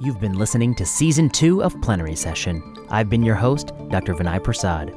You've 0.00 0.20
been 0.20 0.38
listening 0.38 0.76
to 0.76 0.86
season 0.86 1.28
two 1.28 1.60
of 1.62 1.80
Plenary 1.82 2.14
Session. 2.14 2.62
I've 2.88 3.10
been 3.10 3.24
your 3.24 3.34
host, 3.34 3.72
Dr. 3.88 4.14
Vinay 4.14 4.42
Prasad. 4.44 4.94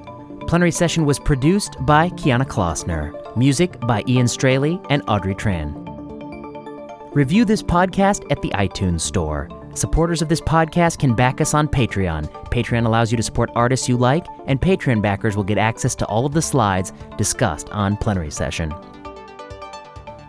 Plenary 0.47 0.71
Session 0.71 1.05
was 1.05 1.17
produced 1.17 1.75
by 1.82 2.09
Kiana 2.09 2.45
Klossner, 2.45 3.36
music 3.36 3.79
by 3.82 4.03
Ian 4.07 4.27
Straley 4.27 4.79
and 4.91 5.01
Audrey 5.07 5.34
Tran. 5.34 5.80
Review 7.14 7.43
this 7.43 7.62
podcast 7.62 8.32
at 8.32 8.41
the 8.41 8.51
iTunes 8.51 9.01
Store. 9.01 9.49
Supporters 9.74 10.22
of 10.22 10.30
this 10.30 10.39
podcast 10.39 10.97
can 10.97 11.14
back 11.14 11.41
us 11.41 11.53
on 11.53 11.68
Patreon. 11.68 12.32
Patreon 12.45 12.86
allows 12.86 13.12
you 13.12 13.18
to 13.18 13.24
support 13.24 13.49
artists 13.53 13.89
you 13.89 13.97
like, 13.97 14.26
and 14.45 14.62
Patreon 14.62 15.01
backers 15.01 15.36
will 15.36 15.43
get 15.43 15.57
access 15.57 15.93
to 15.95 16.05
all 16.05 16.26
of 16.26 16.32
the 16.34 16.41
slides 16.41 16.93
discussed 17.18 17.68
on 17.72 17.97
Plenary 17.97 18.32
Session. 18.32 18.74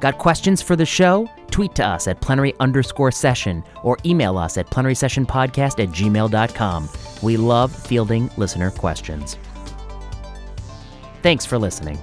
Got 0.01 0.19
questions 0.19 0.61
for 0.61 0.75
the 0.75 0.85
show? 0.85 1.29
Tweet 1.53 1.77
to 1.77 1.87
us 1.87 2.09
at 2.09 2.21
plenary 2.21 2.53
underscore 2.59 3.13
session 3.13 3.63
or 3.85 3.97
email 4.05 4.37
us 4.37 4.59
at 4.59 4.69
plenary 4.69 4.97
session 4.97 5.25
podcast 5.25 5.81
at 5.81 5.91
gmail.com. 5.91 6.89
We 7.23 7.37
love 7.37 7.73
fielding 7.73 8.29
listener 8.37 8.73
questions. 8.73 9.39
Thanks 11.23 11.47
for 11.47 11.59
listening. 11.59 12.01